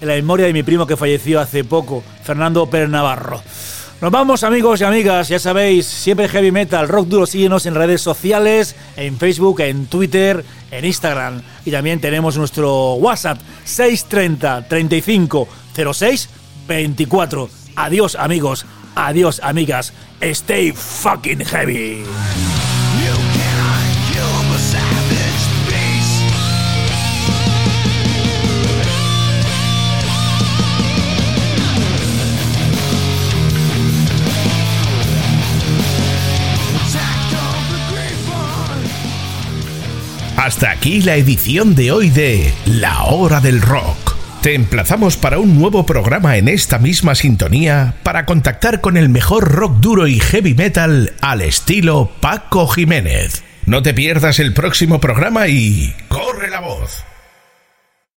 en 0.00 0.08
la 0.08 0.14
memoria 0.14 0.46
de 0.46 0.52
mi 0.52 0.62
primo 0.62 0.86
que 0.86 0.96
falleció 0.96 1.40
hace 1.40 1.64
poco, 1.64 2.04
Fernando 2.22 2.66
Pérez 2.66 2.88
Navarro. 2.88 3.42
Nos 3.98 4.10
vamos 4.10 4.44
amigos 4.44 4.82
y 4.82 4.84
amigas, 4.84 5.28
ya 5.28 5.38
sabéis, 5.38 5.86
siempre 5.86 6.28
heavy 6.28 6.52
metal, 6.52 6.86
rock 6.86 7.08
duro, 7.08 7.24
síguenos 7.24 7.64
en 7.64 7.74
redes 7.74 8.02
sociales, 8.02 8.76
en 8.94 9.16
Facebook, 9.16 9.60
en 9.60 9.86
Twitter, 9.86 10.44
en 10.70 10.84
Instagram 10.84 11.40
y 11.64 11.70
también 11.70 11.98
tenemos 11.98 12.36
nuestro 12.36 12.94
WhatsApp 12.94 13.38
630 13.64 14.68
35 14.68 15.48
06 15.94 16.28
24. 16.68 17.48
Adiós 17.76 18.16
amigos, 18.16 18.66
adiós 18.94 19.40
amigas, 19.42 19.94
stay 20.20 20.72
fucking 20.72 21.40
heavy. 21.40 22.04
Hasta 40.46 40.70
aquí 40.70 41.02
la 41.02 41.16
edición 41.16 41.74
de 41.74 41.90
hoy 41.90 42.08
de 42.08 42.54
La 42.66 43.02
Hora 43.02 43.40
del 43.40 43.60
Rock. 43.60 44.14
Te 44.42 44.54
emplazamos 44.54 45.16
para 45.16 45.40
un 45.40 45.58
nuevo 45.58 45.84
programa 45.84 46.36
en 46.36 46.46
esta 46.46 46.78
misma 46.78 47.16
sintonía 47.16 47.96
para 48.04 48.26
contactar 48.26 48.80
con 48.80 48.96
el 48.96 49.08
mejor 49.08 49.50
rock 49.50 49.78
duro 49.80 50.06
y 50.06 50.20
heavy 50.20 50.54
metal 50.54 51.14
al 51.20 51.42
estilo 51.42 52.12
Paco 52.20 52.68
Jiménez. 52.68 53.42
No 53.64 53.82
te 53.82 53.92
pierdas 53.92 54.38
el 54.38 54.54
próximo 54.54 55.00
programa 55.00 55.48
y 55.48 55.92
corre 56.06 56.48
la 56.48 56.60
voz. 56.60 57.04